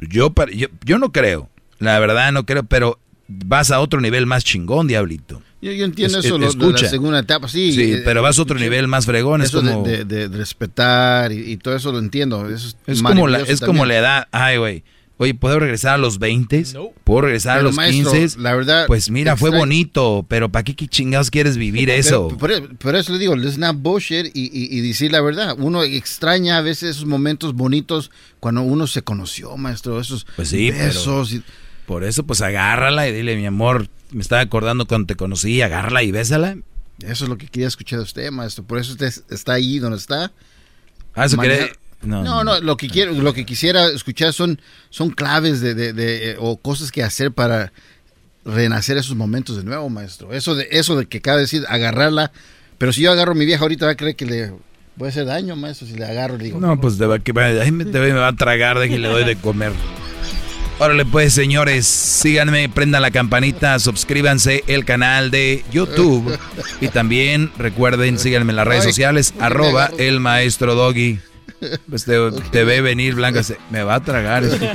[0.00, 4.44] Yo, yo, yo no creo, la verdad no creo, pero vas a otro nivel más
[4.44, 5.42] chingón, diablito.
[5.60, 7.72] Yo, entiendo eso, lo, de la segunda etapa, sí.
[7.72, 9.40] Sí, eh, pero vas a otro nivel más fregón.
[9.40, 9.86] Eso es como...
[9.86, 12.46] de, respetar y, todo eso lo entiendo.
[12.50, 14.28] es, como la, es como la edad.
[14.30, 14.84] Ay, güey.
[15.16, 16.64] Oye, ¿puedo regresar a los 20?
[17.04, 18.38] ¿Puedo regresar a los 15?
[18.38, 18.86] La verdad.
[18.88, 22.28] Pues mira, fue bonito, pero ¿para qué, chingados quieres vivir eso?
[22.28, 25.54] Por, eso le digo, let's not bullshit y, y, decir la verdad.
[25.56, 28.10] Uno extraña a veces esos momentos bonitos
[28.40, 30.00] cuando uno se conoció, maestro.
[30.00, 31.36] Esos pues sí, besos.
[31.86, 36.02] por eso, pues agárrala y dile, mi amor, me estaba acordando cuando te conocí, agárrala
[36.02, 36.56] y bésala.
[37.00, 38.64] Eso es lo que quería escuchar de usted, maestro.
[38.64, 40.32] Por eso usted está ahí donde está.
[41.14, 41.72] Ah, eso quiere
[42.06, 44.60] no, no, lo que quiero, lo que quisiera escuchar son,
[44.90, 47.72] son claves de, de, de, o cosas que hacer para
[48.44, 50.32] renacer esos momentos de nuevo, maestro.
[50.32, 52.32] Eso de, eso de que cada decir agarrarla,
[52.78, 54.52] pero si yo agarro a mi vieja ahorita va a creer que le
[54.96, 56.60] voy a hacer daño, maestro, si le agarro, le digo.
[56.60, 59.36] No, pues de, que ahí me, me, va a tragar de que le doy de
[59.36, 59.72] comer.
[60.80, 66.36] Órale pues, señores, síganme, prendan la campanita, suscríbanse el canal de YouTube
[66.80, 71.20] y también recuerden, síganme en las redes sociales, arroba el maestro Doggy.
[71.88, 73.42] Pues te, ve venir, Blanca.
[73.42, 74.70] Se, me va a tragar este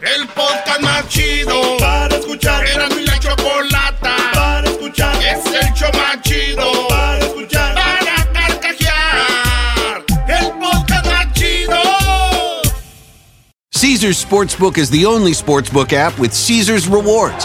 [0.00, 2.66] El podcast más chido para escuchar.
[2.66, 5.16] Era mi la chocolata para escuchar.
[5.16, 7.74] Es el show más chido para escuchar.
[7.74, 10.04] Para carcajear.
[10.28, 11.78] El podcast más chido.
[13.72, 17.44] Caesar's Sportsbook is the only sportsbook app with Caesar's rewards.